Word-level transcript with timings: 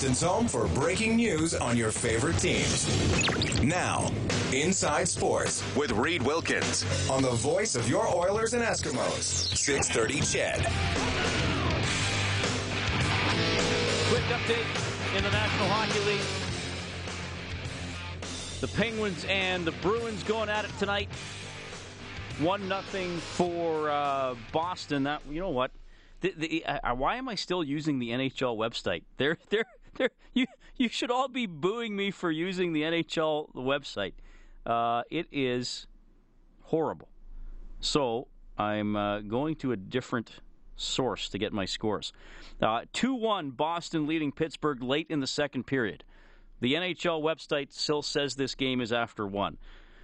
Edmonton's 0.00 0.22
home 0.22 0.48
for 0.48 0.66
breaking 0.68 1.14
news 1.16 1.54
on 1.54 1.76
your 1.76 1.92
favorite 1.92 2.38
teams. 2.38 2.88
Now, 3.62 4.10
Inside 4.50 5.06
Sports 5.06 5.62
with 5.76 5.90
Reid 5.92 6.22
Wilkins 6.22 6.86
on 7.10 7.20
the 7.20 7.32
voice 7.32 7.74
of 7.74 7.86
your 7.86 8.08
Oilers 8.08 8.54
and 8.54 8.62
Eskimos. 8.62 9.20
630 9.58 10.20
CHED. 10.22 10.56
Quick 14.08 14.24
update 14.32 15.16
in 15.18 15.22
the 15.22 15.30
National 15.30 15.68
Hockey 15.68 16.00
League. 16.06 16.20
The 18.62 18.68
Penguins 18.68 19.26
and 19.28 19.66
the 19.66 19.72
Bruins 19.82 20.22
going 20.22 20.48
at 20.48 20.64
it 20.64 20.70
tonight. 20.78 21.10
One 22.38 22.66
nothing 22.68 23.18
for 23.18 23.90
uh, 23.90 24.34
Boston. 24.50 25.02
That 25.02 25.20
you 25.28 25.40
know 25.40 25.50
what? 25.50 25.72
The, 26.22 26.34
the, 26.36 26.64
uh, 26.66 26.94
why 26.94 27.16
am 27.16 27.28
I 27.28 27.34
still 27.34 27.64
using 27.64 27.98
the 27.98 28.10
NHL 28.10 28.56
website? 28.56 29.02
They're, 29.16 29.38
they're, 29.48 29.64
they're, 29.96 30.10
you, 30.34 30.46
you 30.76 30.88
should 30.88 31.10
all 31.10 31.28
be 31.28 31.46
booing 31.46 31.96
me 31.96 32.10
for 32.10 32.30
using 32.30 32.72
the 32.72 32.82
NHL 32.82 33.54
website. 33.54 34.14
Uh, 34.64 35.02
it 35.10 35.26
is 35.32 35.86
horrible. 36.62 37.08
So 37.80 38.28
I'm 38.58 38.96
uh, 38.96 39.20
going 39.20 39.56
to 39.56 39.72
a 39.72 39.76
different 39.76 40.32
source 40.76 41.28
to 41.30 41.38
get 41.38 41.52
my 41.52 41.64
scores. 41.64 42.12
Uh, 42.60 42.82
2 42.92 43.14
1 43.14 43.50
Boston 43.50 44.06
leading 44.06 44.32
Pittsburgh 44.32 44.82
late 44.82 45.06
in 45.10 45.20
the 45.20 45.26
second 45.26 45.66
period. 45.66 46.04
The 46.60 46.74
NHL 46.74 47.22
website 47.22 47.72
still 47.72 48.02
says 48.02 48.36
this 48.36 48.54
game 48.54 48.80
is 48.80 48.92
after 48.92 49.26
one. 49.26 49.56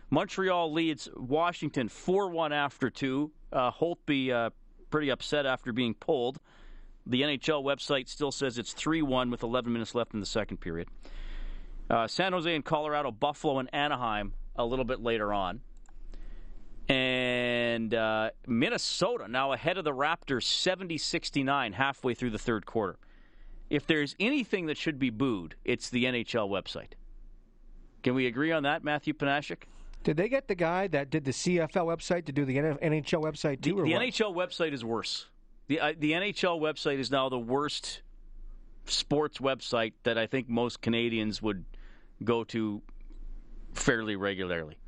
Montreal 0.09 0.73
leads 0.73 1.09
Washington 1.17 1.89
4 1.89 2.31
1 2.31 2.53
after 2.53 2.91
two. 2.91 3.31
Uh, 3.53 3.71
Holtby 3.71 4.31
uh, 4.31 4.51
pretty 4.91 5.11
upset 5.11 5.47
after 5.47 5.73
being 5.73 5.95
pulled. 5.95 6.39
The 7.07 7.23
NHL 7.23 7.63
website 7.63 8.09
still 8.09 8.33
says 8.33 8.59
it's 8.59 8.73
3 8.73 9.03
1 9.03 9.31
with 9.31 9.43
11 9.43 9.73
minutes 9.73 9.95
left 9.95 10.15
in 10.15 10.21
the 10.21 10.27
second 10.27 10.59
period. 10.59 10.89
Uh, 11.89 12.09
San 12.09 12.33
Jose 12.33 12.53
and 12.53 12.65
Colorado, 12.65 13.13
Buffalo 13.13 13.59
and 13.59 13.73
Anaheim 13.73 14.33
a 14.57 14.65
little 14.65 14.85
bit 14.85 15.01
later 15.01 15.33
on. 15.33 15.61
And 16.89 17.95
uh, 17.95 18.31
Minnesota 18.47 19.29
now 19.29 19.53
ahead 19.53 19.79
of 19.79 19.85
the 19.85 19.93
Raptors 19.93 20.45
70 20.45 20.99
69 20.99 21.73
halfway 21.73 22.15
through 22.15 22.31
the 22.31 22.39
third 22.39 22.67
quarter. 22.67 22.99
If 23.71 23.87
there's 23.87 24.15
anything 24.21 24.67
that 24.67 24.77
should 24.77 24.99
be 24.99 25.11
booed, 25.11 25.57
it's 25.65 25.91
the 25.91 26.05
NHL 26.05 26.49
website. 26.49 26.93
Can 28.05 28.15
we 28.15 28.27
agree 28.27 28.53
on 28.53 28.63
that, 28.63 28.85
Matthew 28.85 29.15
Panashik? 29.15 29.65
Did 30.05 30.17
they 30.17 30.29
get 30.29 30.47
the 30.47 30.55
guy 30.55 30.87
that 30.89 31.11
did 31.11 31.25
the 31.25 31.33
CFL 31.33 31.87
website 31.87 32.27
to 32.27 32.33
do 32.33 32.45
the 32.45 32.57
NHL 32.57 33.23
website 33.23 33.61
too? 33.61 33.77
The, 33.77 33.83
the 33.83 33.93
NHL 33.93 34.33
website 34.37 34.73
is 34.73 34.85
worse. 34.85 35.27
The 35.69 35.81
uh, 35.81 35.93
the 35.99 36.13
NHL 36.13 36.61
website 36.61 36.99
is 36.99 37.11
now 37.11 37.29
the 37.29 37.39
worst 37.39 38.03
sports 38.85 39.39
website 39.39 39.93
that 40.05 40.17
I 40.17 40.27
think 40.27 40.49
most 40.49 40.81
Canadians 40.81 41.43
would 41.43 41.65
go 42.23 42.45
to 42.45 42.83
fairly 43.75 44.17
regularly. 44.17 44.79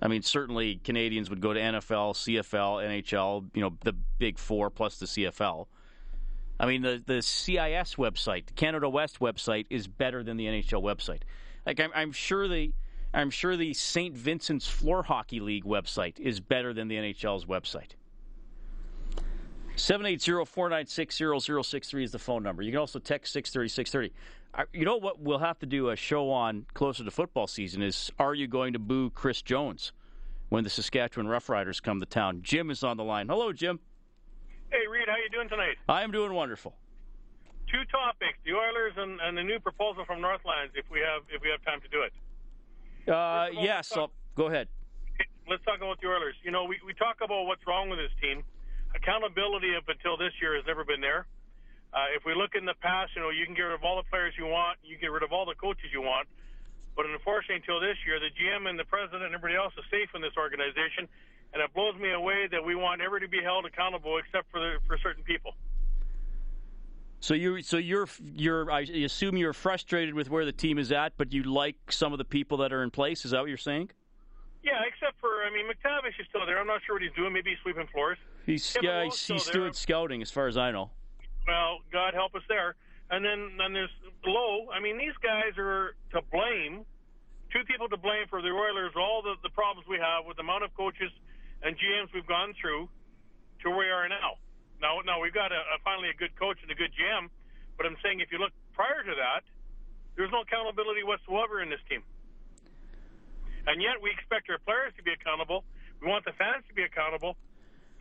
I 0.00 0.08
mean, 0.08 0.22
certainly 0.22 0.80
Canadians 0.82 1.30
would 1.30 1.40
go 1.40 1.52
to 1.52 1.60
NFL, 1.60 2.14
CFL, 2.14 2.84
NHL, 2.84 3.50
you 3.54 3.62
know, 3.62 3.76
the 3.84 3.92
big 4.18 4.36
four 4.36 4.68
plus 4.68 4.98
the 4.98 5.06
CFL. 5.06 5.66
I 6.58 6.66
mean, 6.66 6.82
the, 6.82 7.02
the 7.06 7.22
CIS 7.22 7.94
website, 7.94 8.46
the 8.46 8.52
Canada 8.54 8.88
West 8.88 9.20
website, 9.20 9.66
is 9.70 9.86
better 9.86 10.24
than 10.24 10.36
the 10.36 10.46
NHL 10.46 10.82
website. 10.82 11.22
Like, 11.64 11.78
I'm, 11.78 11.90
I'm 11.94 12.12
sure 12.12 12.48
the 12.48 12.72
I'm 13.14 13.30
sure 13.30 13.56
the 13.56 13.74
St. 13.74 14.16
Vincent's 14.16 14.66
Floor 14.66 15.02
Hockey 15.02 15.38
League 15.38 15.64
website 15.64 16.18
is 16.18 16.40
better 16.40 16.72
than 16.72 16.88
the 16.88 16.96
NHL's 16.96 17.44
website. 17.44 17.90
780-496-0063 19.76 22.04
is 22.04 22.12
the 22.12 22.18
phone 22.18 22.42
number. 22.42 22.62
You 22.62 22.72
can 22.72 22.80
also 22.80 22.98
text 22.98 23.32
630 23.32 23.68
630. 23.68 24.12
You 24.78 24.84
know 24.84 24.98
what 24.98 25.18
we'll 25.20 25.38
have 25.38 25.58
to 25.60 25.66
do 25.66 25.88
a 25.90 25.96
show 25.96 26.30
on 26.30 26.66
closer 26.74 27.02
to 27.04 27.10
football 27.10 27.46
season 27.46 27.80
is 27.82 28.10
are 28.18 28.34
you 28.34 28.46
going 28.46 28.74
to 28.74 28.78
boo 28.78 29.08
Chris 29.10 29.40
Jones 29.40 29.92
when 30.50 30.62
the 30.62 30.70
Saskatchewan 30.70 31.26
Roughriders 31.26 31.82
come 31.82 32.00
to 32.00 32.06
town? 32.06 32.40
Jim 32.42 32.70
is 32.70 32.84
on 32.84 32.98
the 32.98 33.04
line. 33.04 33.28
Hello, 33.28 33.50
Jim. 33.52 33.80
Hey, 34.70 34.86
Reid, 34.90 35.08
how 35.08 35.16
you 35.16 35.30
doing 35.30 35.48
tonight? 35.48 35.76
I 35.88 36.02
am 36.02 36.12
doing 36.12 36.34
wonderful. 36.34 36.74
Two 37.70 37.84
topics: 37.90 38.36
the 38.44 38.52
Oilers 38.52 38.92
and, 38.98 39.18
and 39.22 39.38
the 39.38 39.42
new 39.42 39.58
proposal 39.58 40.04
from 40.04 40.20
Northlands. 40.20 40.74
If 40.74 40.84
we 40.90 41.00
have 41.00 41.22
if 41.32 41.40
we 41.40 41.48
have 41.48 41.64
time 41.64 41.80
to 41.80 41.88
do 41.88 42.02
it. 42.02 42.12
Uh, 43.10 43.46
yes, 43.52 43.88
talk, 43.88 44.12
go 44.36 44.48
ahead. 44.48 44.68
Let's 45.48 45.64
talk 45.64 45.78
about 45.78 45.98
the 46.00 46.08
Oilers. 46.08 46.34
You 46.44 46.50
know, 46.50 46.64
we, 46.64 46.78
we 46.86 46.92
talk 46.94 47.16
about 47.24 47.46
what's 47.46 47.66
wrong 47.66 47.88
with 47.88 47.98
this 47.98 48.12
team. 48.20 48.44
Accountability 49.02 49.74
up 49.74 49.88
until 49.88 50.16
this 50.16 50.30
year 50.40 50.54
has 50.54 50.62
never 50.64 50.84
been 50.84 51.00
there. 51.00 51.26
Uh, 51.92 52.14
if 52.14 52.24
we 52.24 52.34
look 52.38 52.54
in 52.54 52.64
the 52.64 52.78
past, 52.80 53.10
you 53.16 53.20
know, 53.20 53.30
you 53.30 53.44
can 53.44 53.54
get 53.54 53.66
rid 53.66 53.74
of 53.74 53.82
all 53.82 53.96
the 53.96 54.08
players 54.08 54.32
you 54.38 54.46
want, 54.46 54.78
you 54.84 54.96
get 54.96 55.10
rid 55.10 55.24
of 55.24 55.32
all 55.32 55.44
the 55.44 55.58
coaches 55.58 55.90
you 55.92 56.00
want, 56.00 56.28
but 56.94 57.06
unfortunately, 57.06 57.56
until 57.56 57.80
this 57.80 57.98
year, 58.06 58.20
the 58.22 58.30
GM 58.30 58.70
and 58.70 58.78
the 58.78 58.84
president 58.84 59.24
and 59.24 59.34
everybody 59.34 59.56
else 59.58 59.74
is 59.76 59.84
safe 59.90 60.08
in 60.14 60.22
this 60.22 60.38
organization, 60.38 61.10
and 61.52 61.60
it 61.60 61.74
blows 61.74 61.96
me 61.96 62.12
away 62.12 62.46
that 62.50 62.64
we 62.64 62.74
want 62.74 63.02
everybody 63.02 63.26
to 63.26 63.30
be 63.30 63.42
held 63.42 63.66
accountable 63.66 64.18
except 64.18 64.48
for 64.50 64.60
the, 64.60 64.78
for 64.86 64.96
certain 65.02 65.24
people. 65.24 65.54
So 67.18 67.34
you, 67.34 67.60
so 67.62 67.76
you're, 67.76 68.08
you're. 68.22 68.70
I 68.70 68.80
assume 68.82 69.36
you're 69.36 69.52
frustrated 69.52 70.14
with 70.14 70.30
where 70.30 70.44
the 70.44 70.52
team 70.52 70.78
is 70.78 70.92
at, 70.92 71.16
but 71.16 71.32
you 71.32 71.42
like 71.42 71.76
some 71.90 72.12
of 72.12 72.18
the 72.18 72.24
people 72.24 72.58
that 72.58 72.72
are 72.72 72.82
in 72.82 72.90
place. 72.90 73.24
Is 73.24 73.32
that 73.32 73.40
what 73.40 73.48
you're 73.48 73.58
saying? 73.58 73.90
Yeah, 74.62 74.78
except 74.86 75.20
for 75.20 75.42
I 75.46 75.50
mean, 75.54 75.66
McTavish 75.66 76.18
is 76.18 76.26
still 76.28 76.46
there. 76.46 76.58
I'm 76.58 76.66
not 76.66 76.80
sure 76.86 76.96
what 76.96 77.02
he's 77.02 77.12
doing. 77.12 77.32
Maybe 77.32 77.50
he's 77.50 77.58
sweeping 77.62 77.86
floors. 77.92 78.18
He's 78.46 78.76
yeah, 78.82 79.04
he's, 79.04 79.26
he's 79.26 79.46
doing 79.50 79.72
scouting, 79.72 80.22
as 80.22 80.30
far 80.30 80.48
as 80.48 80.56
I 80.56 80.70
know. 80.70 80.90
Well, 81.46 81.78
God 81.92 82.14
help 82.14 82.34
us 82.34 82.42
there. 82.48 82.74
And 83.10 83.24
then 83.24 83.56
then 83.58 83.72
there's 83.72 83.92
Lowe. 84.24 84.70
I 84.72 84.80
mean, 84.80 84.98
these 84.98 85.16
guys 85.22 85.58
are 85.58 85.94
to 86.12 86.20
blame. 86.30 86.84
Two 87.52 87.64
people 87.68 87.88
to 87.88 87.96
blame 87.96 88.26
for 88.30 88.40
the 88.40 88.48
Oilers. 88.48 88.92
All 88.96 89.22
the 89.22 89.34
the 89.42 89.50
problems 89.50 89.86
we 89.88 89.98
have 89.98 90.26
with 90.26 90.36
the 90.36 90.42
amount 90.42 90.64
of 90.64 90.74
coaches 90.74 91.10
and 91.62 91.76
GMs 91.76 92.10
we've 92.14 92.26
gone 92.26 92.54
through 92.60 92.88
to 93.62 93.70
where 93.70 93.78
we 93.78 93.90
are 93.90 94.08
now. 94.08 94.40
Now, 94.82 94.98
now 95.06 95.22
we've 95.22 95.34
got 95.34 95.52
a, 95.54 95.62
a 95.62 95.78
finally 95.86 96.10
a 96.10 96.18
good 96.18 96.34
coach 96.34 96.58
and 96.62 96.70
a 96.70 96.74
good 96.74 96.90
GM, 96.90 97.30
but 97.78 97.86
I'm 97.86 97.96
saying 98.02 98.18
if 98.18 98.34
you 98.34 98.38
look 98.38 98.50
prior 98.74 99.06
to 99.06 99.14
that, 99.14 99.46
there's 100.18 100.30
no 100.34 100.42
accountability 100.42 101.06
whatsoever 101.06 101.62
in 101.62 101.70
this 101.70 101.80
team. 101.88 102.02
And 103.66 103.78
yet 103.78 104.02
we 104.02 104.10
expect 104.10 104.50
our 104.50 104.58
players 104.58 104.90
to 104.98 105.02
be 105.06 105.14
accountable. 105.14 105.62
We 106.02 106.10
want 106.10 106.26
the 106.26 106.34
fans 106.34 106.66
to 106.66 106.74
be 106.74 106.82
accountable, 106.82 107.38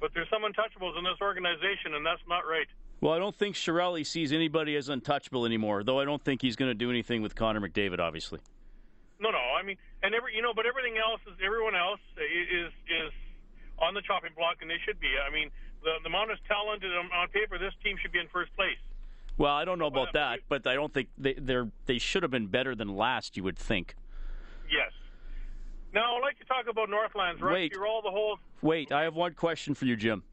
but 0.01 0.11
there's 0.13 0.27
some 0.29 0.41
untouchables 0.41 0.97
in 0.97 1.03
this 1.05 1.21
organization, 1.21 1.93
and 1.93 2.05
that's 2.05 2.21
not 2.27 2.41
right. 2.49 2.67
Well, 2.99 3.13
I 3.13 3.19
don't 3.19 3.35
think 3.35 3.55
Chiarelli 3.55 4.05
sees 4.05 4.33
anybody 4.33 4.75
as 4.75 4.89
untouchable 4.89 5.45
anymore, 5.45 5.83
though 5.83 5.99
I 5.99 6.05
don't 6.05 6.21
think 6.21 6.41
he's 6.41 6.55
going 6.55 6.69
to 6.69 6.75
do 6.75 6.89
anything 6.89 7.21
with 7.21 7.35
Connor 7.35 7.61
McDavid, 7.61 7.99
obviously. 7.99 8.39
No, 9.19 9.29
no. 9.29 9.37
I 9.37 9.63
mean, 9.63 9.77
and 10.03 10.13
every 10.13 10.35
you 10.35 10.41
know, 10.41 10.53
but 10.53 10.65
everything 10.65 10.97
else 10.97 11.21
is 11.27 11.33
everyone 11.43 11.75
else 11.75 11.99
is 12.17 12.73
is 12.89 13.13
on 13.79 13.93
the 13.93 14.01
chopping 14.01 14.31
block, 14.35 14.57
and 14.61 14.69
they 14.69 14.81
should 14.85 14.99
be. 14.99 15.09
I 15.17 15.31
mean, 15.31 15.49
the, 15.83 15.93
the 16.03 16.09
amount 16.09 16.31
of 16.31 16.37
talent 16.47 16.83
on 16.83 17.27
paper, 17.29 17.57
this 17.57 17.73
team 17.83 17.97
should 18.01 18.11
be 18.11 18.19
in 18.19 18.27
first 18.33 18.53
place. 18.55 18.77
Well, 19.37 19.53
I 19.53 19.65
don't 19.65 19.79
know 19.79 19.87
about 19.87 20.13
that, 20.13 20.39
but 20.49 20.67
I 20.67 20.73
don't 20.73 20.93
think 20.93 21.09
they 21.17 21.33
they're 21.33 21.69
they 21.85 21.99
should 21.99 22.23
have 22.23 22.31
been 22.31 22.47
better 22.47 22.75
than 22.75 22.95
last. 22.95 23.37
You 23.37 23.43
would 23.43 23.57
think. 23.57 23.95
Yes. 24.69 24.91
Now 25.93 26.17
I'd 26.17 26.21
like 26.21 26.39
to 26.39 26.45
talk 26.45 26.65
about 26.69 26.89
Northlands. 26.89 27.41
Right? 27.41 27.53
Wait. 27.53 27.73
You're 27.73 27.87
all 27.87 28.01
the 28.01 28.11
whole. 28.11 28.37
Wait, 28.61 28.91
I 28.91 29.03
have 29.03 29.15
one 29.15 29.33
question 29.33 29.73
for 29.73 29.85
you, 29.85 29.95
Jim. 29.95 30.23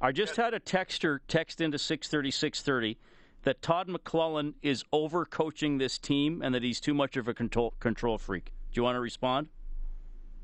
I 0.00 0.12
just 0.12 0.36
had 0.36 0.54
a 0.54 0.60
texter 0.60 1.20
text 1.28 1.60
into 1.60 1.78
six 1.78 2.08
thirty 2.08 2.30
six 2.30 2.62
thirty 2.62 2.98
that 3.42 3.62
Todd 3.62 3.88
McLellan 3.88 4.54
is 4.62 4.84
over 4.92 5.24
coaching 5.24 5.78
this 5.78 5.98
team 5.98 6.42
and 6.42 6.54
that 6.54 6.62
he's 6.62 6.80
too 6.80 6.94
much 6.94 7.16
of 7.16 7.28
a 7.28 7.34
control 7.34 7.74
control 7.80 8.18
freak. 8.18 8.46
Do 8.72 8.80
you 8.80 8.82
want 8.82 8.96
to 8.96 9.00
respond? 9.00 9.48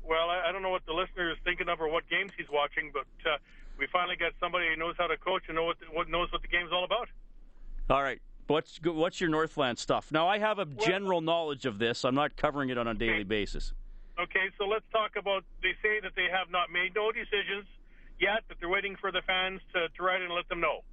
Well, 0.03 0.29
I, 0.29 0.49
I 0.49 0.51
don't 0.51 0.61
know 0.61 0.69
what 0.69 0.85
the 0.85 0.93
listener 0.93 1.31
is 1.31 1.37
thinking 1.43 1.69
of 1.69 1.81
or 1.81 1.89
what 1.89 2.09
games 2.09 2.31
he's 2.37 2.49
watching, 2.51 2.91
but 2.93 3.05
uh, 3.29 3.37
we 3.77 3.87
finally 3.91 4.15
got 4.15 4.33
somebody 4.39 4.67
who 4.69 4.75
knows 4.75 4.95
how 4.97 5.07
to 5.07 5.17
coach 5.17 5.43
and 5.47 5.55
know 5.55 5.65
what, 5.65 5.79
the, 5.79 5.85
what 5.87 6.09
knows 6.09 6.31
what 6.31 6.41
the 6.41 6.47
game's 6.47 6.71
all 6.71 6.83
about. 6.83 7.09
All 7.89 8.01
right. 8.01 8.21
What's 8.47 8.79
what's 8.83 9.21
your 9.21 9.29
Northland 9.29 9.79
stuff? 9.79 10.11
Now 10.11 10.27
I 10.27 10.37
have 10.39 10.59
a 10.59 10.65
well, 10.65 10.85
general 10.85 11.21
knowledge 11.21 11.65
of 11.65 11.79
this. 11.79 12.03
I'm 12.03 12.15
not 12.15 12.35
covering 12.35 12.69
it 12.69 12.77
on 12.77 12.87
a 12.87 12.93
daily 12.93 13.23
basis. 13.23 13.73
Okay, 14.19 14.53
so 14.57 14.65
let's 14.65 14.85
talk 14.91 15.17
about. 15.17 15.43
They 15.61 15.73
say 15.81 15.99
that 16.01 16.13
they 16.15 16.29
have 16.29 16.51
not 16.51 16.69
made 16.69 16.93
no 16.93 17.11
decisions 17.11 17.65
yet, 18.19 18.45
but 18.47 18.57
they're 18.59 18.69
waiting 18.69 18.95
for 18.95 19.11
the 19.11 19.21
fans 19.25 19.61
to, 19.73 19.89
to 19.89 19.99
write 20.03 20.21
and 20.21 20.31
let 20.31 20.47
them 20.49 20.61
know. 20.61 20.85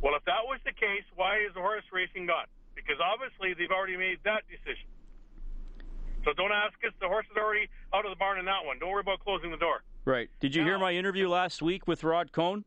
Well, 0.00 0.14
if 0.14 0.24
that 0.26 0.46
was 0.46 0.60
the 0.64 0.72
case, 0.72 1.02
why 1.16 1.38
is 1.42 1.54
the 1.54 1.60
horse 1.60 1.82
racing 1.92 2.26
gone? 2.26 2.46
Because 2.76 2.96
obviously 3.02 3.54
they've 3.54 3.72
already 3.72 3.96
made 3.96 4.18
that 4.24 4.44
decision. 4.46 4.86
So 6.24 6.32
don't 6.32 6.52
ask 6.52 6.74
us. 6.86 6.92
The 7.00 7.08
horse 7.08 7.26
is 7.30 7.36
already 7.36 7.68
out 7.92 8.04
of 8.04 8.10
the 8.10 8.16
barn 8.16 8.38
in 8.38 8.44
that 8.46 8.64
one. 8.64 8.78
Don't 8.78 8.90
worry 8.90 9.00
about 9.00 9.20
closing 9.20 9.50
the 9.50 9.56
door. 9.56 9.82
Right. 10.04 10.30
Did 10.40 10.54
you 10.54 10.62
now, 10.62 10.68
hear 10.68 10.78
my 10.78 10.92
interview 10.92 11.28
last 11.28 11.62
week 11.62 11.86
with 11.86 12.04
Rod 12.04 12.32
Cohn? 12.32 12.64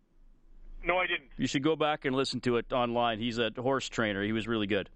No, 0.84 0.98
I 0.98 1.08
didn't. 1.08 1.30
You 1.38 1.48
should 1.48 1.64
go 1.64 1.76
back 1.76 2.06
and 2.06 2.16
listen 2.16 2.40
to 2.42 2.58
it 2.58 2.72
online. 2.72 3.20
He's 3.20 3.40
a 3.40 3.52
horse 3.58 3.90
trainer. 3.90 4.24
He 4.24 4.32
was 4.32 4.48
really 4.48 4.68
good. 4.68 4.90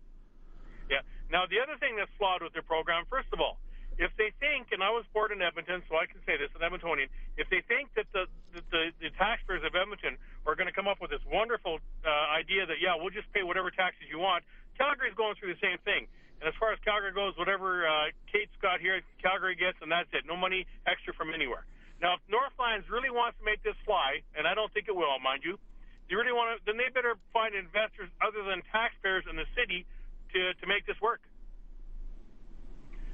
Yeah. 0.90 1.00
Now, 1.32 1.46
the 1.50 1.58
other 1.62 1.78
thing 1.80 1.96
that's 1.98 2.12
flawed 2.18 2.42
with 2.42 2.54
their 2.54 2.62
program, 2.62 3.04
first 3.10 3.28
of 3.34 3.40
all, 3.40 3.58
if 4.02 4.10
they 4.18 4.34
think, 4.42 4.74
and 4.74 4.82
I 4.82 4.90
was 4.90 5.06
born 5.14 5.30
in 5.30 5.46
Edmonton, 5.46 5.86
so 5.86 5.94
I 5.94 6.10
can 6.10 6.18
say 6.26 6.34
this, 6.34 6.50
an 6.58 6.66
Edmontonian, 6.66 7.06
if 7.38 7.46
they 7.54 7.62
think 7.70 7.94
that 7.94 8.10
the 8.10 8.26
the, 8.50 8.62
the, 8.74 8.84
the 8.98 9.10
taxpayers 9.16 9.62
of 9.62 9.78
Edmonton 9.78 10.18
are 10.50 10.58
going 10.58 10.66
to 10.66 10.74
come 10.74 10.90
up 10.90 10.98
with 10.98 11.14
this 11.14 11.22
wonderful 11.30 11.78
uh, 12.02 12.10
idea 12.34 12.66
that 12.66 12.82
yeah, 12.82 12.98
we'll 12.98 13.14
just 13.14 13.30
pay 13.32 13.46
whatever 13.46 13.70
taxes 13.70 14.10
you 14.10 14.18
want. 14.18 14.42
Calgary's 14.76 15.14
going 15.14 15.38
through 15.38 15.54
the 15.54 15.62
same 15.62 15.78
thing. 15.86 16.10
And 16.42 16.50
as 16.50 16.58
far 16.58 16.74
as 16.74 16.82
Calgary 16.82 17.14
goes, 17.14 17.38
whatever 17.38 17.86
uh, 17.86 18.10
Kate's 18.34 18.58
got 18.66 18.82
here, 18.82 18.98
Calgary 19.22 19.54
gets, 19.54 19.78
and 19.86 19.94
that's 19.94 20.10
it. 20.10 20.26
No 20.26 20.34
money 20.34 20.66
extra 20.90 21.14
from 21.14 21.30
anywhere. 21.30 21.70
Now, 22.02 22.18
if 22.18 22.22
Northlands 22.26 22.90
really 22.90 23.14
wants 23.14 23.38
to 23.38 23.46
make 23.46 23.62
this 23.62 23.78
fly, 23.86 24.26
and 24.34 24.50
I 24.50 24.58
don't 24.58 24.74
think 24.74 24.90
it 24.90 24.98
will, 24.98 25.14
mind 25.22 25.46
you, 25.46 25.62
they 26.10 26.18
really 26.18 26.34
want 26.34 26.58
to, 26.58 26.66
then 26.66 26.82
they 26.82 26.90
better 26.90 27.14
find 27.30 27.54
investors 27.54 28.10
other 28.18 28.42
than 28.42 28.66
taxpayers 28.74 29.30
in 29.30 29.38
the 29.38 29.46
city 29.54 29.86
to 30.34 30.58
to 30.58 30.66
make 30.66 30.90
this 30.90 30.98
work. 30.98 31.22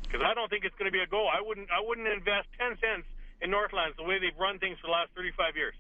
Because 0.07 0.25
I 0.25 0.33
don't 0.33 0.49
think 0.49 0.65
it's 0.65 0.75
going 0.75 0.87
to 0.87 0.91
be 0.91 1.03
a 1.03 1.07
go. 1.07 1.27
I 1.27 1.41
wouldn't 1.41 1.69
I 1.69 1.85
wouldn't 1.85 2.07
invest 2.07 2.47
ten 2.57 2.77
cents 2.79 3.07
in 3.41 3.51
Northlands 3.51 3.97
the 3.97 4.03
way 4.03 4.19
they've 4.19 4.37
run 4.39 4.57
things 4.59 4.77
for 4.79 4.87
the 4.87 4.93
last 4.93 5.09
thirty 5.15 5.31
five 5.37 5.55
years. 5.55 5.75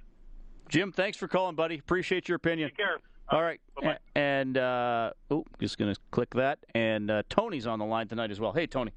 Jim, 0.69 0.91
thanks 0.91 1.17
for 1.17 1.27
calling, 1.27 1.55
buddy. 1.55 1.79
Appreciate 1.79 2.27
your 2.27 2.35
opinion. 2.35 2.69
Take 2.69 2.77
care. 2.77 2.99
All 3.29 3.41
right. 3.41 3.59
Bye-bye. 3.75 3.97
And, 4.15 4.57
uh, 4.57 5.11
oh, 5.31 5.45
just 5.59 5.77
going 5.77 5.93
to 5.93 5.99
click 6.11 6.33
that. 6.35 6.59
And 6.75 7.11
uh, 7.11 7.23
Tony's 7.29 7.67
on 7.67 7.79
the 7.79 7.85
line 7.85 8.07
tonight 8.07 8.31
as 8.31 8.39
well. 8.39 8.53
Hey, 8.53 8.67
Tony. 8.67 8.91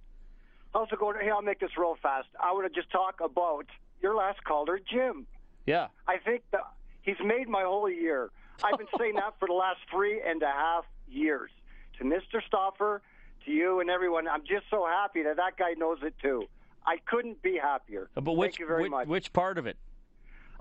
How's 0.73 0.89
it 0.93 0.99
going? 0.99 1.17
Hey, 1.21 1.31
I'll 1.31 1.43
make 1.43 1.59
this 1.59 1.71
real 1.77 1.97
fast. 2.01 2.29
I 2.41 2.53
want 2.53 2.73
to 2.73 2.81
just 2.81 2.91
talk 2.93 3.21
about 3.23 3.67
your 4.01 4.15
last 4.15 4.43
caller, 4.45 4.79
Jim. 4.79 5.27
Yeah. 5.67 5.89
I 6.07 6.19
think 6.19 6.43
that 6.53 6.61
he's 7.03 7.17
made 7.25 7.49
my 7.49 7.63
whole 7.63 7.89
year. 7.91 8.31
I've 8.63 8.79
been 8.79 8.87
saying 8.99 9.15
that 9.17 9.35
for 9.41 9.49
the 9.49 9.55
last 9.55 9.81
three 9.91 10.21
and 10.25 10.43
a 10.43 10.47
half 10.47 10.85
years. 11.09 11.51
To 11.99 12.05
Mr. 12.05 12.41
Stoffer, 12.53 13.01
to 13.45 13.51
you 13.51 13.81
and 13.81 13.91
everyone, 13.91 14.29
I'm 14.29 14.43
just 14.43 14.67
so 14.71 14.87
happy 14.87 15.23
that 15.23 15.37
that 15.37 15.57
guy 15.59 15.73
knows 15.77 15.99
it 16.03 16.15
too. 16.23 16.45
I 16.87 16.97
couldn't 17.07 17.43
be 17.43 17.59
happier. 17.61 18.09
But 18.15 18.33
which, 18.33 18.53
Thank 18.53 18.61
you 18.61 18.67
very 18.67 18.83
which, 18.85 18.91
much. 18.91 19.07
which 19.09 19.33
part 19.33 19.59
of 19.59 19.67
it? 19.67 19.77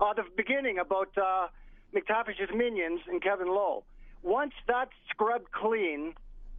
uh, 0.00 0.12
the 0.14 0.24
beginning 0.36 0.78
about 0.78 1.10
uh, 1.16 1.48
McTavish's 1.94 2.50
minions 2.54 3.00
and 3.08 3.22
Kevin 3.22 3.48
Lowe. 3.48 3.84
Once 4.22 4.52
that's 4.68 4.92
scrubbed 5.10 5.50
clean, 5.52 6.14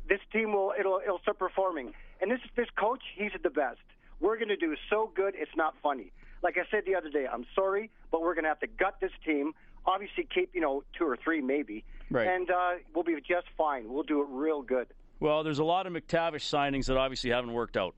this 0.09 0.19
team 0.33 0.53
will 0.53 0.73
it'll 0.79 0.99
it'll 1.03 1.19
start 1.19 1.37
performing. 1.37 1.93
And 2.21 2.31
this 2.31 2.39
this 2.55 2.67
coach, 2.77 3.01
he's 3.15 3.31
the 3.43 3.49
best. 3.51 3.79
We're 4.19 4.37
going 4.37 4.49
to 4.49 4.55
do 4.57 4.75
so 4.89 5.11
good, 5.15 5.33
it's 5.35 5.55
not 5.55 5.75
funny. 5.81 6.11
Like 6.43 6.57
I 6.57 6.63
said 6.71 6.83
the 6.87 6.95
other 6.95 7.09
day, 7.09 7.27
I'm 7.31 7.45
sorry, 7.55 7.89
but 8.11 8.21
we're 8.21 8.33
going 8.33 8.43
to 8.45 8.49
have 8.49 8.59
to 8.61 8.67
gut 8.67 8.95
this 8.99 9.11
team. 9.25 9.53
Obviously, 9.85 10.27
keep 10.33 10.51
you 10.53 10.61
know 10.61 10.83
two 10.97 11.05
or 11.05 11.17
three 11.17 11.41
maybe, 11.41 11.83
Right. 12.09 12.27
and 12.27 12.49
uh, 12.49 12.71
we'll 12.93 13.03
be 13.03 13.15
just 13.27 13.47
fine. 13.57 13.91
We'll 13.93 14.03
do 14.03 14.21
it 14.21 14.27
real 14.29 14.61
good. 14.63 14.87
Well, 15.21 15.43
there's 15.43 15.59
a 15.59 15.63
lot 15.63 15.85
of 15.85 15.93
McTavish 15.93 16.49
signings 16.49 16.87
that 16.87 16.97
obviously 16.97 17.29
haven't 17.29 17.53
worked 17.53 17.77
out. 17.77 17.93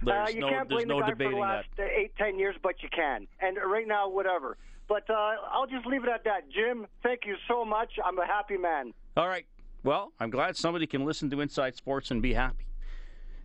There's 0.00 0.28
uh, 0.28 0.32
you 0.32 0.40
no, 0.40 0.48
can't 0.48 0.68
there's 0.68 0.84
blame 0.84 0.88
no 0.88 1.00
the 1.00 1.12
guy 1.12 1.24
for 1.24 1.30
the 1.30 1.36
last 1.36 1.68
uh, 1.76 1.82
eight, 1.82 2.12
ten 2.16 2.38
years, 2.38 2.54
but 2.62 2.76
you 2.84 2.88
can. 2.94 3.26
And 3.40 3.58
right 3.66 3.86
now, 3.86 4.08
whatever. 4.08 4.56
But 4.88 5.10
uh, 5.10 5.34
I'll 5.50 5.66
just 5.66 5.86
leave 5.86 6.04
it 6.04 6.08
at 6.08 6.22
that. 6.24 6.50
Jim, 6.50 6.86
thank 7.02 7.26
you 7.26 7.34
so 7.48 7.64
much. 7.64 7.90
I'm 8.02 8.16
a 8.18 8.26
happy 8.26 8.56
man. 8.56 8.94
All 9.16 9.26
right. 9.26 9.44
Well, 9.82 10.12
I'm 10.20 10.30
glad 10.30 10.56
somebody 10.56 10.86
can 10.86 11.04
listen 11.04 11.28
to 11.30 11.40
Inside 11.40 11.74
Sports 11.74 12.12
and 12.12 12.22
be 12.22 12.32
happy. 12.32 12.64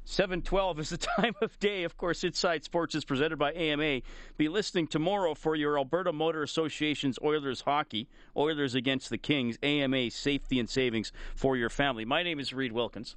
712 0.05 0.79
is 0.79 0.89
the 0.89 0.97
time 1.17 1.33
of 1.41 1.57
day. 1.59 1.83
Of 1.83 1.97
course, 1.97 2.23
Inside 2.23 2.63
Sports 2.63 2.93
is 2.93 3.03
presented 3.03 3.37
by 3.37 3.51
AMA. 3.53 4.01
Be 4.37 4.47
listening 4.47 4.87
tomorrow 4.87 5.33
for 5.33 5.55
your 5.55 5.77
Alberta 5.77 6.13
Motor 6.13 6.43
Association's 6.43 7.17
Oilers 7.23 7.61
hockey. 7.61 8.07
Oilers 8.37 8.75
against 8.75 9.09
the 9.09 9.17
Kings. 9.17 9.57
AMA 9.63 10.11
safety 10.11 10.59
and 10.59 10.69
savings 10.69 11.11
for 11.35 11.57
your 11.57 11.69
family. 11.69 12.05
My 12.05 12.21
name 12.21 12.39
is 12.39 12.53
Reid 12.53 12.73
Wilkins. 12.73 13.15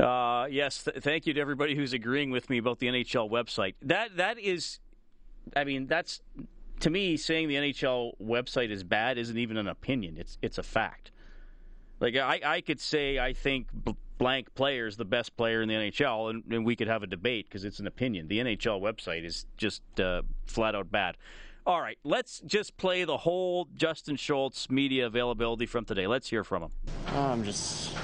Uh, 0.00 0.46
yes, 0.50 0.84
th- 0.84 1.02
thank 1.02 1.26
you 1.26 1.34
to 1.34 1.40
everybody 1.40 1.74
who's 1.74 1.92
agreeing 1.92 2.30
with 2.30 2.48
me 2.48 2.58
about 2.58 2.78
the 2.78 2.86
NHL 2.86 3.30
website. 3.30 3.74
That 3.82 4.16
that 4.16 4.38
is, 4.38 4.78
I 5.54 5.64
mean, 5.64 5.86
that's 5.86 6.20
to 6.80 6.90
me 6.90 7.16
saying 7.16 7.48
the 7.48 7.56
NHL 7.56 8.12
website 8.20 8.70
is 8.70 8.82
bad 8.82 9.18
isn't 9.18 9.36
even 9.36 9.56
an 9.56 9.68
opinion. 9.68 10.16
It's 10.18 10.38
it's 10.42 10.58
a 10.58 10.62
fact. 10.62 11.12
Like 12.00 12.16
I, 12.16 12.40
I 12.44 12.60
could 12.62 12.80
say 12.80 13.18
I 13.18 13.32
think 13.34 13.68
blank 14.18 14.54
player 14.54 14.86
is 14.86 14.96
the 14.96 15.04
best 15.04 15.36
player 15.36 15.62
in 15.62 15.68
the 15.68 15.74
NHL, 15.74 16.30
and, 16.30 16.44
and 16.50 16.64
we 16.64 16.76
could 16.76 16.88
have 16.88 17.02
a 17.02 17.06
debate 17.06 17.48
because 17.48 17.64
it's 17.64 17.78
an 17.78 17.86
opinion. 17.86 18.28
The 18.28 18.38
NHL 18.38 18.80
website 18.80 19.24
is 19.24 19.46
just 19.56 19.82
uh, 20.00 20.22
flat 20.46 20.74
out 20.74 20.90
bad. 20.90 21.16
All 21.66 21.80
right, 21.80 21.98
let's 22.04 22.40
just 22.40 22.78
play 22.78 23.04
the 23.04 23.18
whole 23.18 23.68
Justin 23.76 24.16
Schultz 24.16 24.70
media 24.70 25.06
availability 25.06 25.66
from 25.66 25.84
today. 25.84 26.06
Let's 26.06 26.28
hear 26.28 26.42
from 26.42 26.62
him. 26.62 26.70
Uh, 27.08 27.20
I'm 27.20 27.44
just 27.44 27.94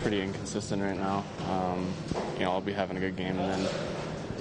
pretty 0.00 0.22
inconsistent 0.22 0.80
right 0.80 0.96
now. 0.96 1.24
Um, 1.48 1.92
you 2.34 2.44
know, 2.44 2.52
I'll 2.52 2.60
be 2.60 2.72
having 2.72 2.96
a 2.96 3.00
good 3.00 3.16
game 3.16 3.36
and 3.38 3.64
then 3.64 3.74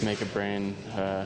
make 0.04 0.22
a 0.22 0.26
brain 0.26 0.76
uh, 0.96 1.26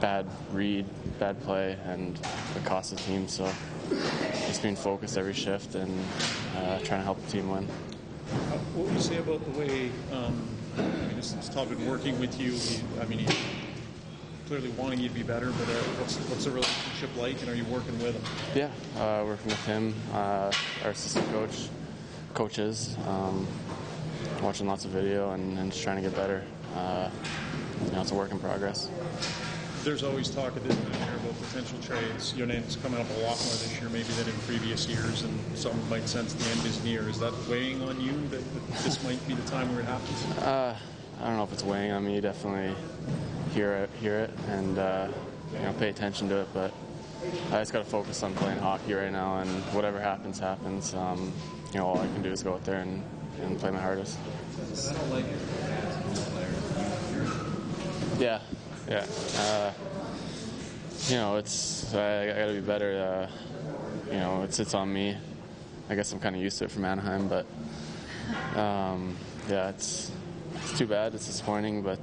bad 0.00 0.26
read, 0.52 0.86
bad 1.18 1.42
play, 1.42 1.76
and 1.84 2.16
it 2.54 2.64
costs 2.64 2.92
the 2.92 2.96
team. 2.98 3.26
So 3.26 3.52
just 4.46 4.62
being 4.62 4.76
focused 4.76 5.18
every 5.18 5.34
shift 5.34 5.74
and 5.74 5.92
uh, 6.56 6.78
trying 6.78 7.00
to 7.00 7.04
help 7.04 7.20
the 7.24 7.32
team 7.32 7.50
win. 7.50 7.66
What 8.74 8.86
would 8.86 8.94
you 8.94 9.00
say 9.00 9.16
about 9.16 9.44
the 9.44 9.58
way, 9.58 9.90
um, 10.12 10.48
I 10.78 10.82
mean, 10.82 11.16
this 11.16 11.34
is 11.34 11.48
Todd 11.48 11.68
been 11.68 11.84
working 11.84 12.18
with 12.20 12.40
you? 12.40 12.52
He, 12.52 12.80
I 13.00 13.06
mean, 13.06 13.18
he's 13.18 13.36
clearly 14.46 14.68
wanting 14.70 15.00
you 15.00 15.08
to 15.08 15.14
be 15.14 15.24
better, 15.24 15.46
but 15.46 15.68
uh, 15.68 15.78
what's, 15.98 16.16
what's 16.28 16.44
the 16.44 16.50
relationship 16.50 17.10
like, 17.16 17.40
and 17.40 17.50
are 17.50 17.54
you 17.54 17.64
working 17.64 17.98
with 17.98 18.14
him? 18.14 18.22
Yeah, 18.54 18.70
uh, 19.02 19.24
working 19.24 19.48
with 19.48 19.66
him, 19.66 19.92
uh, 20.12 20.52
our 20.84 20.90
assistant 20.90 21.28
coach, 21.32 21.68
coaches, 22.32 22.96
um, 23.08 23.46
watching 24.42 24.68
lots 24.68 24.84
of 24.84 24.92
video 24.92 25.32
and, 25.32 25.58
and 25.58 25.72
just 25.72 25.82
trying 25.82 25.96
to 25.96 26.02
get 26.02 26.14
better. 26.14 26.44
Uh, 26.76 27.10
you 27.86 27.90
know, 27.92 28.02
it's 28.02 28.12
a 28.12 28.14
work 28.14 28.30
in 28.30 28.38
progress. 28.38 28.88
There's 29.82 30.04
always 30.04 30.30
talk 30.30 30.56
at 30.56 30.62
this 30.62 30.76
time 30.76 30.86
of 30.92 30.98
year 31.00 31.16
about 31.16 31.42
potential 31.42 31.78
trades. 31.80 32.34
Your 32.36 32.46
name's 32.46 32.76
coming 32.76 33.00
up 33.00 33.06
a 33.08 33.20
lot 33.20 33.38
more 33.38 33.56
this 33.58 33.80
year, 33.80 33.88
maybe 33.90 34.12
than 34.14 34.28
in 34.28 34.34
previous 34.40 34.86
years, 34.86 35.22
and 35.22 35.58
some 35.58 35.76
might 35.90 36.08
sense 36.08 36.34
the 36.34 36.50
end 36.50 36.66
is 36.66 36.82
near. 36.84 37.08
Is 37.08 37.18
that 37.18 37.32
weighing 37.48 37.82
on 37.82 38.00
you 38.00 38.12
that, 38.30 38.54
that 38.54 38.78
this 38.84 39.02
might 39.02 39.24
be 39.26 39.34
the 39.34 39.48
time 39.48 39.72
where 39.72 39.80
it 39.80 39.86
happens? 39.86 40.24
Uh, 40.38 40.76
I 41.20 41.26
don't 41.26 41.36
know 41.36 41.44
if 41.44 41.52
it's 41.52 41.64
weighing 41.64 41.90
on 41.90 42.04
me. 42.04 42.20
Definitely 42.20 42.74
hear 43.56 43.72
it, 43.72 43.90
hear 44.02 44.18
it, 44.18 44.30
and 44.50 44.78
uh, 44.78 45.08
you 45.50 45.58
know, 45.60 45.72
pay 45.78 45.88
attention 45.88 46.28
to 46.28 46.42
it. 46.42 46.48
But 46.52 46.74
I 47.48 47.60
just 47.60 47.72
got 47.72 47.78
to 47.78 47.90
focus 47.90 48.22
on 48.22 48.34
playing 48.34 48.58
hockey 48.58 48.92
right 48.92 49.10
now, 49.10 49.38
and 49.38 49.48
whatever 49.72 49.98
happens, 49.98 50.38
happens. 50.38 50.92
Um, 50.92 51.32
you 51.72 51.78
know, 51.78 51.86
all 51.86 51.98
I 51.98 52.06
can 52.06 52.22
do 52.22 52.30
is 52.30 52.42
go 52.42 52.52
out 52.52 52.64
there 52.64 52.80
and, 52.80 53.02
and 53.40 53.58
play 53.58 53.70
my 53.70 53.80
hardest. 53.80 54.18
Yeah, 58.18 58.40
yeah. 58.88 59.06
Uh, 59.38 59.72
you 61.08 61.16
know, 61.16 61.36
it's 61.36 61.94
I, 61.94 62.24
I 62.24 62.26
got 62.26 62.46
to 62.48 62.52
be 62.52 62.60
better. 62.60 63.30
Uh, 63.30 64.12
you 64.12 64.20
know, 64.20 64.42
it's 64.42 64.60
it's 64.60 64.74
on 64.74 64.92
me. 64.92 65.16
I 65.88 65.94
guess 65.94 66.12
I'm 66.12 66.20
kind 66.20 66.36
of 66.36 66.42
used 66.42 66.58
to 66.58 66.64
it 66.64 66.70
from 66.70 66.84
Anaheim, 66.84 67.26
but 67.26 67.46
um, 68.54 69.16
yeah, 69.48 69.70
it's 69.70 70.12
it's 70.56 70.76
too 70.76 70.86
bad. 70.86 71.14
It's 71.14 71.26
disappointing, 71.26 71.80
but 71.80 71.98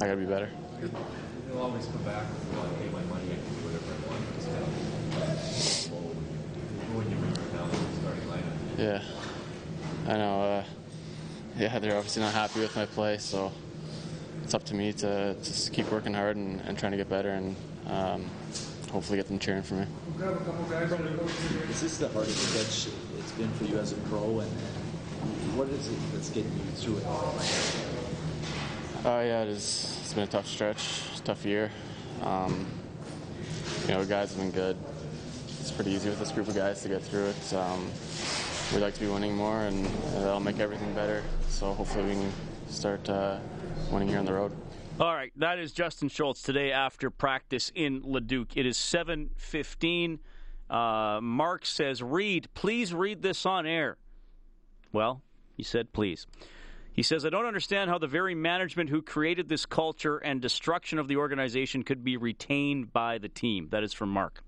I 0.00 0.06
got 0.06 0.14
to 0.14 0.16
be 0.16 0.26
better. 0.26 0.50
He'll 0.82 1.60
always 1.60 1.86
come 1.86 2.02
back 2.02 2.24
and 2.26 2.56
go, 2.56 2.62
pay 2.78 2.88
my 2.90 3.02
money, 3.04 3.30
I 3.30 3.34
can 3.34 3.54
do 3.54 3.70
whatever 3.70 3.92
I 3.92 3.96
want. 4.10 4.34
Just 4.34 4.48
kind 4.48 4.62
of 4.62 4.72
when 6.96 7.08
you 7.08 7.16
bring 7.16 7.30
her 7.36 7.56
down 7.56 7.70
the 7.70 7.76
starting 8.00 8.26
lineup. 8.26 8.78
Yeah, 8.78 10.12
I 10.12 10.16
know. 10.18 10.42
Uh, 10.42 10.64
yeah, 11.56 11.78
they're 11.78 11.96
obviously 11.96 12.22
not 12.22 12.34
happy 12.34 12.60
with 12.60 12.74
my 12.74 12.86
play, 12.86 13.18
so 13.18 13.52
it's 14.42 14.54
up 14.54 14.64
to 14.64 14.74
me 14.74 14.92
to 14.94 15.36
just 15.42 15.72
keep 15.72 15.90
working 15.92 16.14
hard 16.14 16.36
and, 16.36 16.60
and 16.62 16.76
trying 16.76 16.92
to 16.92 16.98
get 16.98 17.08
better, 17.08 17.30
and 17.30 17.54
um, 17.86 18.28
hopefully 18.90 19.18
get 19.18 19.28
them 19.28 19.38
cheering 19.38 19.62
for 19.62 19.74
me. 19.74 19.86
Is 21.70 21.80
this 21.80 21.98
the 21.98 22.08
hardest 22.08 22.38
stretch 22.38 22.92
it's 23.18 23.32
been 23.32 23.50
for 23.52 23.64
you 23.64 23.78
as 23.78 23.92
a 23.92 23.96
pro, 24.08 24.40
and 24.40 24.50
what 25.56 25.68
is 25.68 25.88
it 25.88 25.98
that's 26.12 26.30
getting 26.30 26.50
you 26.52 26.72
through 26.74 26.96
it 26.96 27.04
Oh 27.06 27.38
Uh, 29.04 29.20
yeah, 29.22 29.42
it 29.42 29.48
is. 29.48 29.91
It's 30.12 30.16
been 30.16 30.28
a 30.28 30.30
tough 30.30 30.46
stretch, 30.46 31.22
tough 31.24 31.46
year. 31.46 31.70
Um, 32.20 32.66
you 33.88 33.94
know, 33.94 34.04
guys 34.04 34.28
have 34.34 34.40
been 34.40 34.50
good. 34.50 34.76
It's 35.58 35.70
pretty 35.70 35.92
easy 35.92 36.10
with 36.10 36.18
this 36.18 36.30
group 36.30 36.48
of 36.48 36.54
guys 36.54 36.82
to 36.82 36.90
get 36.90 37.02
through 37.02 37.28
it. 37.28 37.54
Um, 37.54 37.90
we'd 38.74 38.80
like 38.80 38.92
to 38.92 39.00
be 39.00 39.06
winning 39.06 39.34
more, 39.34 39.62
and 39.62 39.86
that'll 40.16 40.38
make 40.38 40.58
everything 40.58 40.92
better. 40.92 41.22
So 41.48 41.72
hopefully 41.72 42.04
we 42.04 42.10
can 42.10 42.32
start 42.68 43.08
uh, 43.08 43.38
winning 43.90 44.08
here 44.08 44.18
on 44.18 44.26
the 44.26 44.34
road. 44.34 44.52
All 45.00 45.14
right, 45.14 45.32
that 45.36 45.58
is 45.58 45.72
Justin 45.72 46.10
Schultz 46.10 46.42
today 46.42 46.72
after 46.72 47.08
practice 47.08 47.72
in 47.74 48.02
Leduc. 48.04 48.54
It 48.54 48.66
is 48.66 48.76
7:15. 48.76 50.18
Uh, 50.68 51.20
Mark 51.22 51.64
says, 51.64 52.02
"Reid, 52.02 52.48
please 52.52 52.92
read 52.92 53.22
this 53.22 53.46
on 53.46 53.64
air." 53.64 53.96
Well, 54.92 55.22
he 55.56 55.62
said, 55.62 55.94
"Please." 55.94 56.26
He 56.92 57.02
says, 57.02 57.24
"I 57.24 57.30
don't 57.30 57.46
understand 57.46 57.90
how 57.90 57.98
the 57.98 58.06
very 58.06 58.34
management 58.34 58.90
who 58.90 59.02
created 59.02 59.48
this 59.48 59.64
culture 59.66 60.18
and 60.18 60.40
destruction 60.40 60.98
of 60.98 61.08
the 61.08 61.16
organization 61.16 61.82
could 61.82 62.04
be 62.04 62.16
retained 62.16 62.92
by 62.92 63.18
the 63.18 63.28
team." 63.28 63.68
That 63.70 63.82
is 63.82 63.92
from 63.92 64.10
Mark. 64.10 64.42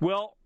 Well, 0.00 0.36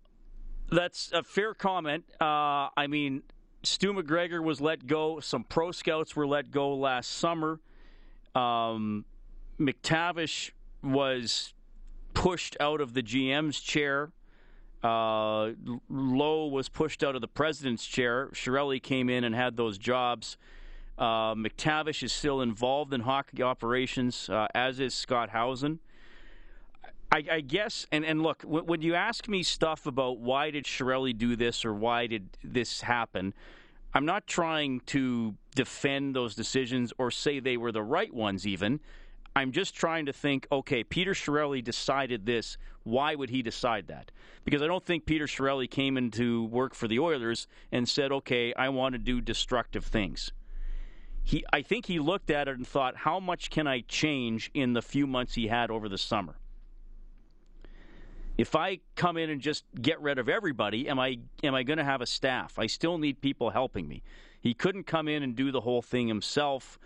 that's 0.69 1.11
a 1.11 1.23
fair 1.23 1.53
comment. 1.53 2.05
Uh, 2.19 2.69
I 2.75 2.87
mean, 2.87 3.23
Stu 3.63 3.93
MacGregor 3.93 4.41
was 4.41 4.61
let 4.61 4.87
go. 4.87 5.19
Some 5.19 5.43
pro 5.43 5.71
scouts 5.71 6.15
were 6.15 6.27
let 6.27 6.51
go 6.51 6.75
last 6.75 7.11
summer. 7.11 7.59
Um, 8.33 9.05
McTavish 9.59 10.51
was 10.83 11.53
pushed 12.13 12.57
out 12.59 12.81
of 12.81 12.93
the 12.93 13.01
GM's 13.01 13.59
chair. 13.59 14.11
Uh, 14.85 15.53
Lowe 15.89 16.45
was 16.45 16.69
pushed 16.69 17.03
out 17.03 17.15
of 17.15 17.21
the 17.21 17.27
president's 17.27 17.87
chair. 17.87 18.29
Chiarelli 18.33 18.79
came 18.81 19.09
in 19.09 19.23
and 19.23 19.33
had 19.33 19.57
those 19.57 19.79
jobs. 19.79 20.37
Uh, 20.95 21.33
McTavish 21.33 22.03
is 22.03 22.13
still 22.13 22.41
involved 22.41 22.93
in 22.93 23.01
hockey 23.01 23.41
operations, 23.41 24.29
uh, 24.29 24.47
as 24.53 24.79
is 24.79 24.93
Scott 24.93 25.29
Howson. 25.29 25.79
I, 27.11 27.23
I, 27.31 27.41
guess, 27.41 27.87
and, 27.91 28.05
and 28.05 28.21
look, 28.21 28.43
when, 28.43 28.67
when, 28.67 28.81
you 28.83 28.93
ask 28.93 29.27
me 29.27 29.41
stuff 29.41 29.87
about 29.87 30.19
why 30.19 30.51
did 30.51 30.65
Chiarelli 30.65 31.17
do 31.17 31.35
this 31.35 31.65
or 31.65 31.73
why 31.73 32.05
did 32.05 32.29
this 32.43 32.81
happen, 32.81 33.33
I'm 33.95 34.05
not 34.05 34.27
trying 34.27 34.81
to 34.87 35.33
defend 35.55 36.15
those 36.15 36.35
decisions 36.35 36.93
or 36.99 37.09
say 37.09 37.39
they 37.39 37.57
were 37.57 37.71
the 37.71 37.83
right 37.83 38.13
ones, 38.13 38.45
even. 38.45 38.81
I'm 39.35 39.51
just 39.51 39.75
trying 39.75 40.05
to 40.05 40.13
think, 40.13 40.47
okay, 40.49 40.83
Peter 40.83 41.13
Chiarelli 41.13 41.61
decided 41.61 42.25
this. 42.25 42.57
Why 42.83 43.15
would 43.15 43.29
he 43.29 43.41
decide 43.41 43.87
that? 43.87 44.11
Because 44.45 44.61
I 44.61 44.67
don't 44.67 44.83
think 44.83 45.05
Peter 45.05 45.25
Chiarelli 45.25 45.69
came 45.69 45.97
into 45.97 46.45
work 46.45 46.73
for 46.73 46.87
the 46.87 46.99
Oilers 46.99 47.47
and 47.71 47.87
said, 47.87 48.11
okay, 48.13 48.53
I 48.53 48.69
want 48.69 48.93
to 48.93 48.99
do 48.99 49.19
destructive 49.19 49.83
things. 49.83 50.31
He, 51.23 51.43
I 51.51 51.63
think 51.63 51.87
he 51.87 51.99
looked 51.99 52.29
at 52.29 52.47
it 52.47 52.55
and 52.55 52.65
thought, 52.65 52.95
how 52.95 53.19
much 53.19 53.49
can 53.49 53.67
I 53.67 53.81
change 53.81 54.51
in 54.53 54.73
the 54.73 54.81
few 54.81 55.05
months 55.05 55.33
he 55.33 55.47
had 55.47 55.69
over 55.69 55.89
the 55.89 55.97
summer? 55.97 56.35
If 58.37 58.55
I 58.55 58.79
come 58.95 59.17
in 59.17 59.29
and 59.29 59.41
just 59.41 59.65
get 59.81 59.99
rid 60.01 60.19
of 60.19 60.29
everybody, 60.29 60.87
am 60.87 60.99
I 60.99 61.19
am 61.41 61.55
I 61.55 61.63
going 61.63 61.77
to 61.77 61.85
have 61.85 62.01
a 62.01 62.05
staff? 62.05 62.59
I 62.59 62.67
still 62.67 62.97
need 62.97 63.21
people 63.21 63.49
helping 63.49 63.87
me. 63.87 64.03
He 64.41 64.53
couldn't 64.53 64.83
come 64.83 65.07
in 65.07 65.23
and 65.23 65.35
do 65.35 65.51
the 65.51 65.61
whole 65.61 65.81
thing 65.81 66.07
himself, 66.07 66.77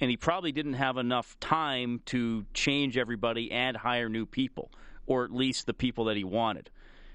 and 0.00 0.10
he 0.10 0.16
probably 0.16 0.52
didn't 0.52 0.74
have 0.74 0.96
enough 0.96 1.38
time 1.40 2.00
to 2.06 2.44
change 2.54 2.96
everybody 2.96 3.50
and 3.52 3.76
hire 3.76 4.08
new 4.08 4.26
people, 4.26 4.70
or 5.06 5.24
at 5.24 5.32
least 5.32 5.66
the 5.66 5.74
people 5.74 6.04
that 6.06 6.16
he 6.16 6.24
wanted. 6.24 6.70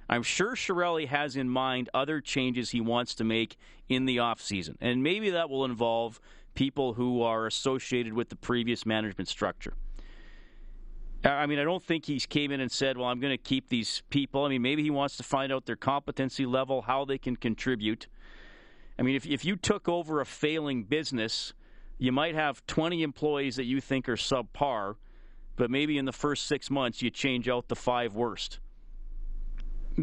I'm 0.10 0.24
sure 0.24 0.56
Chiarelli 0.56 1.08
has 1.08 1.36
in 1.36 1.50
mind 1.50 1.90
other 1.94 2.22
changes 2.22 2.70
he 2.70 2.80
wants 2.80 3.14
to 3.16 3.24
make 3.24 3.58
in 3.90 4.06
the 4.06 4.18
offseason, 4.18 4.76
and 4.80 5.04
maybe 5.04 5.32
that 5.32 5.50
will 5.50 5.66
involve 5.66 6.22
people 6.54 6.94
who 6.94 7.22
are 7.22 7.46
associated 7.46 8.14
with 8.14 8.30
the 8.30 8.36
previous 8.36 8.86
management 8.86 9.28
structure. 9.28 9.74
I 11.24 11.46
mean, 11.46 11.60
I 11.60 11.64
don't 11.64 11.84
think 11.84 12.06
he 12.06 12.20
came 12.20 12.52
in 12.52 12.62
and 12.62 12.72
said, 12.72 12.98
well, 12.98 13.08
I'm 13.08 13.20
going 13.20 13.34
to 13.34 13.38
keep 13.38 13.70
these 13.70 14.04
people. 14.10 14.46
I 14.46 14.50
mean, 14.50 14.62
maybe 14.62 14.84
he 14.84 14.90
wants 14.90 15.18
to 15.18 15.24
find 15.24 15.52
out 15.52 15.66
their 15.66 15.76
competency 15.76 16.46
level, 16.46 16.84
how 16.84 17.06
they 17.06 17.18
can 17.18 17.36
contribute. 17.36 18.08
I 18.98 19.02
mean, 19.02 19.16
if, 19.16 19.26
if 19.26 19.44
you 19.44 19.56
took 19.56 19.90
over 19.90 20.22
a 20.22 20.26
failing 20.26 20.84
business, 20.84 21.54
you 21.98 22.12
might 22.12 22.36
have 22.36 22.66
20 22.68 23.04
employees 23.04 23.56
that 23.56 23.66
you 23.66 23.82
think 23.82 24.08
are 24.08 24.16
subpar, 24.16 24.96
but 25.56 25.72
maybe 25.72 25.98
in 25.98 26.06
the 26.06 26.12
first 26.12 26.48
six 26.48 26.70
months 26.70 27.02
you 27.02 27.10
change 27.10 27.50
out 27.50 27.68
the 27.68 27.76
five 27.76 28.16
worst 28.16 28.60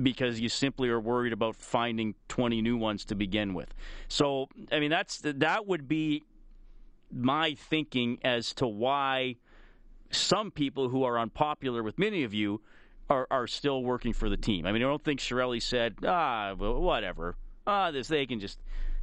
because 0.03 0.41
you 0.41 0.49
simply 0.49 0.89
are 0.89 0.99
worried 0.99 1.33
about 1.33 1.55
finding 1.55 2.15
20 2.29 2.61
new 2.63 2.77
ones 2.77 3.05
to 3.05 3.15
begin 3.15 3.55
with. 3.55 3.73
So, 4.09 4.49
I 4.73 4.81
mean, 4.81 4.91
that's 4.91 5.19
that 5.23 5.67
would 5.67 5.87
be 5.87 6.25
my 7.13 7.55
thinking 7.55 8.19
as 8.25 8.53
to 8.55 8.67
why 8.67 9.37
some 10.11 10.51
people 10.51 10.89
who 10.89 11.05
are 11.05 11.19
unpopular 11.19 11.83
with 11.83 11.99
many 11.99 12.25
of 12.25 12.35
you 12.35 12.61
are, 13.09 13.27
are 13.31 13.47
still 13.47 13.83
working 13.83 14.13
for 14.13 14.29
the 14.29 14.37
team. 14.37 14.67
I 14.67 14.73
mean, 14.73 14.83
I 14.83 14.87
don't 14.87 15.05
think 15.05 15.21
Chiarelli 15.21 15.63
said, 15.63 15.97
ah, 16.05 16.55
whatever. 16.55 17.37
Ah, 17.67 17.91
this 17.91 18.09
they 18.09 18.27
can 18.27 18.41
just, 18.41 18.59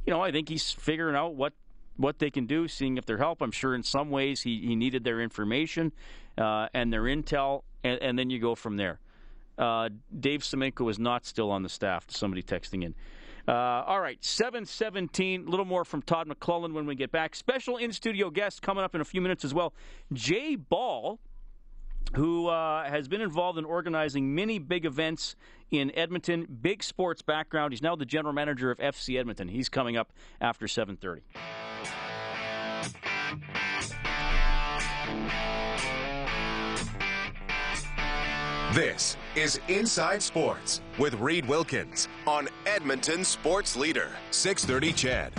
you 0.06 0.12
know. 0.12 0.20
I 0.20 0.30
think 0.30 0.48
he's 0.48 0.70
figuring 0.70 1.16
out 1.16 1.34
what 1.34 1.52
what 1.96 2.18
they 2.18 2.30
can 2.30 2.46
do, 2.46 2.68
seeing 2.68 2.96
if 2.96 3.06
their 3.06 3.18
help. 3.18 3.42
I'm 3.42 3.52
sure 3.52 3.74
in 3.74 3.82
some 3.82 4.10
ways 4.10 4.42
he, 4.42 4.60
he 4.60 4.76
needed 4.76 5.04
their 5.04 5.20
information 5.20 5.92
uh, 6.38 6.68
and 6.74 6.92
their 6.92 7.02
intel, 7.02 7.62
and, 7.84 8.00
and, 8.00 8.18
then 8.18 8.30
you 8.30 8.38
go 8.38 8.54
from 8.54 8.76
there. 8.76 8.98
Uh, 9.58 9.90
Dave 10.18 10.40
Semenko 10.40 10.90
is 10.90 10.98
not 10.98 11.26
still 11.26 11.50
on 11.50 11.62
the 11.62 11.68
staff. 11.68 12.06
Somebody 12.08 12.42
texting 12.42 12.84
in. 12.84 12.94
Uh, 13.46 13.52
all 13.52 14.00
right, 14.00 14.22
717. 14.24 15.46
A 15.46 15.50
little 15.50 15.64
more 15.64 15.84
from 15.84 16.00
Todd 16.02 16.28
McLellan 16.28 16.72
when 16.72 16.86
we 16.86 16.94
get 16.94 17.10
back. 17.10 17.34
Special 17.34 17.76
in 17.76 17.92
studio 17.92 18.30
guest 18.30 18.62
coming 18.62 18.84
up 18.84 18.94
in 18.94 19.00
a 19.00 19.04
few 19.04 19.20
minutes 19.20 19.44
as 19.44 19.52
well. 19.52 19.74
Jay 20.12 20.54
Ball, 20.54 21.18
who 22.14 22.46
uh, 22.46 22.88
has 22.88 23.08
been 23.08 23.20
involved 23.20 23.58
in 23.58 23.64
organizing 23.64 24.34
many 24.34 24.58
big 24.58 24.86
events 24.86 25.34
in 25.70 25.90
Edmonton, 25.96 26.46
big 26.60 26.82
sports 26.82 27.20
background. 27.22 27.72
He's 27.72 27.82
now 27.82 27.96
the 27.96 28.06
general 28.06 28.32
manager 28.32 28.70
of 28.70 28.78
FC 28.78 29.18
Edmonton. 29.18 29.48
He's 29.48 29.68
coming 29.68 29.96
up 29.96 30.12
after 30.40 30.68
730. 30.68 31.22
This 38.72 39.18
is 39.36 39.60
Inside 39.68 40.22
Sports 40.22 40.80
with 40.98 41.12
Reid 41.20 41.44
Wilkins 41.44 42.08
on 42.26 42.48
Edmonton 42.64 43.22
Sports 43.22 43.76
Leader, 43.76 44.08
630 44.30 44.94
CHED. 44.94 45.32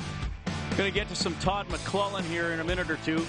Going 0.78 0.92
to 0.92 0.94
get 0.94 1.10
to 1.10 1.16
some 1.16 1.34
Todd 1.38 1.68
McLellan 1.70 2.22
here 2.26 2.52
in 2.52 2.60
a 2.60 2.64
minute 2.64 2.92
or 2.92 2.98
two. 2.98 3.26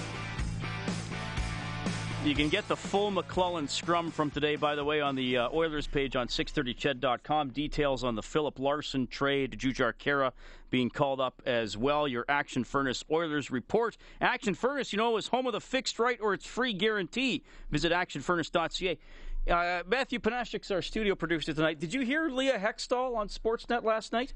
You 2.23 2.35
can 2.35 2.49
get 2.49 2.67
the 2.67 2.75
full 2.75 3.11
McLellan 3.11 3.67
scrum 3.67 4.11
from 4.11 4.29
today, 4.29 4.55
by 4.55 4.75
the 4.75 4.83
way, 4.83 5.01
on 5.01 5.15
the 5.15 5.37
uh, 5.37 5.49
Oilers 5.51 5.87
page 5.87 6.15
on 6.15 6.27
630ched.com. 6.27 7.49
Details 7.49 8.03
on 8.03 8.13
the 8.13 8.23
Philip 8.23 8.59
Larsen 8.59 9.07
trade, 9.07 9.57
Jujhar 9.57 9.93
Khaira 9.93 10.33
being 10.69 10.91
called 10.91 11.19
up 11.19 11.41
as 11.47 11.77
well. 11.77 12.07
Your 12.07 12.25
Action 12.29 12.63
Furnace 12.63 13.03
Oilers 13.11 13.49
report. 13.49 13.97
Action 14.21 14.53
Furnace, 14.53 14.93
you 14.93 14.97
know, 14.97 15.17
is 15.17 15.27
home 15.27 15.47
of 15.47 15.53
the 15.53 15.61
fixed 15.61 15.97
right 15.97 16.19
or 16.21 16.35
its 16.35 16.45
free 16.45 16.73
guarantee. 16.73 17.43
Visit 17.71 17.91
actionfurnace.ca. 17.91 18.99
Uh, 19.49 19.83
Matthew 19.87 20.19
Panashik's 20.19 20.71
our 20.71 20.81
studio 20.81 21.13
producer 21.13 21.53
tonight. 21.53 21.79
Did 21.79 21.93
you 21.93 22.01
hear 22.01 22.29
Leah 22.29 22.57
Hextall 22.57 23.15
on 23.15 23.27
Sportsnet 23.27 23.83
last 23.83 24.11
night? 24.11 24.33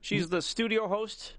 She's 0.00 0.28
the 0.28 0.40
studio 0.40 0.88
host. 0.88 1.34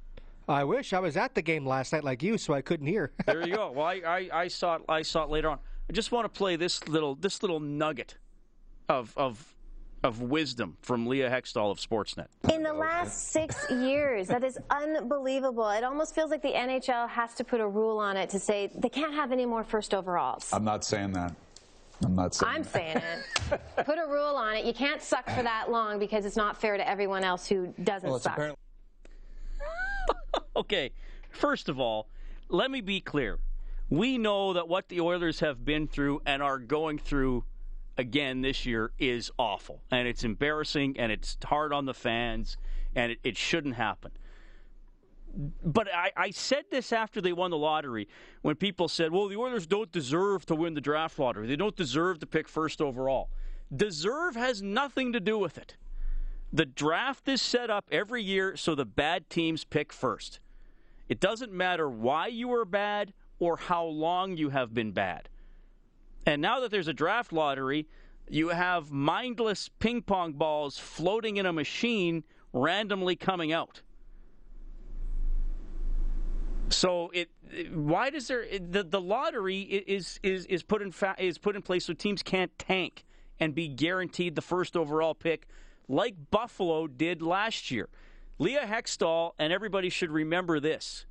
I 0.47 0.63
wish 0.63 0.93
I 0.93 0.99
was 0.99 1.17
at 1.17 1.33
the 1.33 1.41
game 1.41 1.65
last 1.65 1.93
night 1.93 2.03
like 2.03 2.21
you, 2.21 2.37
so 2.37 2.53
I 2.53 2.61
couldn't 2.61 2.85
hear. 2.85 3.11
there 3.25 3.47
you 3.47 3.55
go. 3.55 3.71
Well, 3.71 3.85
I, 3.85 4.01
I, 4.05 4.29
I, 4.41 4.47
saw 4.47 4.75
it. 4.75 4.83
I 4.87 5.01
saw 5.01 5.23
it 5.23 5.29
later 5.29 5.49
on. 5.49 5.59
I 5.89 5.93
just 5.93 6.11
want 6.11 6.31
to 6.31 6.37
play 6.37 6.55
this 6.57 6.87
little 6.87 7.15
this 7.15 7.41
little 7.41 7.59
nugget 7.59 8.17
of 8.87 9.13
of 9.17 9.55
of 10.03 10.21
wisdom 10.21 10.77
from 10.81 11.07
Leah 11.07 11.29
Hextall 11.29 11.71
of 11.71 11.79
Sportsnet. 11.79 12.27
In 12.51 12.63
the 12.63 12.73
last 12.73 13.31
six 13.31 13.69
years, 13.69 14.27
that 14.27 14.43
is 14.43 14.57
unbelievable. 14.69 15.69
It 15.69 15.83
almost 15.83 16.15
feels 16.15 16.31
like 16.31 16.41
the 16.41 16.53
NHL 16.53 17.09
has 17.09 17.33
to 17.35 17.43
put 17.43 17.61
a 17.61 17.67
rule 17.67 17.99
on 17.99 18.17
it 18.17 18.29
to 18.31 18.39
say 18.39 18.71
they 18.75 18.89
can't 18.89 19.13
have 19.13 19.31
any 19.31 19.45
more 19.45 19.63
first 19.63 19.93
overalls. 19.93 20.49
I'm 20.53 20.63
not 20.63 20.83
saying 20.83 21.13
that. 21.13 21.35
I'm 22.03 22.15
not 22.15 22.33
saying. 22.33 22.51
I'm 22.53 22.63
saying 22.63 22.97
it. 22.97 23.61
Put 23.85 23.97
a 23.97 24.07
rule 24.07 24.35
on 24.35 24.55
it. 24.55 24.65
You 24.65 24.73
can't 24.73 25.01
suck 25.01 25.29
for 25.29 25.43
that 25.43 25.71
long 25.71 25.99
because 25.99 26.25
it's 26.25 26.35
not 26.35 26.59
fair 26.59 26.77
to 26.77 26.87
everyone 26.87 27.23
else 27.23 27.47
who 27.47 27.73
doesn't 27.83 28.09
well, 28.09 28.19
suck. 28.19 28.33
Apparently- 28.33 28.57
okay, 30.55 30.91
first 31.29 31.69
of 31.69 31.79
all, 31.79 32.07
let 32.49 32.71
me 32.71 32.81
be 32.81 32.99
clear. 32.99 33.39
We 33.89 34.17
know 34.17 34.53
that 34.53 34.67
what 34.67 34.89
the 34.89 35.01
Oilers 35.01 35.41
have 35.41 35.65
been 35.65 35.87
through 35.87 36.21
and 36.25 36.41
are 36.41 36.57
going 36.57 36.97
through 36.97 37.43
again 37.97 38.41
this 38.41 38.65
year 38.65 38.91
is 38.97 39.31
awful, 39.37 39.81
and 39.91 40.07
it's 40.07 40.23
embarrassing, 40.23 40.97
and 40.97 41.11
it's 41.11 41.37
hard 41.43 41.73
on 41.73 41.85
the 41.85 41.93
fans, 41.93 42.57
and 42.95 43.11
it, 43.11 43.19
it 43.23 43.37
shouldn't 43.37 43.75
happen 43.75 44.11
but 45.63 45.87
I, 45.93 46.11
I, 46.15 46.31
said 46.31 46.65
this 46.69 46.91
after 46.91 47.21
they 47.21 47.33
won 47.33 47.51
the 47.51 47.57
lottery 47.57 48.07
when 48.41 48.55
people 48.55 48.87
said, 48.87 49.11
well, 49.11 49.27
the 49.27 49.37
Oilers 49.37 49.65
don't 49.65 49.91
deserve 49.91 50.45
to 50.47 50.55
win 50.55 50.73
the 50.73 50.81
draft 50.81 51.17
lottery. 51.19 51.47
They 51.47 51.55
don't 51.55 51.75
deserve 51.75 52.19
to 52.19 52.25
pick 52.25 52.47
first 52.47 52.81
overall. 52.81 53.29
Deserve 53.73 54.35
has 54.35 54.61
nothing 54.61 55.13
to 55.13 55.19
do 55.19 55.37
with 55.37 55.57
it. 55.57 55.77
The 56.51 56.65
draft 56.65 57.27
is 57.29 57.41
set 57.41 57.69
up 57.69 57.85
every 57.91 58.21
year 58.21 58.57
so 58.57 58.75
the 58.75 58.85
bad 58.85 59.29
teams 59.29 59.63
pick 59.63 59.93
first. 59.93 60.39
It 61.07 61.19
doesn't 61.19 61.53
matter 61.53 61.89
why 61.89 62.27
you 62.27 62.49
were 62.49 62.65
bad 62.65 63.13
or 63.39 63.57
how 63.57 63.85
long 63.85 64.35
you 64.35 64.49
have 64.49 64.73
been 64.73 64.91
bad. 64.91 65.29
And 66.25 66.41
now 66.41 66.59
that 66.59 66.71
there's 66.71 66.89
a 66.89 66.93
draft 66.93 67.33
lottery, 67.33 67.87
you 68.29 68.49
have 68.49 68.91
mindless 68.91 69.69
ping 69.79 70.01
pong 70.01 70.33
balls 70.33 70.77
floating 70.77 71.37
in 71.37 71.45
a 71.45 71.53
machine 71.53 72.23
randomly 72.53 73.15
coming 73.15 73.51
out. 73.51 73.81
So 76.71 77.11
it 77.13 77.29
why 77.73 78.09
does 78.09 78.27
there 78.27 78.45
the 78.57 78.83
the 78.83 79.01
lottery 79.01 79.61
is 79.61 80.19
is 80.23 80.45
is 80.45 80.63
put 80.63 80.81
in 80.81 80.91
fa- 80.91 81.15
is 81.19 81.37
put 81.37 81.55
in 81.55 81.61
place 81.61 81.85
so 81.85 81.93
teams 81.93 82.23
can't 82.23 82.57
tank 82.57 83.05
and 83.39 83.53
be 83.53 83.67
guaranteed 83.67 84.35
the 84.35 84.41
first 84.41 84.77
overall 84.77 85.13
pick 85.13 85.47
like 85.87 86.15
Buffalo 86.31 86.87
did 86.87 87.21
last 87.21 87.71
year. 87.71 87.89
Leah 88.39 88.65
Hextall 88.65 89.33
and 89.37 89.51
everybody 89.51 89.89
should 89.89 90.11
remember 90.11 90.59
this. 90.59 91.05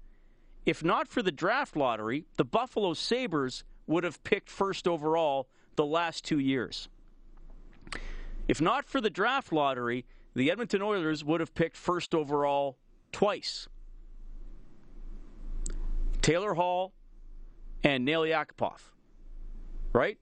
If 0.64 0.82
not 0.82 1.08
for 1.08 1.22
the 1.22 1.32
draft 1.32 1.76
lottery, 1.76 2.26
the 2.36 2.44
Buffalo 2.44 2.94
Sabres 2.94 3.64
would 3.86 4.04
have 4.04 4.22
picked 4.24 4.48
first 4.48 4.88
overall 4.88 5.48
the 5.76 5.86
last 5.86 6.24
2 6.24 6.38
years. 6.38 6.88
If 8.48 8.60
not 8.60 8.84
for 8.86 9.00
the 9.00 9.10
draft 9.10 9.52
lottery, 9.52 10.04
the 10.34 10.50
Edmonton 10.50 10.82
Oilers 10.82 11.24
would 11.24 11.40
have 11.40 11.54
picked 11.54 11.76
first 11.76 12.14
overall 12.14 12.78
twice. 13.12 13.68
Taylor 16.22 16.54
Hall 16.54 16.92
and 17.82 18.04
Nail 18.04 18.22
Yakupov, 18.22 18.80
right? 19.92 20.18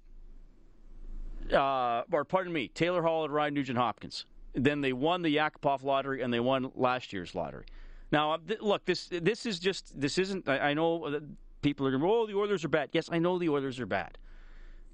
uh, 1.53 2.03
or 2.13 2.25
pardon 2.25 2.53
me, 2.53 2.69
Taylor 2.69 3.03
Hall 3.03 3.25
and 3.25 3.33
Ryan 3.33 3.55
Nugent 3.55 3.79
Hopkins. 3.79 4.27
Then 4.55 4.81
they 4.81 4.93
won 4.93 5.23
the 5.23 5.37
Yakupov 5.37 5.83
lottery 5.83 6.23
and 6.23 6.33
they 6.33 6.41
won 6.41 6.71
last 6.75 7.13
year's 7.13 7.35
lottery. 7.35 7.67
Now, 8.11 8.33
uh, 8.33 8.39
th- 8.47 8.61
look, 8.61 8.85
this 8.85 9.09
this 9.11 9.47
is 9.47 9.59
just 9.59 9.99
this 9.99 10.19
isn't. 10.19 10.49
I, 10.49 10.71
I 10.71 10.75
know 10.75 11.21
people 11.63 11.87
are 11.87 11.91
going, 11.91 12.03
"Oh, 12.03 12.27
the 12.27 12.35
Oilers 12.35 12.65
are 12.65 12.69
bad." 12.69 12.89
Yes, 12.93 13.09
I 13.13 13.19
know 13.19 13.39
the 13.39 13.51
Oilers 13.51 13.79
are 13.81 13.87
bad, 13.87 14.17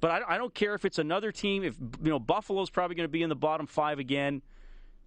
but 0.00 0.10
I, 0.10 0.34
I 0.34 0.38
don't 0.38 0.52
care 0.52 0.74
if 0.74 0.84
it's 0.84 0.98
another 0.98 1.30
team. 1.30 1.62
If 1.62 1.76
you 2.02 2.10
know 2.10 2.18
Buffalo's 2.18 2.70
probably 2.70 2.96
going 2.96 3.04
to 3.04 3.12
be 3.12 3.22
in 3.22 3.28
the 3.28 3.36
bottom 3.36 3.66
five 3.66 3.98
again. 3.98 4.42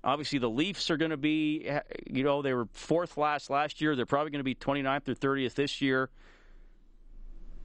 Obviously, 0.03 0.39
the 0.39 0.49
Leafs 0.49 0.89
are 0.89 0.97
going 0.97 1.11
to 1.11 1.17
be. 1.17 1.69
You 2.09 2.23
know, 2.23 2.41
they 2.41 2.53
were 2.53 2.67
fourth 2.71 3.17
last 3.17 3.49
last 3.49 3.81
year. 3.81 3.95
They're 3.95 4.05
probably 4.05 4.31
going 4.31 4.39
to 4.39 4.43
be 4.43 4.55
29th 4.55 5.09
or 5.09 5.15
30th 5.15 5.55
this 5.55 5.81
year. 5.81 6.09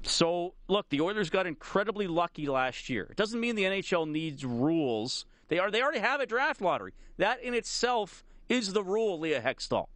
So, 0.03 0.55
look, 0.67 0.89
the 0.89 1.01
Oilers 1.01 1.31
got 1.31 1.47
incredibly 1.47 2.07
lucky 2.09 2.47
last 2.47 2.89
year. 2.89 3.07
It 3.11 3.17
doesn't 3.17 3.39
mean 3.39 3.55
the 3.55 3.65
NHL 3.65 4.09
needs 4.09 4.45
rules. 4.45 5.27
They 5.49 5.59
are 5.59 5.71
they 5.71 5.83
already 5.83 6.01
have 6.01 6.21
a 6.21 6.27
draft 6.27 6.61
lottery. 6.61 6.93
That 7.19 7.43
in 7.43 7.55
itself 7.55 8.25
is 8.49 8.73
the 8.73 8.83
rule, 8.83 9.21
Leah 9.21 9.41
Hextall. 9.41 9.87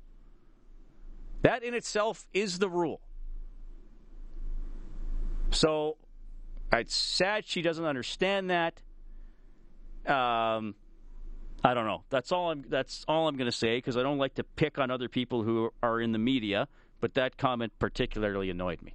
That 1.43 1.65
in 1.65 1.75
itself 1.75 2.27
is 2.33 2.59
the 2.59 2.69
rule. 2.69 3.01
So, 5.51 5.97
it's 6.73 6.95
sad 6.95 7.47
she 7.47 7.63
doesn't 7.63 7.85
understand 7.85 8.51
that. 8.51 8.83
Um, 10.07 10.75
I 11.67 11.75
don't 11.75 11.87
know. 11.87 12.05
That's 12.11 12.31
all 12.31 12.53
I'm. 12.53 12.65
That's 12.69 13.05
all 13.09 13.27
I'm 13.27 13.37
going 13.37 13.51
to 13.51 13.57
say 13.57 13.79
because 13.79 13.97
I 13.97 14.03
don't 14.05 14.19
like 14.19 14.35
to 14.35 14.45
pick 14.45 14.79
on 14.79 14.93
other 14.93 15.09
people 15.09 15.43
who 15.43 15.71
are 15.83 16.01
in 16.01 16.13
the 16.13 16.19
media. 16.19 16.69
But 17.01 17.15
that 17.15 17.37
comment 17.37 17.73
particularly 17.81 18.51
annoyed 18.51 18.81
me. 18.83 18.95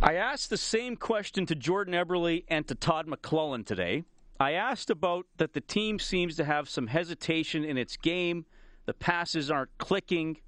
I 0.00 0.14
asked 0.14 0.48
the 0.48 0.56
same 0.56 0.96
question 0.96 1.44
to 1.46 1.54
Jordan 1.54 1.92
Eberle 1.92 2.42
and 2.48 2.66
to 2.68 2.74
Todd 2.74 3.06
McLellan 3.06 3.66
today. 3.66 4.04
I 4.40 4.52
asked 4.52 4.88
about 4.88 5.26
that 5.36 5.52
the 5.52 5.60
team 5.60 5.98
seems 5.98 6.36
to 6.36 6.44
have 6.44 6.70
some 6.70 6.86
hesitation 6.86 7.64
in 7.64 7.76
its 7.76 7.98
game. 7.98 8.46
The 8.86 8.94
passes 8.94 9.50
aren't 9.50 9.76
clicking. 9.76 10.38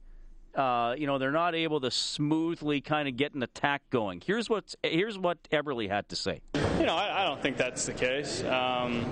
Uh, 0.54 0.94
you 0.96 1.06
know, 1.06 1.18
they're 1.18 1.32
not 1.32 1.54
able 1.54 1.80
to 1.80 1.90
smoothly 1.90 2.80
kind 2.80 3.08
of 3.08 3.16
get 3.16 3.34
an 3.34 3.42
attack 3.42 3.82
going. 3.90 4.22
Here's 4.24 4.48
what 4.48 4.74
here's 4.82 5.18
what 5.18 5.42
Eberle 5.52 5.86
had 5.88 6.08
to 6.08 6.16
say. 6.16 6.40
You 6.80 6.86
know, 6.86 6.96
I, 6.96 7.20
I 7.20 7.24
don't 7.24 7.42
think 7.42 7.58
that's 7.58 7.84
the 7.84 7.92
case. 7.92 8.42
Um, 8.44 9.04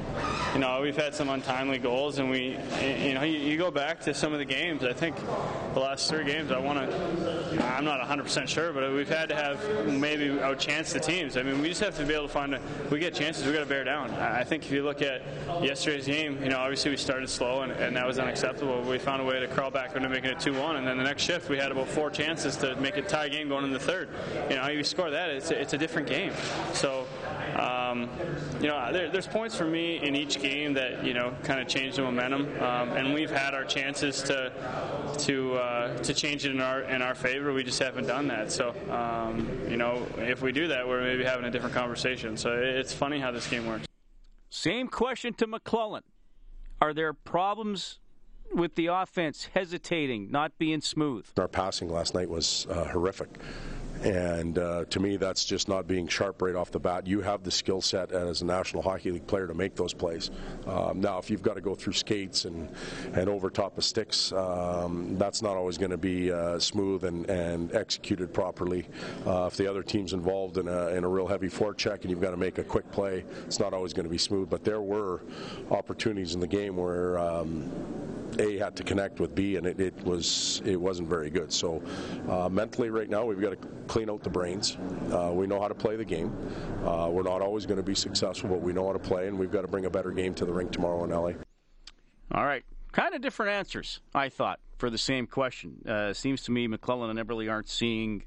you 0.55 0.59
know, 0.59 0.81
we've 0.81 0.97
had 0.97 1.15
some 1.15 1.29
untimely 1.29 1.77
goals, 1.77 2.19
and 2.19 2.31
we, 2.31 2.57
you 2.83 3.13
know, 3.13 3.25
you, 3.25 3.39
you, 3.39 3.59
go 3.59 3.71
back 3.71 4.01
to 4.05 4.15
some 4.15 4.33
of 4.33 4.39
the 4.39 4.47
games. 4.47 4.83
I 4.85 4.95
think 4.95 5.17
the 5.75 5.81
last 5.81 6.09
three 6.09 6.25
games, 6.25 6.51
I 6.51 6.59
want 6.59 6.79
to. 6.79 7.67
I'm 7.77 7.85
not 7.85 7.99
100 7.99 8.23
percent 8.23 8.49
sure, 8.49 8.73
but 8.73 8.91
we've 8.95 9.07
had 9.07 9.29
to 9.29 9.35
have 9.35 9.87
maybe 9.87 10.29
outchance 10.29 10.95
the 10.95 11.01
teams. 11.01 11.37
I 11.37 11.43
mean, 11.43 11.61
we 11.61 11.69
just 11.69 11.83
have 11.83 11.95
to 11.99 12.07
be 12.07 12.15
able 12.15 12.27
to 12.27 12.33
find. 12.33 12.55
A, 12.55 12.61
we 12.91 13.01
get 13.01 13.13
chances, 13.13 13.45
we 13.45 13.53
got 13.53 13.59
to 13.59 13.67
bear 13.67 13.85
down. 13.85 14.13
I 14.13 14.45
think 14.45 14.65
if 14.65 14.73
you 14.73 14.83
look 14.83 15.03
at 15.03 15.21
yesterday's 15.63 16.07
game, 16.07 16.43
you 16.43 16.49
know, 16.49 16.61
obviously 16.61 16.91
we 16.91 16.97
started 16.97 17.29
slow, 17.29 17.61
and, 17.61 17.73
and 17.73 17.95
that 17.97 18.07
was 18.07 18.19
unacceptable. 18.19 18.81
We 18.81 18.99
found 18.99 19.21
a 19.21 19.27
way 19.27 19.41
to 19.41 19.47
crawl 19.47 19.71
back 19.71 19.95
into 19.95 20.09
making 20.09 20.31
it 20.31 20.39
2-1, 20.39 20.79
and 20.79 20.87
then 20.87 20.97
the 20.97 21.05
next 21.05 21.25
shift 21.25 21.51
we 21.51 21.59
had 21.59 21.71
about 21.71 21.89
four 21.89 22.09
chances 22.09 22.57
to 22.57 22.77
make 22.77 22.97
it 22.97 23.11
tie 23.11 23.29
game 23.29 23.51
going 23.51 23.67
in 23.67 23.75
the 23.75 23.79
third. 23.79 24.09
You 24.49 24.57
know, 24.57 24.69
you 24.69 24.83
score 24.85 25.11
that, 25.11 25.29
it's 25.29 25.51
a, 25.51 25.61
it's 25.61 25.75
a 25.75 25.79
different 25.79 26.09
game. 26.09 26.33
So. 26.73 27.07
Um, 27.59 28.09
you 28.61 28.69
know, 28.69 28.93
there, 28.93 29.11
there's 29.11 29.27
points 29.27 29.57
for 29.57 29.65
me 29.65 29.97
in 29.97 30.15
each 30.15 30.41
game 30.41 30.75
that 30.75 31.05
you 31.05 31.13
know 31.13 31.35
kind 31.43 31.61
of 31.61 31.67
change 31.69 31.97
the 31.97 32.03
momentum, 32.03 32.43
um, 32.61 32.91
and 32.91 33.13
we've 33.13 33.31
had 33.31 33.55
our 33.55 33.65
chances 33.65 34.23
to 34.23 34.53
to 35.19 35.55
uh, 35.55 35.97
to 35.99 36.15
change 36.15 36.45
it 36.45 36.53
in 36.53 36.61
our 36.61 36.83
in 36.83 37.03
our 37.03 37.15
favor. 37.15 37.53
We 37.53 37.65
just 37.65 37.81
haven't 37.81 38.07
done 38.07 38.29
that. 38.29 38.53
So, 38.53 38.75
um, 38.91 39.49
you 39.69 39.77
know, 39.77 40.07
if 40.19 40.41
we 40.41 40.53
do 40.53 40.69
that, 40.69 40.87
we're 40.87 41.03
maybe 41.03 41.25
having 41.25 41.45
a 41.45 41.51
different 41.51 41.75
conversation. 41.75 42.37
So 42.37 42.53
it's 42.53 42.93
funny 42.93 43.19
how 43.19 43.31
this 43.31 43.49
game 43.49 43.67
works. 43.67 43.87
Same 44.51 44.89
question 44.89 45.35
to 45.35 45.47
McLellan: 45.47 46.03
Are 46.81 46.95
there 46.95 47.13
problems 47.13 47.99
with 48.53 48.77
the 48.77 48.87
offense 48.87 49.49
hesitating, 49.53 50.31
not 50.31 50.59
being 50.59 50.81
smooth? 50.81 51.27
Our 51.39 51.49
passing 51.49 51.89
last 51.91 52.15
night 52.15 52.31
was 52.31 52.67
uh, 52.71 52.85
horrific. 52.85 53.29
And 54.03 54.59
uh, 54.59 54.85
to 54.91 55.01
me, 55.01 55.17
that's 55.17 55.45
just 55.45 55.69
not 55.69 55.87
being 55.89 56.07
sharp 56.07 56.41
right 56.41 56.55
off 56.55 56.71
the 56.71 56.79
bat. 56.79 57.07
You 57.07 57.21
have 57.21 57.43
the 57.43 57.51
skill 57.51 57.81
set 57.81 58.13
as 58.13 58.43
a 58.43 58.45
National 58.45 58.83
Hockey 58.83 59.11
League 59.11 59.27
player 59.27 59.47
to 59.47 59.55
make 59.55 59.75
those 59.75 59.93
plays. 59.93 60.31
Um, 60.67 61.01
now, 61.01 61.19
if 61.19 61.31
you've 61.31 61.43
got 61.43 61.55
to 61.55 61.61
go 61.61 61.75
through 61.75 61.95
skates 61.95 62.45
and, 62.45 62.69
and 63.15 63.29
over 63.29 63.51
top 63.51 63.77
of 63.77 63.85
sticks, 63.85 64.33
um, 64.33 65.17
that's 65.19 65.43
not 65.43 65.57
always 65.57 65.79
going 65.79 65.91
to 65.91 65.97
be 65.97 66.31
uh, 66.31 66.59
smooth 66.59 67.05
and, 67.05 67.29
and 67.29 67.75
executed 67.75 68.33
properly. 68.33 68.87
Uh, 69.27 69.47
if 69.47 69.57
the 69.57 69.69
other 69.69 69.83
team's 69.83 70.13
involved 70.13 70.59
in 70.59 70.69
a, 70.69 70.89
in 70.89 71.05
a 71.05 71.09
real 71.09 71.27
heavy 71.27 71.49
forecheck 71.49 72.03
and 72.03 72.11
you've 72.11 72.21
got 72.21 72.31
to 72.31 72.37
make 72.37 72.59
a 72.59 72.65
quick 72.65 72.91
play, 72.93 73.25
it's 73.47 73.59
not 73.59 73.73
always 73.75 73.93
going 73.93 74.07
to 74.07 74.11
be 74.11 74.19
smooth. 74.19 74.49
But 74.49 74.63
there 74.63 74.81
were 74.81 75.23
opportunities 75.71 76.35
in 76.35 76.41
the 76.41 76.47
game 76.47 76.77
where. 76.77 77.19
Um, 77.19 78.18
a 78.39 78.59
had 78.59 78.77
to 78.77 78.83
connect 78.83 79.21
with 79.21 79.35
B, 79.35 79.57
and 79.57 79.67
it, 79.67 79.81
it 79.81 80.05
was 80.05 80.63
it 80.65 80.81
wasn't 80.81 81.09
very 81.09 81.31
good. 81.31 81.53
So 81.53 81.83
uh, 82.29 82.49
mentally, 82.49 82.91
right 82.91 83.09
now, 83.09 83.25
we've 83.25 83.41
got 83.41 83.51
to 83.51 83.69
clean 83.87 84.11
out 84.11 84.23
the 84.23 84.31
brains. 84.31 84.77
Uh, 85.13 85.31
we 85.33 85.47
know 85.47 85.61
how 85.61 85.69
to 85.69 85.75
play 85.75 85.97
the 85.97 86.05
game. 86.05 86.37
Uh, 86.85 87.09
we're 87.11 87.23
not 87.23 87.43
always 87.43 87.67
going 87.67 87.79
to 87.79 87.83
be 87.83 87.95
successful, 87.95 88.49
but 88.49 88.61
we 88.61 88.73
know 88.73 88.87
how 88.87 88.93
to 88.93 88.99
play, 88.99 89.29
and 89.29 89.39
we've 89.39 89.53
got 89.53 89.63
to 89.63 89.69
bring 89.69 89.87
a 89.87 89.91
better 89.91 90.11
game 90.11 90.35
to 90.35 90.45
the 90.45 90.53
rink 90.53 90.73
tomorrow 90.73 91.05
in 91.05 91.11
LA. 91.11 91.33
All 92.33 92.45
right, 92.45 92.65
kind 92.93 93.15
of 93.15 93.23
different 93.23 93.53
answers, 93.53 94.01
I 94.15 94.29
thought, 94.29 94.61
for 94.77 94.91
the 94.91 94.99
same 94.99 95.27
question. 95.27 95.83
Uh, 95.89 96.13
seems 96.13 96.43
to 96.45 96.51
me 96.51 96.69
McLellan 96.69 97.11
and 97.11 97.19
Eberle 97.19 97.51
aren't 97.51 97.69
seeing 97.69 98.25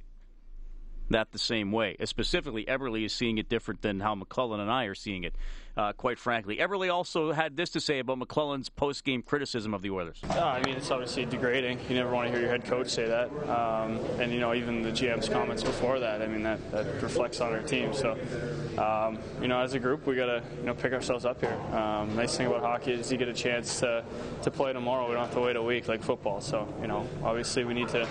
that 1.11 1.31
the 1.31 1.39
same 1.39 1.71
way. 1.71 1.95
Specifically, 2.03 2.65
Eberle 2.65 3.05
is 3.05 3.13
seeing 3.13 3.37
it 3.37 3.49
different 3.49 3.81
than 3.81 3.99
how 3.99 4.15
McLellan 4.15 4.59
and 4.59 4.71
I 4.71 4.85
are 4.85 4.95
seeing 4.95 5.23
it 5.23 5.35
uh, 5.77 5.93
quite 5.93 6.19
frankly. 6.19 6.57
Eberle 6.57 6.91
also 6.91 7.31
had 7.31 7.55
this 7.55 7.69
to 7.71 7.81
say 7.81 7.99
about 7.99 8.19
McLellan's 8.19 8.69
post 8.69 9.03
game 9.03 9.21
criticism 9.21 9.73
of 9.73 9.81
the 9.81 9.89
Oilers. 9.89 10.21
Uh, 10.29 10.39
I 10.39 10.61
mean, 10.63 10.75
it's 10.75 10.91
obviously 10.91 11.25
degrading. 11.25 11.79
You 11.89 11.95
never 11.95 12.11
want 12.11 12.27
to 12.27 12.31
hear 12.31 12.41
your 12.41 12.49
head 12.49 12.65
coach 12.65 12.89
say 12.89 13.07
that. 13.07 13.29
Um, 13.49 13.97
and, 14.19 14.31
you 14.31 14.39
know, 14.39 14.53
even 14.53 14.81
the 14.81 14.91
GM's 14.91 15.29
comments 15.29 15.63
before 15.63 15.99
that, 15.99 16.21
I 16.21 16.27
mean, 16.27 16.43
that, 16.43 16.71
that 16.71 17.01
reflects 17.01 17.41
on 17.41 17.53
our 17.53 17.61
team. 17.61 17.93
So, 17.93 18.17
um, 18.77 19.19
you 19.41 19.47
know, 19.47 19.59
as 19.59 19.73
a 19.73 19.79
group, 19.79 20.05
we 20.05 20.15
got 20.15 20.27
to, 20.27 20.43
you 20.57 20.65
know, 20.65 20.73
pick 20.73 20.93
ourselves 20.93 21.25
up 21.25 21.41
here. 21.41 21.57
Um, 21.73 22.15
nice 22.15 22.35
thing 22.35 22.47
about 22.47 22.61
hockey 22.61 22.93
is 22.93 23.11
you 23.11 23.17
get 23.17 23.27
a 23.27 23.33
chance 23.33 23.79
to, 23.79 24.03
to 24.43 24.51
play 24.51 24.73
tomorrow. 24.73 25.07
We 25.07 25.13
don't 25.13 25.25
have 25.25 25.33
to 25.33 25.41
wait 25.41 25.55
a 25.55 25.63
week 25.63 25.87
like 25.87 26.03
football. 26.03 26.41
So, 26.41 26.67
you 26.81 26.87
know, 26.87 27.07
obviously 27.23 27.63
we 27.63 27.73
need 27.73 27.89
to 27.89 28.07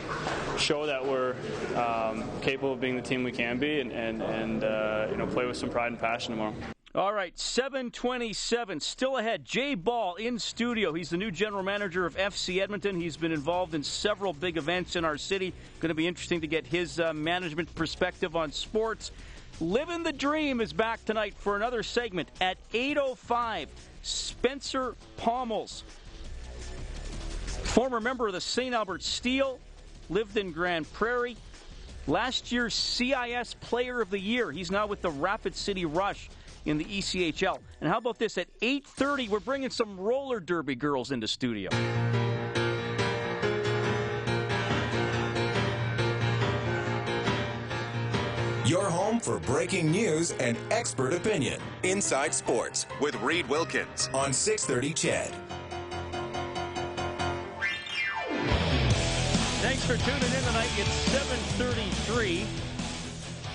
show 0.59 0.87
that 0.87 1.05
we're 1.05 1.35
um, 1.77 2.25
capable 2.40 2.73
of 2.73 2.81
being 2.81 2.96
the 2.96 3.03
team 3.03 3.25
we 3.25 3.33
can 3.33 3.59
be 3.59 3.81
and, 3.81 3.92
and, 3.92 4.23
and 4.23 4.64
uh, 4.64 5.09
you 5.11 5.16
know, 5.16 5.27
play 5.27 5.46
with 5.46 5.57
some 5.57 5.70
pride 5.70 5.92
and 5.92 6.01
passion 6.01 6.33
tomorrow. 6.33 6.55
All 6.92 7.12
right, 7.12 7.38
727, 7.38 8.81
still 8.81 9.16
ahead. 9.16 9.44
Jay 9.44 9.76
Ball 9.76 10.16
in 10.16 10.40
studio. 10.40 10.92
He's 10.92 11.11
the 11.11 11.16
new 11.16 11.31
general 11.31 11.62
manager 11.62 12.05
of 12.05 12.16
FC 12.16 12.61
Edmonton. 12.61 13.00
He's 13.00 13.16
been 13.16 13.31
involved 13.31 13.76
in 13.76 13.85
several 13.85 14.33
big 14.33 14.57
events 14.57 14.96
in 14.96 15.05
our 15.05 15.16
city. 15.16 15.53
Going 15.79 15.90
to 15.90 15.94
be 15.94 16.09
interesting 16.09 16.40
to 16.40 16.48
get 16.48 16.66
his 16.66 16.98
uh, 16.98 17.12
management 17.12 17.72
perspective 17.76 18.35
on 18.35 18.50
sports. 18.50 19.12
Living 19.61 20.03
the 20.03 20.12
Dream 20.12 20.61
is 20.61 20.72
back 20.72 21.05
tonight 21.05 21.35
for 21.38 21.55
another 21.55 21.85
segment 21.85 22.29
at 22.40 22.57
8.05. 22.72 23.68
Spencer 24.03 24.96
Pommells, 25.16 25.85
former 27.46 28.00
member 28.00 28.26
of 28.26 28.33
the 28.33 28.40
St. 28.40 28.74
Albert 28.74 29.05
Steel, 29.05 29.61
lived 30.09 30.37
in 30.37 30.50
Grande 30.50 30.92
Prairie. 30.92 31.37
Last 32.09 32.50
year's 32.50 32.74
CIS 32.74 33.55
Player 33.61 34.00
of 34.00 34.11
the 34.11 34.18
Year. 34.18 34.50
He's 34.50 34.72
now 34.72 34.88
with 34.88 35.03
the 35.03 35.11
Rapid 35.11 35.55
City 35.55 35.85
Rush 35.85 36.29
in 36.64 36.79
the 36.79 36.85
ECHL. 36.85 37.59
And 37.81 37.90
how 37.90 37.99
about 37.99 38.18
this? 38.18 38.38
At 38.38 38.49
8:30, 38.61 39.29
we're 39.29 39.40
bringing 39.40 39.70
some 39.70 39.99
roller 39.99 40.40
derby 40.40 40.75
girls 40.75 41.11
into 41.11 41.29
studio. 41.29 41.70
Your 48.70 48.88
home 48.88 49.18
for 49.18 49.40
breaking 49.40 49.90
news 49.90 50.31
and 50.38 50.57
expert 50.70 51.12
opinion. 51.12 51.61
Inside 51.83 52.33
Sports 52.33 52.87
with 53.01 53.16
Reid 53.16 53.49
Wilkins 53.49 54.09
on 54.14 54.33
630 54.33 54.94
CHED. 54.94 55.35
Thanks 59.61 59.85
for 59.85 59.96
tuning 59.96 60.23
in 60.23 60.44
tonight. 60.44 60.70
It's 60.77 60.88
733. 61.11 62.46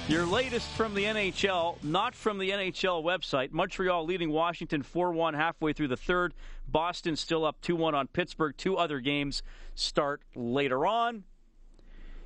Your 0.07 0.23
latest 0.27 0.69
from 0.73 0.93
the 0.93 1.03
NHL, 1.03 1.83
not 1.83 2.13
from 2.13 2.37
the 2.37 2.51
NHL 2.51 3.03
website. 3.03 3.51
Montreal 3.51 4.05
leading 4.05 4.29
Washington 4.29 4.83
4 4.83 5.11
1 5.11 5.33
halfway 5.33 5.73
through 5.73 5.87
the 5.87 5.97
third. 5.97 6.35
Boston 6.67 7.15
still 7.15 7.43
up 7.43 7.59
2 7.61 7.75
1 7.75 7.95
on 7.95 8.05
Pittsburgh. 8.07 8.53
Two 8.55 8.77
other 8.77 8.99
games 8.99 9.41
start 9.73 10.21
later 10.35 10.85
on. 10.85 11.23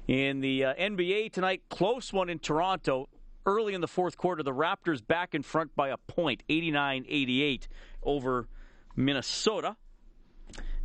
In 0.09 0.41
the 0.41 0.65
uh, 0.65 0.73
NBA 0.73 1.31
tonight, 1.31 1.61
close 1.69 2.11
one 2.11 2.29
in 2.29 2.39
Toronto. 2.39 3.07
Early 3.45 3.73
in 3.73 3.79
the 3.79 3.87
fourth 3.87 4.17
quarter, 4.17 4.43
the 4.43 4.53
Raptors 4.53 5.05
back 5.05 5.33
in 5.33 5.41
front 5.41 5.73
by 5.73 5.87
a 5.87 5.97
point, 5.97 6.43
89 6.49 7.05
88 7.07 7.69
over 8.03 8.49
Minnesota. 8.97 9.77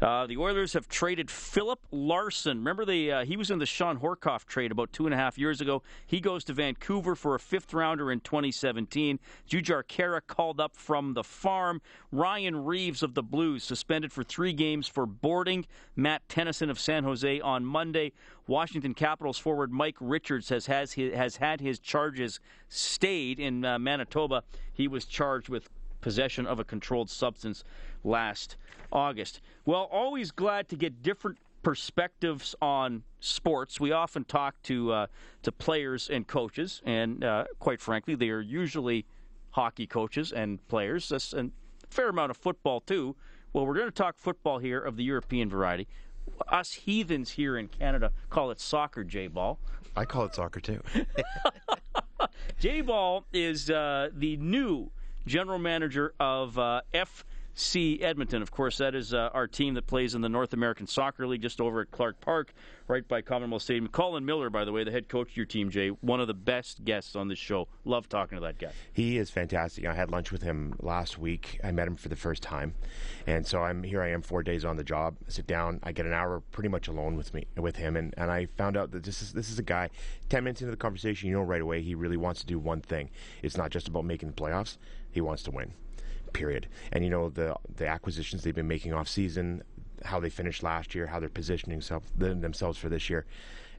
Uh, 0.03 0.27
the 0.27 0.37
Oilers 0.37 0.73
have 0.73 0.89
traded 0.89 1.31
Philip 1.31 1.79
Larsen. 1.93 2.59
Remember, 2.59 2.85
the 2.85 3.13
uh, 3.13 3.25
he 3.25 3.37
was 3.37 3.51
in 3.51 3.61
the 3.61 3.67
Shawn 3.67 4.01
Horcoff 4.01 4.45
trade 4.45 4.73
about 4.73 4.93
two 4.93 5.07
and 5.07 5.15
a 5.15 5.17
half 5.17 5.39
years 5.39 5.61
ago. 5.61 5.83
He 6.05 6.21
goes 6.21 6.43
to 6.45 6.53
Vancouver 6.53 7.15
for 7.15 7.37
a 7.37 7.39
fifth 7.39 7.73
rounder 7.73 8.11
in 8.11 8.21
2017. 8.21 9.21
Jujhar 9.49 9.85
Khaira 9.85 10.21
called 10.27 10.61
up 10.61 10.77
from 10.77 11.15
the 11.15 11.23
farm. 11.23 11.81
Ryan 12.11 12.65
Reaves 12.65 13.05
of 13.05 13.15
the 13.15 13.23
Blues 13.23 13.63
suspended 13.63 14.13
for 14.13 14.25
three 14.25 14.53
games 14.53 14.89
for 14.89 15.07
boarding. 15.07 15.65
Matt 15.95 16.29
Tennyson 16.29 16.71
of 16.71 16.81
San 16.81 17.05
Jose 17.05 17.41
on 17.41 17.65
Monday. 17.65 18.13
Washington 18.49 18.95
Capitals 18.95 19.39
forward 19.39 19.73
Mike 19.73 19.97
Richards 20.01 20.49
has 20.49 20.67
has, 20.67 20.93
his, 20.93 21.15
has 21.15 21.37
had 21.37 21.61
his 21.61 21.79
charges 21.79 22.41
stayed 22.69 23.39
in 23.39 23.65
uh, 23.65 23.79
Manitoba. 23.79 24.43
He 24.73 24.89
was 24.89 25.05
charged 25.05 25.49
with 25.49 25.69
possession 26.01 26.47
of 26.47 26.59
a 26.59 26.65
controlled 26.65 27.09
substance 27.09 27.65
last 28.05 28.57
August. 28.93 29.41
Well, 29.65 29.89
always 29.91 30.31
glad 30.31 30.69
to 30.69 30.77
get 30.77 31.03
different 31.03 31.39
perspectives 31.63 32.55
on 32.61 33.03
sports. 33.21 33.81
We 33.81 33.91
often 33.91 34.25
talk 34.25 34.55
to 34.65 34.93
uh, 34.93 35.07
to 35.43 35.51
players 35.51 36.11
and 36.11 36.27
coaches, 36.27 36.83
and 36.85 37.25
uh, 37.25 37.47
quite 37.59 37.81
frankly, 37.81 38.15
they 38.15 38.31
are 38.31 38.41
usually 38.41 39.07
hockey 39.51 39.87
coaches 39.87 40.33
and 40.33 40.67
players, 40.69 41.11
and 41.37 41.51
a 41.83 41.87
fair 41.89 42.11
amount 42.11 42.31
of 42.31 42.37
football 42.37 42.81
too. 42.81 43.17
Well, 43.53 43.67
we're 43.67 43.75
going 43.75 43.87
to 43.87 43.93
talk 43.93 44.19
football 44.19 44.59
here 44.59 44.81
of 44.81 44.97
the 44.97 45.05
European 45.05 45.49
variety. 45.49 45.89
Us 46.49 46.73
heathens 46.73 47.31
here 47.31 47.57
in 47.57 47.69
Canada 47.69 48.11
call 48.31 48.51
it 48.51 48.61
soccer, 48.61 49.05
Jay 49.05 49.27
Ball. 49.27 49.59
I 49.97 50.05
call 50.05 50.25
it 50.25 50.35
soccer 50.35 50.61
too. 50.61 50.83
Jay 52.59 52.81
Ball 52.81 53.25
is 53.33 53.71
uh, 53.71 54.09
the 54.13 54.37
new 54.39 54.91
general 55.27 55.59
manager 55.59 56.15
of 56.19 56.59
uh, 56.59 56.83
FC 57.55 58.03
Edmonton. 58.03 58.43
Of 58.43 58.51
course, 58.51 58.79
that 58.79 58.95
is 58.95 59.15
uh, 59.15 59.31
our 59.33 59.47
team 59.47 59.75
that 59.75 59.87
plays 59.87 60.15
in 60.15 60.21
the 60.21 60.29
North 60.29 60.53
American 60.53 60.87
Soccer 60.87 61.27
League 61.27 61.43
just 61.43 61.61
over 61.61 61.83
at 61.83 61.91
Clark 61.91 62.21
Park, 62.21 62.53
right 62.89 63.07
by 63.07 63.23
Commonwealth 63.23 63.63
Stadium. 63.63 63.87
Colin 63.89 64.25
Miller, 64.25 64.51
by 64.51 64.65
the 64.65 64.73
way, 64.73 64.83
the 64.83 64.91
head 64.91 65.09
coach 65.09 65.31
of 65.31 65.37
your 65.37 65.47
team, 65.47 65.71
Jay, 65.71 65.89
one 65.89 66.21
of 66.21 66.27
the 66.27 66.35
best 66.35 66.85
guests 66.85 67.15
on 67.15 67.29
this 67.29 67.39
show. 67.39 67.69
Love 67.85 68.09
talking 68.09 68.37
to 68.37 68.43
that 68.43 68.59
guy. 68.59 68.73
He 68.93 69.19
is 69.19 69.31
fantastic. 69.31 69.87
I 69.87 69.95
had 69.95 70.11
lunch 70.11 70.33
with 70.33 70.43
him 70.43 70.75
last 70.81 71.19
week. 71.19 71.61
I 71.63 71.71
met 71.71 71.87
him 71.87 71.97
for 71.97 72.09
the 72.09 72.17
first 72.17 72.43
time, 72.43 72.75
and 73.27 73.47
so 73.47 73.63
I'm 73.63 73.85
here. 73.85 74.03
I 74.03 74.09
am 74.09 74.23
four 74.23 74.43
days 74.43 74.65
on 74.65 74.77
the 74.77 74.85
job. 74.85 75.17
I 75.27 75.31
sit 75.31 75.47
down. 75.47 75.79
I 75.83 75.93
get 75.93 76.07
an 76.07 76.13
hour 76.13 76.41
pretty 76.51 76.69
much 76.69 76.89
alone 76.89 77.17
with 77.17 77.33
me 77.35 77.47
with 77.57 77.77
him, 77.77 77.97
and, 77.97 78.15
and 78.17 78.31
I 78.31 78.47
found 78.57 78.77
out 78.77 78.91
that 78.91 79.05
this 79.05 79.23
is 79.23 79.33
this 79.33 79.51
is 79.51 79.59
a 79.59 79.63
guy. 79.63 79.91
Ten 80.29 80.43
minutes 80.43 80.61
into 80.61 80.73
the 80.73 80.77
conversation, 80.77 81.29
you 81.29 81.37
know 81.37 81.43
right 81.43 81.61
away 81.61 81.83
he 81.83 81.95
really 81.95 82.17
wants 82.17 82.41
to 82.41 82.47
do 82.47 82.59
one 82.59 82.81
thing. 82.81 83.11
It's 83.43 83.57
not 83.57 83.71
just 83.71 83.87
about 83.87 84.05
making 84.05 84.31
the 84.31 84.35
playoffs. 84.35 84.77
He 85.13 85.21
wants 85.21 85.45
to 85.45 85.53
win. 85.53 85.73
Period. 86.35 86.69
And 86.93 87.03
you 87.03 87.11
know 87.11 87.31
the 87.31 87.57
the 87.77 87.87
acquisitions 87.87 88.43
they've 88.43 88.55
been 88.55 88.69
making 88.69 88.93
off 88.93 89.09
season, 89.09 89.63
how 90.05 90.21
they 90.21 90.29
finished 90.29 90.63
last 90.63 90.95
year, 90.95 91.07
how 91.07 91.19
they're 91.21 91.29
positioning 91.31 91.81
self, 91.81 92.05
themselves 92.17 92.77
for 92.77 92.91
this 92.91 93.09
year, 93.09 93.25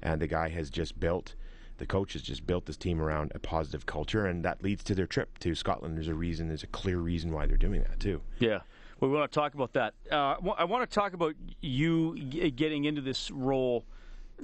and 0.02 0.20
the 0.20 0.28
guy 0.28 0.50
has 0.50 0.70
just 0.70 1.00
built. 1.00 1.36
The 1.78 1.86
coach 1.86 2.14
has 2.14 2.22
just 2.22 2.48
built 2.48 2.66
this 2.66 2.78
team 2.78 3.02
around 3.02 3.34
a 3.36 3.40
positive 3.40 3.86
culture, 3.86 4.26
and 4.26 4.44
that 4.46 4.64
leads 4.64 4.84
to 4.86 4.96
their 4.96 5.06
trip 5.06 5.38
to 5.40 5.54
Scotland. 5.54 5.98
There's 5.98 6.08
a 6.08 6.16
reason. 6.16 6.48
There's 6.48 6.64
a 6.64 6.68
clear 6.68 6.98
reason 6.98 7.32
why 7.32 7.46
they're 7.46 7.58
doing 7.58 7.82
that 7.84 8.00
too. 8.00 8.22
Yeah. 8.40 8.62
We 9.02 9.10
want 9.10 9.30
to 9.30 9.36
talk 9.36 9.54
about 9.54 9.74
that. 9.74 9.94
Uh, 10.10 10.36
I 10.58 10.64
want 10.64 10.90
to 10.90 10.94
talk 10.94 11.14
about 11.14 11.36
you 11.60 12.18
getting 12.18 12.86
into 12.86 13.02
this 13.02 13.30
role 13.30 13.86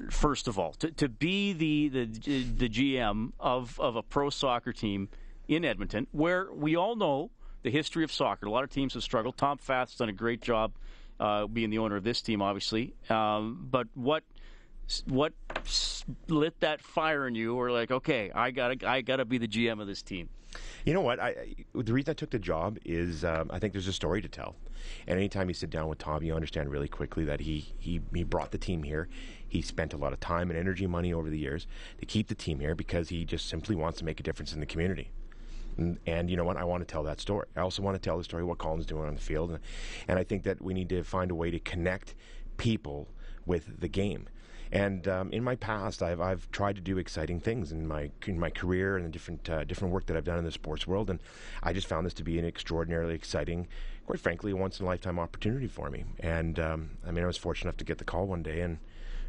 first 0.10 0.48
of 0.48 0.58
all, 0.58 0.74
to, 0.74 0.92
to 0.92 1.10
be 1.10 1.54
the, 1.54 1.90
the 1.90 2.44
the 2.44 2.70
GM 2.70 3.32
of, 3.40 3.80
of 3.80 3.96
a 3.96 4.04
pro 4.04 4.30
soccer 4.30 4.74
team 4.74 5.10
in 5.48 5.66
Edmonton, 5.66 6.08
where 6.12 6.52
we 6.54 6.76
all 6.76 6.96
know 6.96 7.32
the 7.64 7.70
history 7.70 8.04
of 8.04 8.12
soccer. 8.12 8.46
A 8.46 8.52
lot 8.52 8.64
of 8.64 8.70
teams 8.70 8.94
have 8.94 9.04
struggled. 9.04 9.38
Tom 9.38 9.58
Fath's 9.58 9.96
done 9.96 10.10
a 10.10 10.14
great 10.14 10.42
job 10.42 10.74
uh, 11.20 11.48
being 11.48 11.70
the 11.70 11.78
owner 11.78 11.96
of 11.96 12.04
this 12.04 12.22
team, 12.22 12.42
obviously. 12.42 12.94
Um, 13.10 13.68
but 13.70 13.88
what 13.94 14.24
what 15.06 15.34
lit 16.28 16.60
that 16.60 16.82
fire 16.82 17.28
in 17.28 17.36
you? 17.36 17.56
Or 17.56 17.72
like, 17.72 17.92
okay, 17.92 18.32
I 18.34 18.52
gotta 18.52 18.90
I 18.90 19.02
gotta 19.02 19.26
be 19.26 19.38
the 19.38 19.48
GM 19.48 19.80
of 19.82 19.88
this 19.88 20.02
team. 20.02 20.30
You 20.86 20.94
know 20.94 21.02
what? 21.02 21.20
I, 21.20 21.56
the 21.74 21.94
reason 21.94 22.12
I 22.12 22.14
took 22.14 22.32
the 22.32 22.40
job 22.40 22.78
is 22.84 23.24
um, 23.24 23.50
I 23.54 23.60
think 23.60 23.74
there's 23.74 23.88
a 23.88 23.94
story 23.94 24.22
to 24.22 24.28
tell. 24.28 24.56
And 25.08 25.18
anytime 25.18 25.48
you 25.48 25.54
sit 25.54 25.70
down 25.70 25.88
with 25.88 26.00
Tom, 26.00 26.24
you 26.24 26.34
understand 26.34 26.70
really 26.70 26.88
quickly 26.88 27.24
that 27.26 27.40
he, 27.40 27.74
he, 27.78 28.02
he 28.14 28.24
brought 28.24 28.52
the 28.52 28.58
team 28.58 28.84
here. 28.84 29.08
He 29.48 29.62
spent 29.62 29.94
a 29.94 29.98
lot 29.98 30.12
of 30.12 30.20
time 30.20 30.50
and 30.50 30.60
energy, 30.60 30.88
money 30.88 31.14
over 31.14 31.30
the 31.30 31.38
years 31.38 31.68
to 32.00 32.06
keep 32.06 32.28
the 32.28 32.36
team 32.36 32.60
here 32.60 32.76
because 32.76 33.10
he 33.10 33.24
just 33.24 33.48
simply 33.48 33.76
wants 33.76 34.00
to 34.00 34.06
make 34.06 34.20
a 34.20 34.24
difference 34.24 34.54
in 34.54 34.60
the 34.60 34.66
community. 34.66 35.12
And, 35.78 36.00
and, 36.06 36.30
you 36.30 36.38
know 36.38 36.44
what? 36.44 36.58
I 36.58 36.64
want 36.64 36.86
to 36.86 36.92
tell 36.92 37.04
that 37.04 37.20
story. 37.20 37.48
I 37.56 37.62
also 37.62 37.82
want 37.82 37.96
to 37.96 38.00
tell 38.00 38.18
the 38.18 38.24
story 38.24 38.44
of 38.44 38.50
what 38.50 38.58
Colin's 38.58 38.86
doing 38.86 39.08
on 39.08 39.16
the 39.16 39.22
field. 39.22 39.52
And, 39.52 39.60
and 40.08 40.20
I 40.20 40.24
think 40.24 40.44
that 40.44 40.62
we 40.62 40.74
need 40.74 40.90
to 40.90 41.04
find 41.04 41.32
a 41.32 41.36
way 41.36 41.52
to 41.52 41.60
connect 41.60 42.16
people 42.58 43.08
with 43.46 43.80
the 43.80 43.88
game. 43.88 44.28
And 44.72 45.06
um, 45.08 45.32
in 45.32 45.44
my 45.44 45.56
past, 45.56 46.02
I've, 46.02 46.22
I've 46.22 46.50
tried 46.52 46.76
to 46.76 46.82
do 46.82 46.98
exciting 46.98 47.42
things 47.42 47.74
in 47.74 47.86
my 47.86 48.10
in 48.26 48.40
my 48.40 48.50
career 48.50 48.96
and 48.96 49.06
the 49.06 49.10
different 49.10 49.50
uh, 49.50 49.66
different 49.66 49.94
work 49.94 50.06
that 50.06 50.16
I've 50.16 50.24
done 50.24 50.38
in 50.38 50.46
the 50.46 50.52
sports 50.52 50.88
world, 50.88 51.10
and 51.10 51.20
I 51.62 51.74
just 51.74 51.88
found 51.88 52.06
this 52.06 52.14
to 52.16 52.24
be 52.24 52.40
an 52.40 52.46
extraordinarily 52.46 53.14
exciting, 53.14 53.68
quite 54.06 54.22
frankly, 54.22 54.54
once 54.54 54.80
in 54.80 54.86
a 54.86 54.88
lifetime 54.88 55.20
opportunity 55.20 55.68
for 55.68 55.90
me. 55.90 56.06
And 56.22 56.58
um, 56.58 56.92
I 57.06 57.12
mean, 57.12 57.26
I 57.26 57.28
was 57.28 57.36
fortunate 57.36 57.70
enough 57.70 57.78
to 57.78 57.86
get 57.86 57.98
the 57.98 58.06
call 58.06 58.28
one 58.28 58.44
day, 58.44 58.62
and 58.62 58.78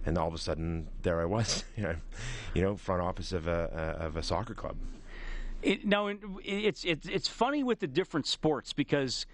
and 0.06 0.16
all 0.16 0.28
of 0.28 0.34
a 0.34 0.38
sudden, 0.38 0.86
there 1.02 1.20
I 1.20 1.24
was, 1.24 1.64
you 1.76 2.62
know, 2.62 2.76
front 2.76 3.02
office 3.02 3.32
of 3.32 3.48
a 3.48 3.96
of 3.98 4.16
a 4.16 4.22
soccer 4.22 4.54
club. 4.54 4.76
It, 5.62 5.86
now, 5.86 6.08
it's 6.44 6.84
it's 6.84 7.06
it's 7.06 7.28
funny 7.28 7.62
with 7.62 7.78
the 7.78 7.86
different 7.86 8.26
sports 8.26 8.72
because 8.72 9.26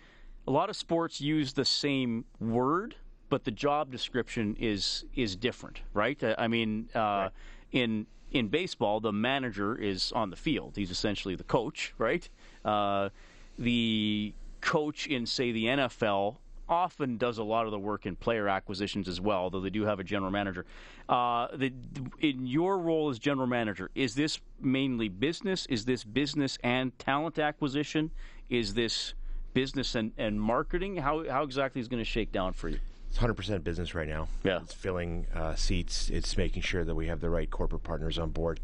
a 0.46 0.50
lot 0.50 0.68
of 0.68 0.76
sports 0.76 1.20
use 1.20 1.54
the 1.54 1.64
same 1.64 2.24
word, 2.40 2.94
but 3.28 3.44
the 3.44 3.50
job 3.50 3.90
description 3.90 4.56
is 4.58 5.04
is 5.14 5.36
different, 5.36 5.80
right? 5.94 6.22
I 6.36 6.48
mean, 6.48 6.88
uh, 6.94 6.98
right. 6.98 7.30
in 7.72 8.06
in 8.30 8.48
baseball, 8.48 9.00
the 9.00 9.12
manager 9.12 9.74
is 9.74 10.12
on 10.12 10.30
the 10.30 10.36
field; 10.36 10.74
he's 10.76 10.90
essentially 10.90 11.34
the 11.34 11.44
coach, 11.44 11.94
right? 11.98 12.28
Uh, 12.64 13.08
the 13.58 14.34
coach 14.60 15.06
in, 15.06 15.26
say, 15.26 15.52
the 15.52 15.64
NFL 15.64 16.36
often 16.68 17.16
does 17.16 17.38
a 17.38 17.42
lot 17.42 17.66
of 17.66 17.72
the 17.72 17.78
work 17.78 18.07
in 18.07 18.16
player 18.16 18.48
acquisitions 18.48 19.09
as 19.09 19.20
well, 19.20 19.50
though 19.50 19.61
they 19.61 19.70
do 19.70 19.85
have 19.85 20.00
a 20.00 20.04
general 20.04 20.31
manager. 20.31 20.66
Uh, 21.09 21.48
the, 21.54 21.72
in 22.20 22.46
your 22.46 22.78
role 22.78 23.09
as 23.09 23.18
general 23.18 23.46
manager, 23.46 23.90
is 23.94 24.14
this 24.14 24.40
mainly 24.61 25.09
business? 25.09 25.66
Is 25.66 25.85
this 25.85 26.04
business 26.04 26.59
and 26.62 26.96
talent 26.98 27.38
acquisition? 27.38 28.11
Is 28.50 28.74
this 28.74 29.14
business 29.54 29.94
and, 29.94 30.12
and 30.18 30.40
marketing? 30.40 30.96
How, 30.96 31.28
how 31.28 31.42
exactly 31.42 31.81
is 31.81 31.87
it 31.87 31.90
going 31.90 32.02
to 32.02 32.09
shake 32.09 32.33
down 32.33 32.52
for 32.52 32.68
you? 32.68 32.78
It's 33.09 33.18
100% 33.18 33.64
business 33.64 33.94
right 33.94 34.09
now. 34.09 34.28
Yeah. 34.44 34.61
It's 34.62 34.74
filling 34.74 35.26
uh, 35.35 35.54
seats, 35.54 36.11
it's 36.11 36.37
making 36.37 36.62
sure 36.62 36.85
that 36.85 36.94
we 36.94 37.07
have 37.07 37.20
the 37.20 37.31
right 37.31 37.50
corporate 37.50 37.83
partners 37.83 38.18
on 38.18 38.31
board. 38.31 38.61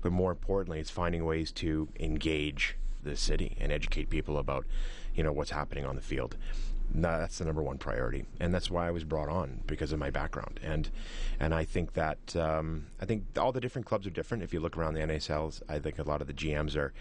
But 0.00 0.12
more 0.12 0.30
importantly, 0.30 0.78
it's 0.78 0.90
finding 0.90 1.24
ways 1.24 1.52
to 1.52 1.88
engage 1.98 2.76
the 3.02 3.16
city 3.16 3.56
and 3.60 3.72
educate 3.72 4.10
people 4.10 4.38
about 4.38 4.66
you 5.14 5.22
know 5.22 5.32
what's 5.32 5.50
happening 5.50 5.84
on 5.84 5.96
the 5.96 6.02
field 6.02 6.36
that's 6.94 7.38
the 7.38 7.44
number 7.44 7.62
one 7.62 7.78
priority, 7.78 8.24
and 8.40 8.52
that's 8.52 8.70
why 8.70 8.86
I 8.86 8.90
was 8.90 9.04
brought 9.04 9.28
on 9.28 9.60
because 9.66 9.92
of 9.92 9.98
my 9.98 10.10
background. 10.10 10.58
And 10.62 10.90
and 11.38 11.54
I 11.54 11.64
think 11.64 11.92
that 11.94 12.34
um, 12.36 12.86
I 13.00 13.04
think 13.04 13.24
all 13.38 13.52
the 13.52 13.60
different 13.60 13.86
clubs 13.86 14.06
are 14.06 14.10
different. 14.10 14.42
If 14.42 14.52
you 14.52 14.60
look 14.60 14.76
around 14.76 14.94
the 14.94 15.00
NASLs, 15.00 15.62
I 15.68 15.78
think 15.78 15.98
a 15.98 16.02
lot 16.02 16.20
of 16.20 16.26
the 16.26 16.34
GMs 16.34 16.76
are 16.76 16.92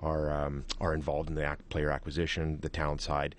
are 0.00 0.30
um, 0.30 0.64
are 0.80 0.94
involved 0.94 1.28
in 1.28 1.36
the 1.36 1.50
ac- 1.50 1.62
player 1.68 1.90
acquisition, 1.90 2.58
the 2.60 2.68
talent 2.68 3.00
side. 3.00 3.34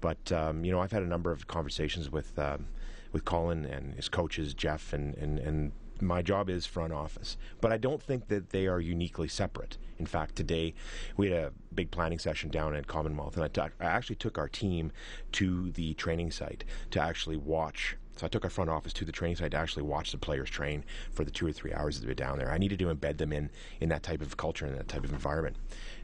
But 0.00 0.32
um, 0.32 0.64
you 0.64 0.72
know, 0.72 0.80
I've 0.80 0.92
had 0.92 1.02
a 1.02 1.06
number 1.06 1.30
of 1.30 1.46
conversations 1.46 2.10
with 2.10 2.38
um, 2.38 2.66
with 3.12 3.24
Colin 3.24 3.64
and 3.64 3.94
his 3.94 4.08
coaches, 4.08 4.54
Jeff, 4.54 4.92
and 4.92 5.14
and 5.16 5.38
and 5.38 5.72
my 6.00 6.22
job 6.22 6.50
is 6.50 6.66
front 6.66 6.92
office, 6.92 7.36
but 7.60 7.72
I 7.72 7.76
don't 7.76 8.02
think 8.02 8.28
that 8.28 8.50
they 8.50 8.66
are 8.66 8.80
uniquely 8.80 9.28
separate. 9.28 9.78
In 9.98 10.06
fact, 10.06 10.36
today 10.36 10.74
we 11.16 11.30
had 11.30 11.38
a 11.38 11.52
big 11.74 11.90
planning 11.90 12.18
session 12.18 12.50
down 12.50 12.74
at 12.74 12.86
Commonwealth, 12.86 13.36
and 13.36 13.44
I, 13.44 13.48
t- 13.48 13.60
I 13.60 13.84
actually 13.84 14.16
took 14.16 14.38
our 14.38 14.48
team 14.48 14.92
to 15.32 15.70
the 15.70 15.94
training 15.94 16.30
site 16.30 16.64
to 16.90 17.00
actually 17.00 17.36
watch. 17.36 17.96
So 18.16 18.26
I 18.26 18.28
took 18.28 18.44
our 18.44 18.50
front 18.50 18.70
office 18.70 18.92
to 18.94 19.04
the 19.04 19.12
training 19.12 19.36
site 19.36 19.52
to 19.52 19.56
actually 19.56 19.82
watch 19.82 20.12
the 20.12 20.18
players 20.18 20.48
train 20.48 20.84
for 21.12 21.24
the 21.24 21.32
two 21.32 21.46
or 21.46 21.52
three 21.52 21.72
hours 21.72 21.96
that 21.96 22.02
they 22.02 22.10
were 22.10 22.14
down 22.14 22.38
there. 22.38 22.50
I 22.50 22.58
needed 22.58 22.78
to 22.80 22.86
embed 22.86 23.18
them 23.18 23.32
in 23.32 23.50
in 23.80 23.88
that 23.88 24.04
type 24.04 24.20
of 24.20 24.36
culture 24.36 24.66
and 24.66 24.76
that 24.76 24.88
type 24.88 25.04
of 25.04 25.12
environment. 25.12 25.56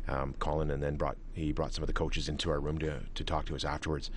Um, 0.09 0.35
Colin 0.41 0.71
and 0.71 0.83
then 0.83 0.97
brought 0.97 1.19
he 1.33 1.53
brought 1.53 1.73
some 1.73 1.85
of 1.85 1.87
the 1.87 1.93
coaches 1.93 2.29
into 2.29 2.51
our 2.51 2.59
room 2.59 2.79
to 2.79 3.01
to 3.15 3.25
talk 3.25 3.47
to 3.47 3.55
us 3.55 3.65
afterwards 3.65 4.11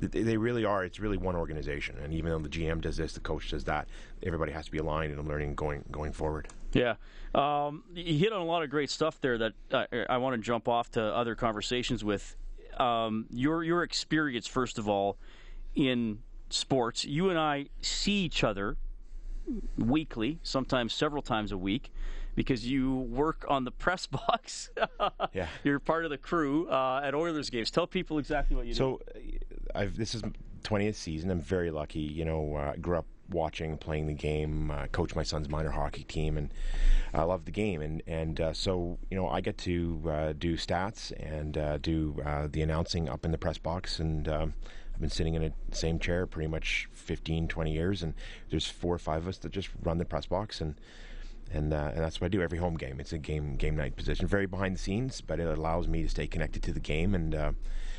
they 0.00 0.36
really 0.36 0.64
are. 0.64 0.84
It's 0.84 1.00
really 1.00 1.16
one 1.16 1.36
organization, 1.36 1.96
and 2.02 2.12
even 2.12 2.30
though 2.30 2.38
the 2.38 2.48
GM 2.48 2.80
does 2.80 2.96
this, 2.96 3.12
the 3.12 3.20
coach 3.20 3.50
does 3.50 3.64
that. 3.64 3.88
Everybody 4.22 4.52
has 4.52 4.66
to 4.66 4.70
be 4.70 4.78
aligned 4.78 5.12
and 5.12 5.28
learning 5.28 5.54
going 5.54 5.84
going 5.90 6.12
forward. 6.12 6.48
Yeah, 6.72 6.94
um, 7.34 7.84
you 7.94 8.18
hit 8.18 8.32
on 8.32 8.40
a 8.40 8.44
lot 8.44 8.62
of 8.62 8.70
great 8.70 8.90
stuff 8.90 9.20
there 9.20 9.38
that 9.38 9.52
uh, 9.72 9.84
I 10.08 10.18
want 10.18 10.36
to 10.36 10.42
jump 10.42 10.68
off 10.68 10.90
to 10.92 11.02
other 11.02 11.34
conversations 11.34 12.04
with. 12.04 12.36
Um, 12.78 13.26
your 13.30 13.62
your 13.62 13.82
experience, 13.82 14.46
first 14.46 14.78
of 14.78 14.88
all, 14.88 15.18
in 15.74 16.20
sports. 16.48 17.04
You 17.04 17.28
and 17.30 17.38
I 17.38 17.66
see 17.82 18.24
each 18.24 18.44
other 18.44 18.76
weekly, 19.76 20.38
sometimes 20.42 20.94
several 20.94 21.22
times 21.22 21.52
a 21.52 21.58
week 21.58 21.90
because 22.34 22.66
you 22.66 22.96
work 22.96 23.44
on 23.48 23.64
the 23.64 23.70
press 23.70 24.06
box. 24.06 24.70
yeah, 25.32 25.48
you're 25.64 25.78
part 25.78 26.04
of 26.04 26.10
the 26.10 26.18
crew 26.18 26.68
uh, 26.68 27.02
at 27.04 27.14
Oilers 27.14 27.50
games. 27.50 27.70
Tell 27.70 27.86
people 27.86 28.18
exactly 28.18 28.56
what 28.56 28.66
you 28.66 28.74
so, 28.74 29.00
do. 29.14 29.20
So, 29.20 29.58
I've, 29.74 29.96
this 29.96 30.14
is 30.14 30.22
20th 30.62 30.94
season. 30.94 31.30
I'm 31.30 31.40
very 31.40 31.70
lucky. 31.70 32.00
You 32.00 32.24
know, 32.24 32.56
uh, 32.56 32.76
grew 32.76 32.98
up 32.98 33.06
watching, 33.30 33.76
playing 33.78 34.06
the 34.06 34.12
game, 34.12 34.70
uh, 34.70 34.86
coach 34.88 35.14
my 35.14 35.22
son's 35.22 35.48
minor 35.48 35.70
hockey 35.70 36.04
team, 36.04 36.36
and 36.36 36.52
I 37.14 37.22
love 37.22 37.44
the 37.44 37.50
game. 37.50 37.80
And 37.80 38.02
and 38.06 38.40
uh, 38.40 38.52
so 38.52 38.98
you 39.10 39.16
know, 39.16 39.28
I 39.28 39.40
get 39.40 39.58
to 39.58 40.02
uh, 40.06 40.32
do 40.36 40.56
stats 40.56 41.12
and 41.18 41.56
uh, 41.56 41.78
do 41.78 42.16
uh, 42.24 42.48
the 42.50 42.62
announcing 42.62 43.08
up 43.08 43.24
in 43.24 43.30
the 43.30 43.38
press 43.38 43.58
box, 43.58 43.98
and 43.98 44.28
um, 44.28 44.54
I've 44.94 45.00
been 45.00 45.10
sitting 45.10 45.34
in 45.34 45.42
the 45.42 45.52
same 45.76 45.98
chair 45.98 46.26
pretty 46.26 46.48
much 46.48 46.88
15, 46.92 47.48
20 47.48 47.72
years, 47.72 48.02
and 48.02 48.14
there's 48.50 48.66
four 48.66 48.94
or 48.94 48.98
five 48.98 49.22
of 49.22 49.28
us 49.28 49.38
that 49.38 49.52
just 49.52 49.70
run 49.82 49.98
the 49.98 50.04
press 50.04 50.26
box 50.26 50.60
and. 50.60 50.74
And, 51.52 51.72
uh, 51.72 51.90
and 51.94 51.98
that's 51.98 52.20
what 52.20 52.26
I 52.26 52.28
do 52.28 52.42
every 52.42 52.58
home 52.58 52.76
game. 52.76 53.00
It's 53.00 53.12
a 53.12 53.18
game 53.18 53.56
game 53.56 53.76
night 53.76 53.96
position, 53.96 54.26
very 54.26 54.46
behind 54.46 54.76
the 54.76 54.78
scenes, 54.78 55.20
but 55.20 55.40
it 55.40 55.46
allows 55.46 55.88
me 55.88 56.02
to 56.02 56.08
stay 56.08 56.26
connected 56.26 56.62
to 56.62 56.72
the 56.72 56.80
game 56.80 57.14
and 57.14 57.34
uh, 57.34 57.52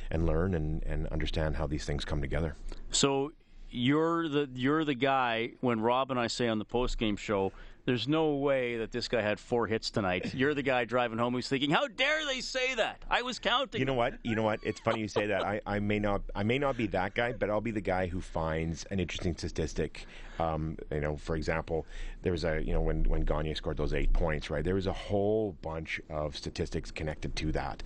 and 0.10 0.26
learn 0.26 0.54
and, 0.54 0.84
and 0.84 1.08
understand 1.08 1.56
how 1.56 1.68
these 1.68 1.86
things 1.86 2.06
come 2.06 2.22
together. 2.22 2.56
So 2.92 3.34
you're 3.70 4.28
the 4.28 4.50
you're 4.54 4.86
the 4.86 4.94
guy 4.94 5.52
when 5.62 5.82
Rob 5.82 6.12
and 6.12 6.20
I 6.20 6.28
say 6.28 6.48
on 6.48 6.60
the 6.60 6.66
post 6.66 6.98
game 6.98 7.16
show 7.16 7.52
there's 7.86 8.08
no 8.08 8.36
way 8.36 8.78
that 8.78 8.92
this 8.92 9.08
guy 9.08 9.22
had 9.22 9.40
four 9.40 9.66
hits 9.66 9.90
tonight. 9.90 10.34
You're 10.36 10.54
the 10.54 10.62
guy 10.62 10.86
driving 10.86 11.18
home 11.18 11.34
who's 11.34 11.48
thinking, 11.48 11.72
"How 11.72 11.88
dare 11.88 12.26
they 12.28 12.42
say 12.42 12.76
that? 12.76 13.04
I 13.10 13.24
was 13.24 13.40
counting." 13.40 13.80
You 13.80 13.86
know 13.86 13.96
what? 13.96 14.20
You 14.24 14.36
know 14.36 14.44
what? 14.44 14.60
It's 14.64 14.80
funny 14.80 15.00
you 15.00 15.08
say 15.08 15.28
that. 15.28 15.44
I, 15.44 15.62
I 15.66 15.80
may 15.80 15.98
not 15.98 16.22
I 16.36 16.44
may 16.44 16.60
not 16.60 16.78
be 16.78 16.88
that 16.88 17.16
guy, 17.16 17.34
but 17.34 17.50
I'll 17.50 17.62
be 17.62 17.72
the 17.72 17.82
guy 17.82 18.08
who 18.08 18.22
finds 18.22 18.86
an 18.86 19.00
interesting 19.00 19.36
statistic. 19.36 20.06
Um, 20.40 20.78
you 20.92 21.02
know, 21.02 21.18
for 21.18 21.36
example, 21.36 21.86
there 22.22 22.32
was 22.32 22.44
a 22.44 22.62
you 22.62 22.74
know 22.74 22.82
when 22.82 23.04
when 23.04 23.22
Gagner 23.22 23.56
scored 23.56 23.78
those 23.78 23.94
eight 23.94 24.14
points, 24.14 24.50
right? 24.50 24.64
There 24.64 24.76
was 24.76 24.88
a 24.88 24.94
whole 24.94 25.56
bunch 25.62 26.02
of 26.10 26.36
statistics 26.36 26.92
connected 26.92 27.36
to 27.38 27.52
that. 27.54 27.84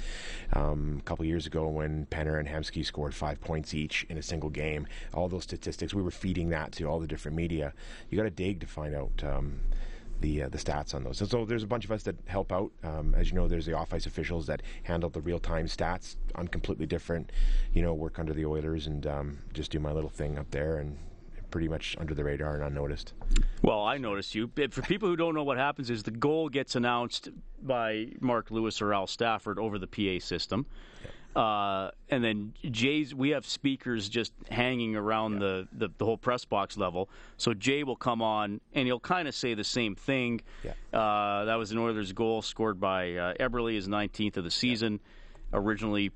Um, 0.53 0.97
a 0.99 1.03
couple 1.03 1.25
years 1.25 1.45
ago, 1.45 1.67
when 1.67 2.05
Penner 2.07 2.39
and 2.39 2.47
Hemsky 2.47 2.85
scored 2.85 3.13
five 3.13 3.41
points 3.41 3.73
each 3.73 4.05
in 4.09 4.17
a 4.17 4.23
single 4.23 4.49
game, 4.49 4.87
all 5.13 5.27
those 5.27 5.43
statistics 5.43 5.93
we 5.93 6.01
were 6.01 6.11
feeding 6.11 6.49
that 6.49 6.71
to 6.73 6.85
all 6.85 6.99
the 6.99 7.07
different 7.07 7.35
media. 7.35 7.73
You 8.09 8.17
got 8.17 8.23
to 8.23 8.29
dig 8.29 8.59
to 8.61 8.67
find 8.67 8.95
out. 8.95 9.23
Um, 9.23 9.59
the 10.21 10.43
uh, 10.43 10.49
the 10.49 10.57
stats 10.57 10.95
on 10.95 11.03
those. 11.03 11.21
And 11.21 11.29
so 11.29 11.45
there's 11.45 11.63
a 11.63 11.67
bunch 11.67 11.85
of 11.85 11.91
us 11.91 12.03
that 12.03 12.15
help 12.25 12.51
out. 12.51 12.71
Um, 12.83 13.13
as 13.15 13.29
you 13.29 13.35
know, 13.35 13.47
there's 13.47 13.65
the 13.65 13.73
off 13.73 13.93
ice 13.93 14.05
officials 14.05 14.47
that 14.47 14.61
handle 14.83 15.09
the 15.09 15.21
real 15.21 15.39
time 15.39 15.65
stats. 15.67 16.15
I'm 16.35 16.47
completely 16.47 16.85
different. 16.85 17.31
You 17.73 17.81
know, 17.81 17.93
work 17.93 18.19
under 18.19 18.33
the 18.33 18.45
Oilers 18.45 18.87
and 18.87 19.05
um, 19.05 19.39
just 19.53 19.71
do 19.71 19.79
my 19.79 19.91
little 19.91 20.09
thing 20.09 20.37
up 20.37 20.49
there 20.51 20.77
and 20.77 20.97
pretty 21.55 21.69
much 21.69 21.95
under 22.01 22.13
the 22.13 22.21
radar 22.21 22.55
and 22.55 22.65
unnoticed. 22.65 23.13
Well, 23.61 23.81
I 23.81 23.97
noticed 23.97 24.35
you. 24.35 24.51
For 24.71 24.81
people 24.81 25.07
who 25.07 25.15
don't 25.15 25.33
know 25.33 25.45
what 25.45 25.55
happens 25.55 25.89
is 25.89 26.03
the 26.03 26.11
goal 26.11 26.49
gets 26.49 26.75
announced 26.75 27.29
by 27.63 28.07
Mark 28.19 28.51
Lewis 28.51 28.81
or 28.81 28.93
Al 28.93 29.07
Stafford 29.07 29.57
over 29.57 29.79
the 29.79 29.87
PA 29.87 30.21
system. 30.21 30.65
Uh, 31.33 31.91
and 32.09 32.21
then 32.21 32.53
Jay's, 32.69 33.15
we 33.15 33.29
have 33.29 33.45
speakers 33.45 34.09
just 34.09 34.33
hanging 34.51 34.97
around 34.97 35.35
yeah. 35.35 35.39
the, 35.39 35.67
the, 35.71 35.89
the, 35.97 36.03
whole 36.03 36.17
press 36.17 36.43
box 36.43 36.75
level. 36.75 37.09
So 37.37 37.53
Jay 37.53 37.85
will 37.85 37.95
come 37.95 38.21
on 38.21 38.59
and 38.73 38.85
he'll 38.85 38.99
kind 38.99 39.25
of 39.25 39.33
say 39.33 39.53
the 39.53 39.63
same 39.63 39.95
thing. 39.95 40.41
Yeah. 40.61 40.71
Uh, 40.91 41.45
that 41.45 41.55
was 41.55 41.71
an 41.71 41.77
Oilers 41.77 42.11
goal 42.11 42.41
scored 42.41 42.81
by 42.81 43.15
uh, 43.15 43.33
Eberle, 43.39 43.73
his 43.73 43.87
19th 43.87 44.35
of 44.35 44.43
the 44.43 44.51
season. 44.51 44.99
Yeah. 45.53 45.59
Originally, 45.59 46.11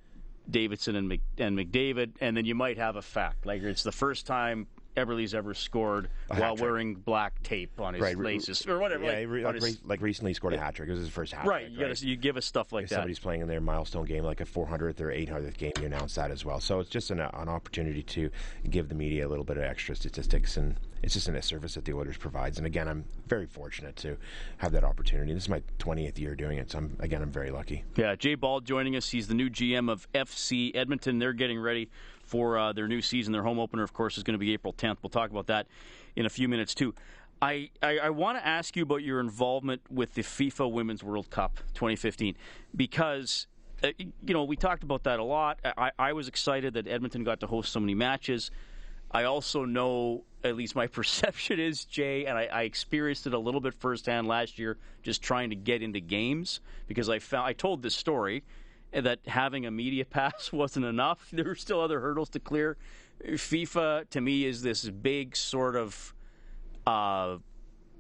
Davidson 0.50 0.98
and, 0.98 1.08
Mc, 1.08 1.22
and 1.38 1.58
McDavid. 1.58 2.16
And 2.20 2.36
then 2.36 2.44
you 2.44 2.56
might 2.56 2.78
have 2.78 2.98
a 2.98 3.02
fact. 3.02 3.46
Like 3.46 3.64
it's 3.64 3.84
the 3.84 3.94
first 3.94 4.26
time 4.26 4.68
Eberle's 5.00 5.34
ever 5.34 5.54
scored 5.54 6.10
a 6.30 6.40
while 6.40 6.56
wearing 6.56 6.96
black 6.96 7.42
tape 7.44 7.80
on 7.80 7.94
his 7.94 8.02
right. 8.02 8.18
laces 8.18 8.66
or 8.68 8.80
whatever. 8.80 9.06
Yeah, 9.06 9.26
like, 9.28 9.44
like, 9.44 9.64
his, 9.64 9.80
like, 9.86 10.02
recently 10.02 10.34
scored 10.34 10.54
yeah. 10.54 10.60
a 10.60 10.64
hat 10.64 10.76
trick. 10.76 10.90
It 10.90 10.92
was 10.92 11.02
his 11.02 11.10
first 11.10 11.34
hat 11.34 11.46
right. 11.46 11.66
trick. 11.66 11.74
You, 11.74 11.80
gotta, 11.80 12.06
you 12.06 12.16
give 12.16 12.38
us 12.38 12.46
stuff 12.46 12.72
like 12.72 12.84
if 12.84 12.90
that. 12.90 12.96
Somebody's 12.96 13.20
playing 13.20 13.42
in 13.42 13.48
their 13.48 13.62
milestone 13.62 14.06
game, 14.06 14.24
like 14.24 14.42
a 14.42 14.46
400th 14.46 15.00
or 15.02 15.08
800th 15.08 15.58
game, 15.58 15.72
you 15.80 15.86
announce 15.86 16.16
that 16.16 16.32
as 16.32 16.46
well. 16.46 16.60
So 16.60 16.80
it's 16.80 16.90
just 16.90 17.12
an, 17.12 17.20
an 17.20 17.50
opportunity 17.50 18.04
to 18.04 18.30
give 18.70 18.90
the 18.90 18.96
media 18.96 19.28
a 19.28 19.30
little 19.30 19.46
bit 19.46 19.58
of 19.58 19.64
extra 19.64 19.96
statistics, 19.96 20.58
and 20.58 20.80
it's 21.02 21.14
just 21.14 21.28
a 21.28 21.42
service 21.42 21.76
that 21.76 21.86
the 21.86 21.94
Oilers 21.94 22.18
provides. 22.18 22.58
And 22.58 22.68
again, 22.68 22.88
I'm 22.88 23.06
very 23.28 23.46
fortunate 23.46 23.96
to 23.98 24.18
have 24.58 24.72
that 24.74 24.84
opportunity. 24.84 25.34
This 25.34 25.44
is 25.44 25.50
my 25.50 25.62
20th 25.80 26.20
year 26.20 26.36
doing 26.36 26.58
it, 26.58 26.72
so 26.72 26.80
I'm, 26.80 26.98
again, 27.00 27.22
I'm 27.22 27.32
very 27.32 27.52
lucky. 27.52 27.84
Yeah, 27.96 28.16
Jay 28.16 28.36
Ball 28.36 28.60
joining 28.62 28.96
us. 28.96 29.10
He's 29.10 29.28
the 29.28 29.34
new 29.34 29.50
GM 29.50 29.90
of 29.90 30.12
FC 30.14 30.76
Edmonton. 30.76 31.20
They're 31.20 31.34
getting 31.34 31.60
ready 31.60 31.90
for 32.30 32.58
uh, 32.58 32.74
their 32.74 32.88
new 32.88 33.02
season. 33.02 33.34
Their 33.34 33.44
home 33.44 33.60
opener, 33.60 33.84
of 33.84 33.92
course, 33.92 34.18
is 34.18 34.24
going 34.24 34.36
to 34.36 34.40
be 34.40 34.54
April 34.54 34.72
10th. 34.72 34.98
We'll 35.02 35.10
talk 35.10 35.32
about 35.32 35.48
that 35.48 35.68
in 36.16 36.26
a 36.26 36.30
few 36.30 36.48
minutes, 36.48 36.76
too. 36.76 36.94
I, 37.42 37.70
I, 37.82 37.98
I 38.00 38.10
want 38.10 38.38
to 38.38 38.46
ask 38.46 38.76
you 38.76 38.84
about 38.84 39.02
your 39.02 39.20
involvement 39.20 39.82
with 39.90 40.14
the 40.14 40.22
FIFA 40.22 40.72
Women's 40.72 41.04
World 41.04 41.30
Cup 41.30 41.58
2015 41.74 42.36
because, 42.76 43.48
uh, 43.84 43.90
you 43.98 44.34
know, 44.34 44.44
we 44.44 44.56
talked 44.56 44.84
about 44.84 45.04
that 45.04 45.20
a 45.20 45.24
lot. 45.24 45.60
I, 45.64 45.92
I 45.98 46.14
was 46.14 46.28
excited 46.28 46.74
that 46.74 46.88
Edmonton 46.88 47.24
got 47.24 47.40
to 47.40 47.48
host 47.48 47.72
so 47.72 47.80
many 47.80 47.96
matches. 47.96 48.52
I 49.12 49.24
also 49.24 49.66
know, 49.66 50.26
at 50.44 50.56
least 50.56 50.76
my 50.76 50.88
perception 51.00 51.60
is, 51.60 51.86
Jay, 51.86 52.26
and 52.26 52.38
I, 52.38 52.46
I, 52.52 52.62
experienced 52.64 53.26
it 53.26 53.34
a 53.34 53.40
little 53.40 53.62
bit 53.62 53.74
firsthand 53.74 54.28
last 54.28 54.60
year, 54.60 54.78
just 55.02 55.22
trying 55.22 55.50
to 55.50 55.56
get 55.56 55.82
into 55.82 56.00
games 56.00 56.60
because 56.88 57.10
I 57.10 57.20
found 57.20 57.48
I 57.48 57.54
told 57.54 57.82
this 57.82 57.96
story 57.96 58.44
that 58.92 59.20
having 59.28 59.66
a 59.66 59.72
media 59.72 60.06
pass 60.18 60.52
wasn't 60.52 60.86
enough. 60.86 61.30
There 61.32 61.46
were 61.46 61.56
still 61.56 61.82
other 61.82 62.00
hurdles 62.00 62.30
to 62.30 62.40
clear. 62.40 62.78
FIFA, 63.24 64.10
to 64.10 64.22
me, 64.22 64.46
is 64.46 64.62
this 64.62 64.90
big 64.90 65.36
sort 65.36 65.76
of 65.76 66.14
uh, 66.88 67.38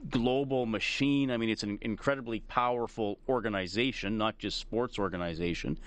global 0.09 0.65
machine. 0.65 1.31
I 1.31 1.37
mean, 1.37 1.49
it's 1.49 1.63
an 1.63 1.77
incredibly 1.81 2.39
powerful 2.41 3.19
organization, 3.27 4.17
not 4.17 4.37
just 4.37 4.59
sports 4.59 4.97
organization. 4.97 5.77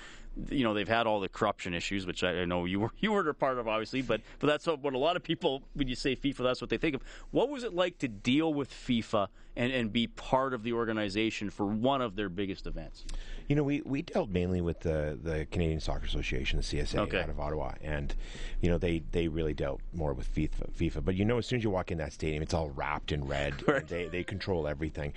You 0.50 0.64
know, 0.64 0.72
they've 0.72 0.88
had 0.88 1.06
all 1.06 1.20
the 1.20 1.28
corruption 1.28 1.74
issues, 1.74 2.06
which 2.06 2.24
I 2.24 2.44
know 2.44 2.64
you 2.64 2.80
were 2.80 2.90
you 2.98 3.12
were 3.12 3.28
a 3.28 3.34
part 3.34 3.58
of, 3.58 3.68
obviously. 3.68 4.02
But 4.02 4.20
but 4.38 4.46
that's 4.46 4.66
what 4.66 4.94
a 4.94 4.98
lot 4.98 5.16
of 5.16 5.22
people, 5.22 5.62
when 5.74 5.88
you 5.88 5.94
say 5.94 6.16
FIFA, 6.16 6.38
that's 6.38 6.60
what 6.60 6.70
they 6.70 6.78
think 6.78 6.94
of. 6.94 7.02
What 7.30 7.48
was 7.48 7.64
it 7.64 7.74
like 7.74 7.98
to 7.98 8.08
deal 8.08 8.52
with 8.52 8.70
FIFA 8.70 9.28
and, 9.56 9.72
and 9.72 9.92
be 9.92 10.06
part 10.06 10.54
of 10.54 10.62
the 10.62 10.72
organization 10.72 11.50
for 11.50 11.66
one 11.66 12.00
of 12.00 12.16
their 12.16 12.28
biggest 12.28 12.66
events? 12.66 13.04
You 13.48 13.56
know, 13.56 13.62
we, 13.62 13.82
we 13.84 14.02
dealt 14.02 14.30
mainly 14.30 14.60
with 14.60 14.80
the, 14.80 15.18
the 15.22 15.46
Canadian 15.50 15.80
Soccer 15.80 16.06
Association, 16.06 16.58
the 16.58 16.62
CSA, 16.62 16.98
okay. 17.00 17.20
out 17.20 17.28
of 17.28 17.38
Ottawa, 17.38 17.72
and 17.82 18.14
you 18.60 18.70
know 18.70 18.78
they, 18.78 19.02
they 19.12 19.28
really 19.28 19.52
dealt 19.52 19.80
more 19.92 20.14
with 20.14 20.32
FIFA, 20.34 20.70
FIFA. 20.72 21.04
But 21.04 21.16
you 21.16 21.24
know, 21.24 21.38
as 21.38 21.46
soon 21.46 21.58
as 21.58 21.64
you 21.64 21.70
walk 21.70 21.90
in 21.90 21.98
that 21.98 22.12
stadium, 22.12 22.42
it's 22.42 22.54
all 22.54 22.70
wrapped 22.70 23.12
in 23.12 23.26
red. 23.26 23.54
Right. 23.72 23.86
They 23.86 24.06
they 24.06 24.22
control 24.22 24.68
everything. 24.68 25.14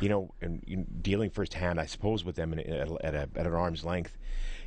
You 0.00 0.08
know, 0.08 0.30
and 0.40 0.62
you 0.66 0.78
know, 0.78 0.86
dealing 1.02 1.28
firsthand, 1.28 1.78
I 1.78 1.84
suppose, 1.84 2.24
with 2.24 2.36
them 2.36 2.54
in, 2.54 2.60
at, 2.60 2.90
at, 3.04 3.14
a, 3.14 3.28
at 3.36 3.46
an 3.46 3.52
arm's 3.52 3.84
length 3.84 4.16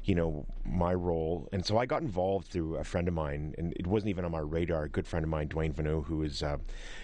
you 0.03 0.15
know, 0.15 0.45
my 0.65 0.93
role. 0.93 1.47
And 1.51 1.65
so 1.65 1.77
I 1.77 1.85
got 1.85 2.01
involved 2.01 2.47
through 2.47 2.77
a 2.77 2.83
friend 2.83 3.07
of 3.07 3.13
mine, 3.13 3.53
and 3.57 3.73
it 3.73 3.85
wasn't 3.85 4.09
even 4.09 4.25
on 4.25 4.31
my 4.31 4.39
radar. 4.39 4.83
A 4.83 4.89
good 4.89 5.05
friend 5.05 5.23
of 5.23 5.29
mine, 5.29 5.47
Dwayne 5.49 5.73
Vanu, 5.73 6.03
who 6.05 6.23
is 6.23 6.41
uh, 6.41 6.57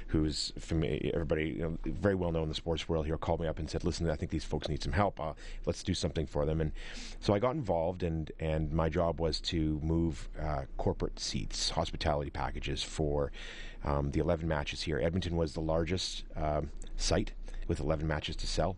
who's 0.07 0.51
from 0.57 0.83
everybody 0.83 1.49
you 1.49 1.61
know, 1.61 1.77
very 1.85 2.15
well 2.15 2.31
known 2.31 2.43
in 2.43 2.49
the 2.49 2.55
sports 2.55 2.89
world 2.89 3.05
here, 3.05 3.17
called 3.17 3.39
me 3.39 3.47
up 3.47 3.59
and 3.59 3.69
said, 3.69 3.83
"Listen, 3.83 4.09
I 4.09 4.15
think 4.15 4.31
these 4.31 4.43
folks 4.43 4.67
need 4.67 4.81
some 4.81 4.93
help. 4.93 5.19
Uh, 5.19 5.33
let's 5.65 5.83
do 5.83 5.93
something 5.93 6.25
for 6.25 6.45
them." 6.45 6.59
And 6.59 6.71
so 7.19 7.33
I 7.33 7.39
got 7.39 7.51
involved, 7.51 8.01
and 8.01 8.31
and 8.39 8.71
my 8.71 8.89
job 8.89 9.19
was 9.19 9.39
to 9.41 9.79
move 9.83 10.27
uh, 10.41 10.63
corporate 10.77 11.19
seats, 11.19 11.69
hospitality 11.69 12.31
packages 12.31 12.81
for 12.81 13.31
um, 13.83 14.11
the 14.11 14.19
11 14.19 14.47
matches 14.47 14.81
here. 14.81 14.99
Edmonton 14.99 15.35
was 15.35 15.53
the 15.53 15.61
largest 15.61 16.23
um, 16.35 16.71
site 16.95 17.31
with 17.67 17.79
11 17.79 18.07
matches 18.07 18.35
to 18.37 18.47
sell. 18.47 18.75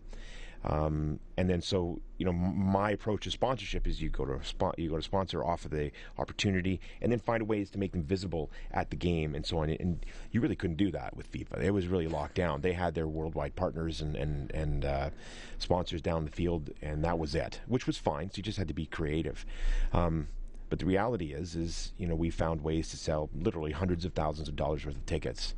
Um, 0.64 1.20
and 1.38 1.48
then 1.48 1.62
so 1.62 2.00
you 2.18 2.26
know 2.26 2.32
my 2.32 2.90
approach 2.90 3.24
to 3.24 3.30
sponsorship 3.30 3.86
is 3.86 4.02
you 4.02 4.10
go 4.10 4.26
to 4.26 4.44
spon- 4.44 4.74
you 4.76 4.90
go 4.90 4.96
to 4.96 5.02
sponsor 5.02 5.42
offer 5.42 5.68
the 5.68 5.90
opportunity 6.18 6.80
and 7.00 7.10
then 7.10 7.18
find 7.18 7.48
ways 7.48 7.70
to 7.70 7.78
make 7.78 7.92
them 7.92 8.02
visible 8.02 8.50
at 8.70 8.90
the 8.90 8.96
game 8.96 9.34
and 9.34 9.46
so 9.46 9.58
on. 9.58 9.70
And 9.70 10.04
you 10.30 10.40
really 10.40 10.56
couldn't 10.56 10.76
do 10.76 10.90
that 10.90 11.16
with 11.16 11.32
FIFA. 11.32 11.62
It 11.62 11.70
was 11.70 11.86
really 11.86 12.08
locked 12.08 12.34
down. 12.34 12.60
They 12.60 12.74
had 12.74 12.94
their 12.94 13.08
worldwide 13.08 13.56
partners 13.56 14.02
and 14.02 14.14
and 14.16 14.50
and 14.52 14.84
uh, 14.84 15.10
sponsors 15.58 16.02
down 16.02 16.24
the 16.24 16.30
field 16.30 16.70
and 16.82 17.02
that 17.04 17.18
was 17.18 17.34
it 17.34 17.60
which 17.66 17.86
was 17.86 17.96
fine. 17.96 18.30
So 18.30 18.38
you 18.38 18.42
just 18.42 18.58
had 18.58 18.68
to 18.68 18.74
be 18.74 18.86
creative. 18.86 19.46
Um, 19.92 20.28
but 20.68 20.78
the 20.78 20.86
reality 20.86 21.32
is 21.32 21.56
is 21.56 21.92
you 21.98 22.06
know 22.06 22.14
we 22.14 22.30
found 22.30 22.62
ways 22.62 22.90
to 22.90 22.96
sell 22.96 23.30
literally 23.34 23.72
hundreds 23.72 24.04
of 24.04 24.12
thousands 24.12 24.48
of 24.48 24.56
dollars 24.56 24.84
worth 24.84 24.96
of 24.96 25.06
tickets 25.06 25.54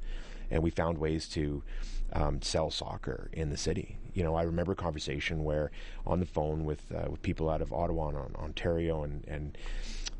and 0.52 0.62
we 0.62 0.70
found 0.70 0.98
ways 0.98 1.26
to 1.28 1.62
um, 2.12 2.40
sell 2.42 2.70
soccer 2.70 3.30
in 3.32 3.50
the 3.50 3.56
city. 3.56 3.96
You 4.14 4.22
know, 4.22 4.34
I 4.34 4.42
remember 4.42 4.72
a 4.72 4.76
conversation 4.76 5.42
where 5.42 5.70
on 6.06 6.20
the 6.20 6.26
phone 6.26 6.64
with 6.64 6.84
uh, 6.94 7.10
with 7.10 7.22
people 7.22 7.48
out 7.48 7.62
of 7.62 7.72
Ottawa 7.72 8.08
and 8.08 8.36
Ontario 8.36 9.02
and 9.02 9.24
and 9.26 9.56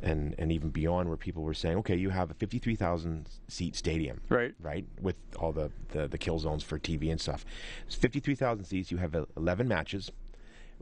and 0.03 0.35
and 0.39 0.51
even 0.51 0.71
beyond, 0.71 1.09
where 1.09 1.19
people 1.19 1.43
were 1.43 1.55
saying, 1.55 1.77
okay, 1.79 1.97
you 1.97 2.09
have 2.09 2.31
a 2.31 2.35
fifty 2.35 2.59
three 2.59 2.75
thousand 2.75 3.29
seat 3.49 3.77
stadium, 3.77 4.23
right, 4.31 4.55
right, 4.61 4.87
with 5.01 5.17
all 5.39 5.53
the, 5.53 5.71
the 5.91 6.09
the 6.09 6.17
kill 6.19 6.39
zones 6.39 6.65
for 6.65 6.79
TV 6.79 7.11
and 7.11 7.21
stuff. 7.21 7.45
It's 7.87 7.95
fifty 7.95 8.19
three 8.19 8.35
thousand 8.35 8.65
seats. 8.65 8.91
You 8.91 8.97
have 8.97 9.15
eleven 9.37 9.69
matches 9.69 10.11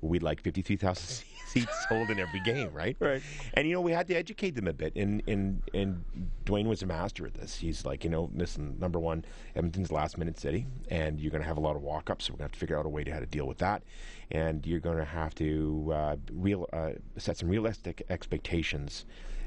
we'd 0.03 0.23
like 0.23 0.41
53,000 0.41 1.25
seats 1.51 1.87
sold 1.89 2.11
in 2.11 2.19
every 2.19 2.41
game, 2.41 2.73
right? 2.73 2.97
Right. 3.01 3.23
And 3.55 3.67
you 3.67 3.75
know, 3.75 3.81
we 3.81 3.93
had 3.93 4.07
to 4.09 4.15
educate 4.15 4.55
them 4.55 4.69
a 4.69 4.73
bit. 4.73 4.95
And 4.97 5.23
and 5.27 5.63
and 5.75 6.05
Dwayne 6.45 6.67
was 6.67 6.83
a 6.83 6.87
master 6.87 7.27
at 7.27 7.35
this. 7.35 7.57
He's 7.57 7.85
like, 7.85 8.05
you 8.05 8.11
know, 8.11 8.31
listen, 8.35 8.79
number 8.79 8.99
one, 8.99 9.25
Edmonton's 9.57 9.91
last 9.91 10.17
minute 10.19 10.39
city, 10.39 10.67
and 10.89 11.21
you're 11.21 11.31
going 11.31 11.43
to 11.43 11.49
have 11.49 11.59
a 11.59 11.61
lot 11.61 11.77
of 11.77 11.83
walk 11.83 12.11
ups. 12.11 12.27
So 12.27 12.33
we're 12.33 12.39
going 12.39 12.49
to 12.49 12.53
have 12.53 12.53
to 12.53 12.59
figure 12.59 12.79
out 12.79 12.87
a 12.87 12.89
way 12.89 13.05
to 13.05 13.13
how 13.13 13.21
to 13.21 13.27
deal 13.27 13.47
with 13.47 13.59
that. 13.59 13.83
And 14.31 14.65
you're 14.67 14.81
going 14.81 14.99
to 14.99 15.05
have 15.05 15.35
to 15.37 15.91
uh, 15.93 16.17
real 16.33 16.69
uh, 16.73 16.91
set 17.17 17.37
some 17.37 17.49
realistic 17.49 18.03
expectations. 18.09 19.07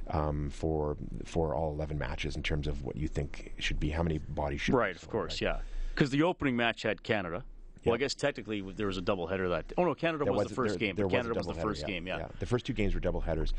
Um, 0.10 0.50
for 0.50 0.98
for 1.24 1.56
all 1.56 1.72
11 1.72 1.98
matches 1.98 2.36
in 2.36 2.44
terms 2.44 2.68
of 2.68 2.84
what 2.84 2.98
you 2.98 3.08
think 3.08 3.54
should 3.58 3.80
be 3.80 3.90
how 3.90 4.04
many 4.04 4.18
bodies 4.18 4.60
should 4.60 4.76
right 4.76 4.98
of 4.98 5.10
course 5.10 5.40
yeah 5.40 5.60
because 5.96 6.10
the 6.10 6.24
opening 6.24 6.58
match 6.58 6.82
had 6.84 7.04
Canada 7.04 7.46
well, 7.86 7.96
I 7.96 7.98
guess 7.98 8.14
technically 8.14 8.62
there 8.62 8.88
was 8.88 8.98
a 8.98 9.02
doubleheader 9.02 9.50
that. 9.50 9.74
Oh 9.78 9.84
no, 9.86 9.96
Canada 9.96 10.24
There 10.24 10.34
was, 10.34 10.48
the 10.48 10.56
first 10.56 10.74
there- 10.74 10.80
game. 10.80 10.96
there 10.96 11.06
but 11.06 11.14
was 11.14 11.22
Canada 11.24 11.38
was, 11.40 11.48
the 11.48 11.54
first 11.62 11.82
yeah, 11.82 11.88
game. 11.88 12.08
Yeah. 12.08 12.28
The 12.40 12.46
first 12.46 12.66
two 12.66 12.74
games 12.74 12.94
were 12.94 13.00
double 13.00 13.22
headers. 13.22 13.54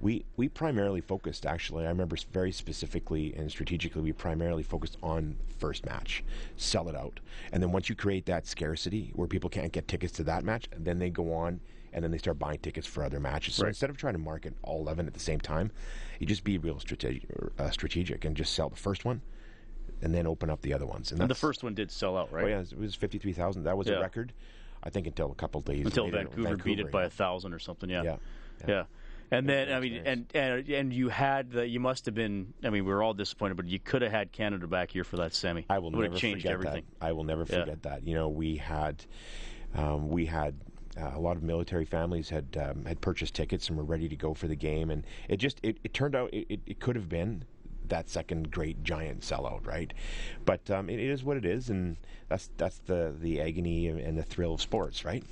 We 0.00 0.24
we 0.36 0.48
primarily 0.48 1.00
focused 1.00 1.46
actually. 1.46 1.86
I 1.86 1.88
remember 1.88 2.16
very 2.32 2.52
specifically 2.52 3.34
and 3.36 3.50
strategically. 3.50 4.02
We 4.02 4.12
primarily 4.12 4.62
focused 4.62 4.96
on 5.02 5.36
first 5.58 5.86
match, 5.86 6.24
sell 6.56 6.88
it 6.88 6.96
out, 6.96 7.20
and 7.52 7.62
then 7.62 7.72
once 7.72 7.88
you 7.88 7.94
create 7.94 8.26
that 8.26 8.46
scarcity 8.46 9.12
where 9.14 9.28
people 9.28 9.48
can't 9.50 9.72
get 9.72 9.86
tickets 9.88 10.12
to 10.14 10.24
that 10.24 10.44
match, 10.44 10.66
then 10.76 10.98
they 10.98 11.10
go 11.10 11.32
on 11.32 11.60
and 11.92 12.02
then 12.02 12.10
they 12.10 12.18
start 12.18 12.40
buying 12.40 12.58
tickets 12.58 12.88
for 12.88 13.04
other 13.04 13.20
matches. 13.20 13.54
So 13.54 13.62
Right. 13.62 13.68
instead 13.68 13.88
of 13.88 13.96
trying 13.96 14.14
to 14.14 14.18
market 14.18 14.52
all 14.62 14.80
eleven 14.80 15.06
at 15.06 15.14
the 15.14 15.20
same 15.20 15.38
time, 15.40 15.70
you 16.18 16.26
just 16.26 16.42
be 16.42 16.58
real 16.58 16.80
strategic, 16.80 17.28
uh, 17.56 17.70
strategic 17.70 18.24
and 18.24 18.36
just 18.36 18.52
sell 18.52 18.68
the 18.68 18.76
first 18.76 19.04
one. 19.04 19.22
And 20.02 20.12
then 20.14 20.26
open 20.26 20.50
up 20.50 20.60
the 20.60 20.74
other 20.74 20.86
ones. 20.86 21.12
And 21.12 21.20
the 21.30 21.34
first 21.34 21.62
one 21.62 21.74
did 21.74 21.90
sell 21.90 22.16
out, 22.16 22.30
right? 22.32 22.44
Oh 22.44 22.48
yeah, 22.48 22.60
it 22.60 22.78
was 22.78 22.94
fifty-three 22.94 23.32
thousand. 23.32 23.64
That 23.64 23.76
was 23.76 23.86
Yeah. 23.86 23.94
a 23.94 24.00
record. 24.00 24.32
I 24.82 24.90
think 24.90 25.06
until 25.06 25.30
a 25.30 25.34
couple 25.34 25.60
days 25.62 25.86
Until 25.86 26.04
later, 26.04 26.18
Vancouver, 26.28 26.56
beat 26.58 26.78
it 26.78 26.90
by 26.90 27.04
a 27.04 27.10
thousand 27.10 27.54
or 27.54 27.58
something. 27.58 27.88
Yeah. 27.88 28.02
Yeah. 28.02 28.16
Yeah. 28.68 28.84
And 29.30 29.48
then 29.48 29.72
I 29.72 29.80
mean, 29.80 30.02
and, 30.04 30.26
and 30.34 30.68
and 30.68 30.92
you 30.92 31.08
had 31.08 31.52
the, 31.52 31.66
you 31.66 31.80
must 31.80 32.04
have 32.04 32.14
been. 32.14 32.52
I 32.62 32.68
mean, 32.68 32.84
we 32.84 32.92
were 32.92 33.02
all 33.02 33.14
disappointed, 33.14 33.56
but 33.56 33.66
you 33.66 33.78
could 33.78 34.02
have 34.02 34.10
had 34.12 34.30
Canada 34.32 34.66
back 34.66 34.90
here 34.90 35.04
for 35.04 35.16
that 35.16 35.32
semi. 35.32 35.64
I 35.70 35.78
will 35.78 35.88
it 35.88 35.96
would 35.96 36.02
never 36.02 36.12
have 36.14 36.20
changed 36.20 36.42
forget 36.42 36.52
everything. 36.52 36.84
that. 37.00 37.06
I 37.06 37.12
will 37.12 37.24
never 37.24 37.46
Yeah. 37.48 37.60
forget 37.60 37.82
that. 37.84 38.06
You 38.06 38.14
know, 38.14 38.28
we 38.28 38.56
had 38.56 39.04
um, 39.74 40.10
we 40.10 40.26
had 40.26 40.54
uh, 41.00 41.12
a 41.14 41.18
lot 41.18 41.36
of 41.36 41.42
military 41.42 41.86
families 41.86 42.28
had 42.28 42.56
um, 42.60 42.84
had 42.84 43.00
purchased 43.00 43.34
tickets 43.34 43.68
and 43.68 43.78
were 43.78 43.84
ready 43.84 44.08
to 44.08 44.16
go 44.16 44.34
for 44.34 44.46
the 44.46 44.54
game, 44.56 44.90
and 44.90 45.04
it 45.28 45.38
just 45.38 45.58
it, 45.62 45.78
it 45.82 45.94
turned 45.94 46.14
out 46.14 46.32
it, 46.32 46.46
it, 46.50 46.60
it 46.66 46.80
could 46.80 46.94
have 46.94 47.08
been 47.08 47.44
that 47.88 48.08
second 48.08 48.50
great 48.50 48.82
giant 48.82 49.20
sellout, 49.20 49.66
right? 49.66 49.92
But 50.44 50.70
um, 50.70 50.88
it, 50.88 50.98
it 50.98 51.10
is 51.10 51.24
what 51.24 51.36
it 51.36 51.44
is, 51.44 51.70
and 51.70 51.96
that's 52.28 52.50
that's 52.56 52.78
the 52.78 53.14
the 53.18 53.40
agony 53.40 53.88
and 53.88 54.16
the 54.18 54.22
thrill 54.22 54.54
of 54.54 54.60
sports, 54.60 55.04
right? 55.04 55.24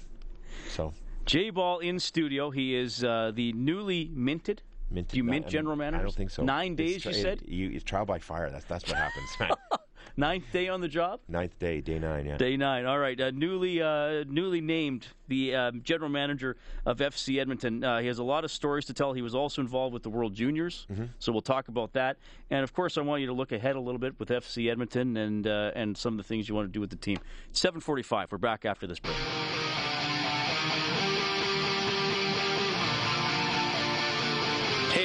So 0.68 0.92
Jay 1.26 1.50
Ball 1.50 1.78
in 1.78 1.98
studio. 2.00 2.50
He 2.50 2.74
is 2.74 3.04
uh, 3.04 3.32
the 3.34 3.52
newly 3.52 4.10
minted. 4.12 4.62
Minted, 4.90 5.12
Do 5.12 5.16
you 5.16 5.24
mint 5.24 5.44
I 5.44 5.46
mean, 5.46 5.50
general 5.50 5.76
managers? 5.76 6.00
I 6.00 6.02
don't 6.04 6.14
think 6.16 6.30
so. 6.30 6.42
Nine 6.42 6.74
days, 6.74 7.04
you 7.04 7.14
said. 7.14 7.40
you, 7.46 7.70
it's 7.70 7.84
trial 7.84 8.04
by 8.04 8.18
fire. 8.18 8.50
That's 8.50 8.66
that's 8.66 8.86
what 8.86 8.96
happens. 8.96 9.58
Ninth 10.16 10.44
day 10.52 10.68
on 10.68 10.80
the 10.80 10.88
job. 10.88 11.20
Ninth 11.28 11.58
day, 11.58 11.80
day 11.80 11.98
nine. 11.98 12.26
Yeah. 12.26 12.36
Day 12.36 12.56
nine. 12.56 12.84
All 12.86 12.98
right. 12.98 13.18
Uh, 13.20 13.30
newly, 13.30 13.80
uh, 13.80 14.24
newly 14.28 14.60
named 14.60 15.06
the 15.28 15.54
um, 15.54 15.80
general 15.82 16.10
manager 16.10 16.56
of 16.84 16.98
FC 16.98 17.40
Edmonton. 17.40 17.82
Uh, 17.82 18.00
he 18.00 18.06
has 18.08 18.18
a 18.18 18.24
lot 18.24 18.44
of 18.44 18.50
stories 18.50 18.84
to 18.86 18.94
tell. 18.94 19.12
He 19.14 19.22
was 19.22 19.34
also 19.34 19.62
involved 19.62 19.94
with 19.94 20.02
the 20.02 20.10
World 20.10 20.34
Juniors, 20.34 20.86
Mm-hmm. 20.92 21.04
so 21.18 21.32
we'll 21.32 21.40
talk 21.40 21.68
about 21.68 21.94
that. 21.94 22.18
And 22.50 22.62
of 22.64 22.72
course, 22.74 22.98
I 22.98 23.00
want 23.00 23.20
you 23.22 23.26
to 23.28 23.32
look 23.32 23.52
ahead 23.52 23.76
a 23.76 23.80
little 23.80 23.98
bit 23.98 24.18
with 24.18 24.28
FC 24.28 24.70
Edmonton 24.70 25.16
and 25.16 25.46
uh, 25.46 25.70
and 25.74 25.96
some 25.96 26.14
of 26.14 26.18
the 26.18 26.24
things 26.24 26.48
you 26.48 26.54
want 26.54 26.68
to 26.68 26.72
do 26.72 26.80
with 26.80 26.90
the 26.90 26.96
team. 26.96 27.18
Seven 27.52 27.80
forty-five. 27.80 28.30
We're 28.30 28.38
back 28.38 28.64
after 28.64 28.86
this 28.86 28.98
break. 28.98 29.16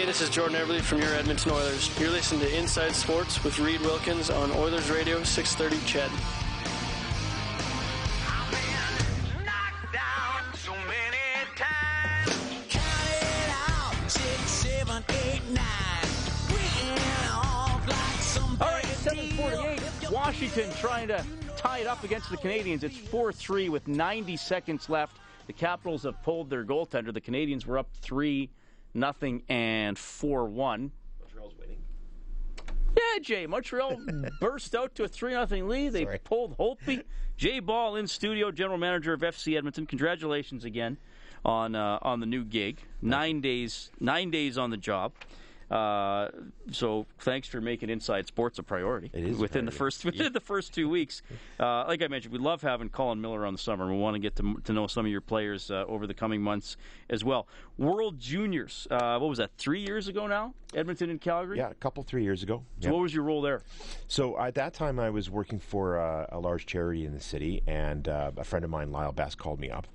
This 0.08 0.22
is 0.22 0.30
Jordan 0.30 0.56
Eberle 0.56 0.80
from 0.80 1.02
your 1.02 1.14
Edmonton 1.16 1.52
Oilers. 1.52 1.92
You're 2.00 2.12
listening 2.12 2.40
to 2.40 2.58
Inside 2.58 2.94
Sports 2.94 3.44
with 3.44 3.60
Reid 3.60 3.82
Wilkins 3.82 4.30
on 4.30 4.52
Oilers 4.52 4.90
Radio 4.90 5.22
630 5.22 5.86
CHED. 5.86 6.10
All 18.62 18.72
right, 18.72 18.86
748. 18.86 20.10
Washington 20.10 20.72
trying 20.80 21.10
to 21.10 21.22
tie 21.58 21.80
it 21.80 21.88
up 21.88 22.06
against 22.06 22.30
the 22.32 22.38
Canadiens. 22.38 22.84
It's 22.84 22.98
4 22.98 23.34
3 23.34 23.68
with 23.68 23.90
90 23.90 24.38
seconds 24.38 24.90
left. 24.90 25.18
The 25.48 25.54
Capitals 25.54 26.04
have 26.04 26.24
pulled 26.24 26.50
their 26.50 26.64
goaltender. 26.64 27.14
The 27.14 27.20
Canadiens 27.20 27.66
were 27.66 27.78
up 27.78 27.90
3 28.02 28.50
nothing 28.94 29.44
and 29.50 29.98
4 29.98 30.46
1. 30.46 30.92
Montreal's 31.22 31.54
winning. 31.60 31.78
Yeah, 32.96 33.20
Jay. 33.22 33.46
Montreal 33.46 34.00
burst 34.40 34.76
out 34.76 34.96
to 34.96 35.04
a 35.04 35.08
3 35.08 35.32
0 35.46 35.68
lead. 35.68 35.94
They 35.94 36.06
pulled 36.24 36.58
Holtby. 36.58 37.04
Jay 37.38 37.60
Ball 37.60 37.98
in 37.98 38.08
studio, 38.08 38.52
general 38.52 38.80
manager 38.80 39.14
of 39.14 39.22
FC 39.22 39.56
Edmonton. 39.58 39.86
Congratulations 39.86 40.66
again 40.66 40.98
on 41.46 41.76
uh, 41.76 42.00
on 42.02 42.20
the 42.20 42.26
new 42.26 42.44
gig. 42.44 42.80
Nine 43.02 43.42
days, 43.42 43.92
nine 44.00 44.32
days 44.32 44.58
on 44.58 44.72
the 44.72 44.78
job. 44.78 45.14
Uh, 45.70 46.30
so 46.72 47.06
thanks 47.20 47.48
for 47.48 47.60
making 47.60 47.90
Inside 47.90 48.26
Sports 48.28 48.58
a 48.58 48.64
priority. 48.64 49.10
It 49.14 49.26
is 49.26 49.38
within 49.38 49.66
the 49.66 49.72
first 49.72 50.06
within 50.06 50.32
the 50.32 50.40
first 50.40 50.74
two 50.74 50.90
weeks. 50.90 51.22
Uh, 51.60 51.84
like 51.88 52.02
I 52.02 52.08
mentioned, 52.08 52.34
we 52.34 52.40
love 52.40 52.62
having 52.62 52.90
Colin 52.90 53.20
Miller 53.20 53.46
on 53.46 53.54
the 53.54 53.60
summer. 53.60 53.86
We 53.92 53.98
want 53.98 54.16
to 54.16 54.20
get 54.20 54.36
to, 54.38 54.56
to 54.64 54.74
know 54.74 54.88
some 54.88 55.06
of 55.06 55.12
your 55.12 55.22
players 55.22 55.70
uh, 55.70 55.84
over 55.88 56.08
the 56.08 56.14
coming 56.14 56.42
months 56.42 56.78
as 57.10 57.24
well. 57.24 57.48
World 57.78 58.20
Juniors. 58.20 58.88
Uh, 58.90 59.18
what 59.20 59.28
was 59.28 59.40
that? 59.40 59.52
Three 59.58 59.82
years 59.82 60.08
ago 60.08 60.26
now. 60.28 60.54
Edmonton 60.74 61.10
and 61.10 61.20
Calgary. 61.20 61.58
Yeah, 61.58 61.70
a 61.70 61.74
couple 61.76 62.04
three 62.04 62.24
years 62.24 62.44
ago. 62.44 62.64
So 62.82 62.88
Yeah. 62.88 62.94
what 62.94 63.02
was 63.02 63.14
your 63.14 63.24
role 63.24 63.42
there? 63.42 63.62
So 64.08 64.38
at 64.40 64.56
that 64.56 64.74
time, 64.74 65.00
I 65.00 65.10
was 65.10 65.30
working 65.30 65.60
for 65.60 66.00
uh, 66.00 66.28
a 66.30 66.40
large 66.40 66.66
charity 66.66 67.06
in 67.06 67.14
the 67.14 67.20
city, 67.22 67.62
and 67.68 68.08
uh, 68.08 68.32
a 68.38 68.44
friend 68.44 68.64
of 68.66 68.72
mine, 68.72 68.92
Lyle 68.92 69.12
Best, 69.12 69.38
called 69.38 69.60
me 69.60 69.70
up 69.70 69.88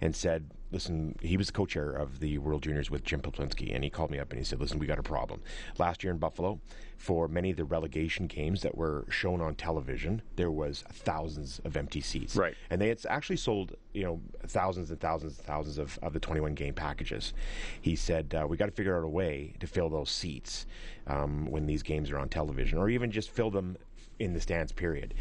and 0.00 0.14
said, 0.14 0.50
"Listen, 0.70 1.16
he 1.22 1.36
was 1.36 1.48
the 1.48 1.52
co-chair 1.52 1.90
of 1.90 2.20
the 2.20 2.38
World 2.38 2.62
Juniors 2.62 2.90
with 2.90 3.04
Jim 3.04 3.20
Peplinski, 3.20 3.74
and 3.74 3.84
he 3.84 3.90
called 3.90 4.10
me 4.10 4.18
up 4.18 4.30
and 4.30 4.38
he 4.38 4.44
said, 4.44 4.60
"Listen, 4.60 4.78
we 4.78 4.86
got 4.86 4.98
a 4.98 5.02
problem. 5.02 5.40
Last 5.78 6.02
year 6.02 6.12
in 6.12 6.18
Buffalo, 6.18 6.60
for 6.96 7.28
many 7.28 7.52
of 7.52 7.56
the 7.56 7.64
relegation 7.64 8.26
games 8.26 8.62
that 8.62 8.76
were 8.76 9.06
shown 9.08 9.40
on 9.40 9.54
television, 9.54 10.20
there 10.36 10.50
was 10.50 10.82
thousands 10.92 11.60
of 11.64 11.76
empty 11.76 12.00
seats, 12.00 12.36
Right. 12.36 12.54
And 12.70 12.80
they 12.80 12.88
had 12.88 12.98
actually 13.08 13.36
sold, 13.36 13.76
you 13.92 14.02
know, 14.02 14.20
thousands 14.46 14.90
and 14.90 15.00
thousands 15.00 15.38
and 15.38 15.46
thousands 15.46 15.78
of, 15.78 15.98
of 16.02 16.12
the 16.12 16.20
21 16.20 16.54
game 16.54 16.74
packages. 16.74 17.32
He 17.80 17.94
said, 17.94 18.34
uh, 18.34 18.46
we 18.48 18.56
got 18.56 18.66
to 18.66 18.72
figure 18.72 18.96
out 18.96 19.04
a 19.04 19.08
way 19.08 19.54
to 19.60 19.66
fill 19.66 19.88
those 19.88 20.10
seats 20.10 20.66
um, 21.06 21.46
when 21.46 21.66
these 21.66 21.82
games 21.82 22.10
are 22.10 22.18
on 22.18 22.28
television, 22.28 22.78
or 22.78 22.90
even 22.90 23.10
just 23.10 23.30
fill 23.30 23.50
them 23.50 23.76
in 24.18 24.32
the 24.32 24.40
stands 24.40 24.72
period. 24.72 25.14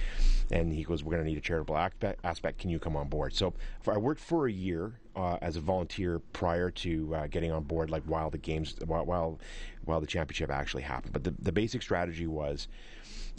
And 0.51 0.73
he 0.73 0.83
goes, 0.83 1.03
we're 1.03 1.11
going 1.11 1.23
to 1.23 1.29
need 1.29 1.37
a 1.37 1.41
charitable 1.41 1.77
aspect. 1.77 2.19
aspect. 2.23 2.59
Can 2.59 2.69
you 2.69 2.79
come 2.79 2.95
on 2.95 3.07
board? 3.09 3.33
So 3.33 3.53
for, 3.81 3.93
I 3.93 3.97
worked 3.97 4.21
for 4.21 4.47
a 4.47 4.51
year 4.51 4.93
uh, 5.15 5.37
as 5.41 5.55
a 5.55 5.59
volunteer 5.61 6.19
prior 6.33 6.71
to 6.71 7.15
uh, 7.15 7.27
getting 7.27 7.51
on 7.51 7.63
board, 7.63 7.89
like 7.89 8.03
while 8.03 8.29
the 8.29 8.37
games, 8.37 8.75
while 8.85 9.05
while, 9.05 9.39
while 9.85 9.99
the 9.99 10.07
championship 10.07 10.49
actually 10.49 10.83
happened. 10.83 11.13
But 11.13 11.23
the, 11.23 11.33
the 11.39 11.51
basic 11.51 11.81
strategy 11.81 12.27
was, 12.27 12.67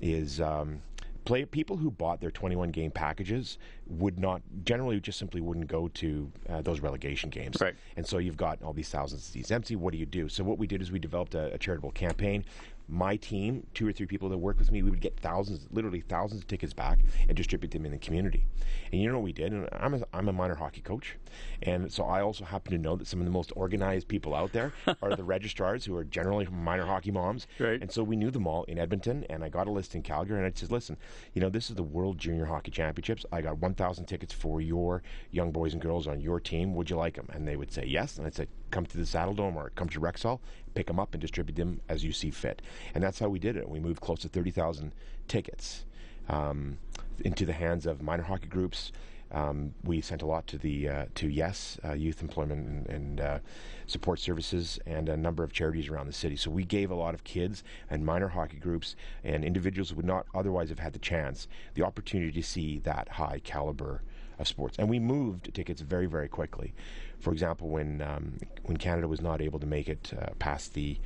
is 0.02 0.40
um, 0.40 0.80
play 1.24 1.44
people 1.44 1.76
who 1.76 1.90
bought 1.90 2.20
their 2.20 2.30
21 2.30 2.70
game 2.70 2.90
packages 2.90 3.58
would 3.86 4.18
not 4.18 4.40
generally 4.64 5.00
just 5.00 5.18
simply 5.18 5.40
wouldn't 5.40 5.66
go 5.66 5.88
to 5.88 6.30
uh, 6.48 6.62
those 6.62 6.80
relegation 6.80 7.28
games 7.28 7.60
Right. 7.60 7.74
and 7.96 8.06
so 8.06 8.16
you've 8.18 8.36
got 8.36 8.62
all 8.62 8.72
these 8.72 8.88
thousands 8.88 9.22
of 9.22 9.26
seats 9.32 9.50
empty 9.50 9.76
what 9.76 9.92
do 9.92 9.98
you 9.98 10.06
do 10.06 10.28
so 10.30 10.42
what 10.42 10.56
we 10.56 10.66
did 10.66 10.80
is 10.80 10.90
we 10.90 10.98
developed 10.98 11.34
a, 11.34 11.52
a 11.52 11.58
charitable 11.58 11.90
campaign 11.90 12.44
my 12.88 13.16
team 13.16 13.66
two 13.74 13.86
or 13.86 13.92
three 13.92 14.06
people 14.06 14.28
that 14.30 14.38
work 14.38 14.58
with 14.58 14.72
me 14.72 14.82
we 14.82 14.90
would 14.90 15.00
get 15.00 15.18
thousands 15.20 15.66
literally 15.70 16.00
thousands 16.00 16.40
of 16.40 16.46
tickets 16.46 16.72
back 16.72 16.98
and 17.28 17.36
distribute 17.36 17.70
them 17.70 17.84
in 17.84 17.92
the 17.92 17.98
community 17.98 18.46
and 18.90 19.00
you 19.02 19.08
know 19.08 19.14
what 19.18 19.24
we 19.24 19.32
did 19.32 19.52
and 19.52 19.68
i'm 19.72 19.92
a, 19.94 20.00
I'm 20.12 20.28
a 20.28 20.32
minor 20.32 20.54
hockey 20.54 20.80
coach 20.80 21.16
and 21.62 21.92
so 21.92 22.04
i 22.04 22.22
also 22.22 22.44
happen 22.46 22.72
to 22.72 22.78
know 22.78 22.96
that 22.96 23.06
some 23.06 23.20
of 23.20 23.26
the 23.26 23.30
most 23.32 23.52
organized 23.56 24.08
people 24.08 24.34
out 24.34 24.52
there 24.52 24.72
are 25.02 25.14
the 25.14 25.24
registrars 25.24 25.84
who 25.84 25.94
are 25.96 26.04
generally 26.04 26.46
minor 26.50 26.86
hockey 26.86 27.10
moms 27.10 27.46
Right. 27.58 27.80
and 27.80 27.92
so 27.92 28.02
we 28.02 28.16
knew 28.16 28.30
them 28.30 28.46
all 28.46 28.64
in 28.64 28.78
Edmonton, 28.78 29.24
and 29.28 29.44
I 29.44 29.48
got 29.48 29.66
a 29.66 29.70
list 29.70 29.94
in 29.94 30.02
Calgary, 30.02 30.38
and 30.38 30.46
I 30.46 30.52
said, 30.54 30.70
"Listen, 30.70 30.96
you 31.34 31.40
know, 31.40 31.48
this 31.50 31.68
is 31.70 31.76
the 31.76 31.82
World 31.82 32.18
Junior 32.18 32.44
Hockey 32.46 32.70
Championships. 32.70 33.24
I 33.32 33.40
got 33.42 33.58
1,000 33.58 34.06
tickets 34.06 34.32
for 34.32 34.60
your 34.60 35.02
young 35.30 35.50
boys 35.50 35.72
and 35.72 35.82
girls 35.82 36.06
on 36.06 36.20
your 36.20 36.38
team. 36.40 36.74
Would 36.74 36.88
you 36.90 36.96
like 36.96 37.14
them?" 37.16 37.26
And 37.32 37.46
they 37.48 37.56
would 37.56 37.72
say 37.72 37.84
yes, 37.86 38.16
and 38.18 38.26
I'd 38.26 38.34
say, 38.34 38.46
"Come 38.70 38.86
to 38.86 38.96
the 38.96 39.04
Saddledome 39.04 39.56
or 39.56 39.70
come 39.74 39.88
to 39.90 40.00
Rexall, 40.00 40.40
pick 40.74 40.86
them 40.86 41.00
up 41.00 41.14
and 41.14 41.20
distribute 41.20 41.56
them 41.56 41.80
as 41.88 42.04
you 42.04 42.12
see 42.12 42.30
fit." 42.30 42.62
And 42.94 43.02
that's 43.02 43.18
how 43.18 43.28
we 43.28 43.38
did 43.38 43.56
it. 43.56 43.68
We 43.68 43.80
moved 43.80 44.00
close 44.00 44.20
to 44.20 44.28
30,000 44.28 44.94
tickets 45.26 45.84
um, 46.28 46.78
into 47.24 47.44
the 47.44 47.52
hands 47.52 47.86
of 47.86 48.02
minor 48.02 48.24
hockey 48.24 48.46
groups. 48.48 48.92
Um, 49.30 49.74
we 49.84 50.00
sent 50.00 50.22
a 50.22 50.26
lot 50.26 50.46
to 50.48 50.58
the 50.58 50.88
uh, 50.88 51.04
to 51.16 51.28
Yes 51.28 51.78
uh, 51.84 51.92
Youth 51.92 52.22
Employment 52.22 52.66
and, 52.66 52.86
and 52.86 53.20
uh, 53.20 53.38
Support 53.86 54.20
Services 54.20 54.78
and 54.86 55.08
a 55.08 55.16
number 55.16 55.44
of 55.44 55.52
charities 55.52 55.88
around 55.88 56.06
the 56.06 56.14
city. 56.14 56.36
So 56.36 56.50
we 56.50 56.64
gave 56.64 56.90
a 56.90 56.94
lot 56.94 57.14
of 57.14 57.24
kids 57.24 57.62
and 57.90 58.06
minor 58.06 58.28
hockey 58.28 58.56
groups 58.56 58.96
and 59.24 59.44
individuals 59.44 59.90
who 59.90 59.96
would 59.96 60.06
not 60.06 60.26
otherwise 60.34 60.70
have 60.70 60.78
had 60.78 60.94
the 60.94 60.98
chance 60.98 61.46
the 61.74 61.82
opportunity 61.82 62.32
to 62.32 62.42
see 62.42 62.78
that 62.80 63.08
high 63.08 63.40
caliber 63.44 64.02
of 64.38 64.48
sports, 64.48 64.78
and 64.78 64.88
we 64.88 64.98
moved 64.98 65.52
tickets 65.52 65.82
very 65.82 66.06
very 66.06 66.28
quickly. 66.28 66.72
For 67.20 67.32
example, 67.32 67.68
when 67.68 68.00
um, 68.02 68.38
when 68.64 68.76
Canada 68.76 69.08
was 69.08 69.20
not 69.20 69.40
able 69.40 69.58
to 69.60 69.66
make 69.66 69.88
it 69.88 70.12
uh, 70.20 70.30
past 70.38 70.74
the 70.74 70.98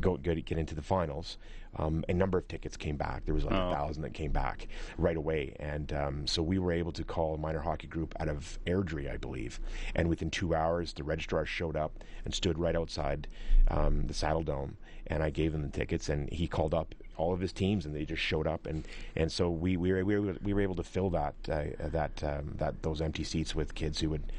go 0.00 0.16
get, 0.16 0.44
get 0.44 0.58
into 0.58 0.74
the 0.74 0.82
finals, 0.82 1.38
um, 1.76 2.04
a 2.08 2.14
number 2.14 2.38
of 2.38 2.46
tickets 2.48 2.76
came 2.76 2.96
back. 2.96 3.24
There 3.24 3.34
was 3.34 3.44
like 3.44 3.54
Oh. 3.54 3.68
a 3.70 3.72
thousand 3.72 4.02
that 4.02 4.14
came 4.14 4.30
back 4.32 4.68
right 4.96 5.16
away, 5.16 5.56
and 5.58 5.92
um, 5.92 6.26
so 6.26 6.42
we 6.42 6.58
were 6.58 6.72
able 6.72 6.92
to 6.92 7.04
call 7.04 7.34
a 7.34 7.38
minor 7.38 7.60
hockey 7.60 7.86
group 7.88 8.14
out 8.20 8.28
of 8.28 8.58
Airdrie, 8.66 9.10
I 9.12 9.16
believe, 9.16 9.58
and 9.94 10.08
within 10.08 10.30
two 10.30 10.54
hours, 10.54 10.92
the 10.92 11.02
registrar 11.04 11.44
showed 11.44 11.76
up 11.76 11.92
and 12.24 12.32
stood 12.34 12.58
right 12.58 12.76
outside 12.76 13.26
um, 13.68 14.06
the 14.06 14.14
Saddledome, 14.14 14.74
and 15.08 15.22
I 15.22 15.30
gave 15.30 15.52
him 15.54 15.62
the 15.62 15.68
tickets, 15.68 16.08
and 16.08 16.30
he 16.32 16.46
called 16.46 16.74
up 16.74 16.94
all 17.16 17.32
of 17.32 17.40
his 17.40 17.52
teams, 17.52 17.86
and 17.86 17.94
they 17.94 18.04
just 18.04 18.22
showed 18.22 18.46
up, 18.46 18.66
and, 18.66 18.86
and 19.16 19.32
so 19.32 19.50
we, 19.50 19.76
we 19.76 19.92
were 19.92 20.04
we 20.04 20.18
were, 20.18 20.36
we 20.42 20.54
were 20.54 20.60
able 20.60 20.76
to 20.76 20.82
fill 20.84 21.10
that 21.10 21.34
uh, 21.50 21.64
that 21.88 22.22
um, 22.22 22.54
that 22.58 22.82
those 22.82 23.00
empty 23.00 23.24
seats 23.24 23.54
with 23.54 23.74
kids 23.74 24.00
who 24.00 24.10
would 24.10 24.32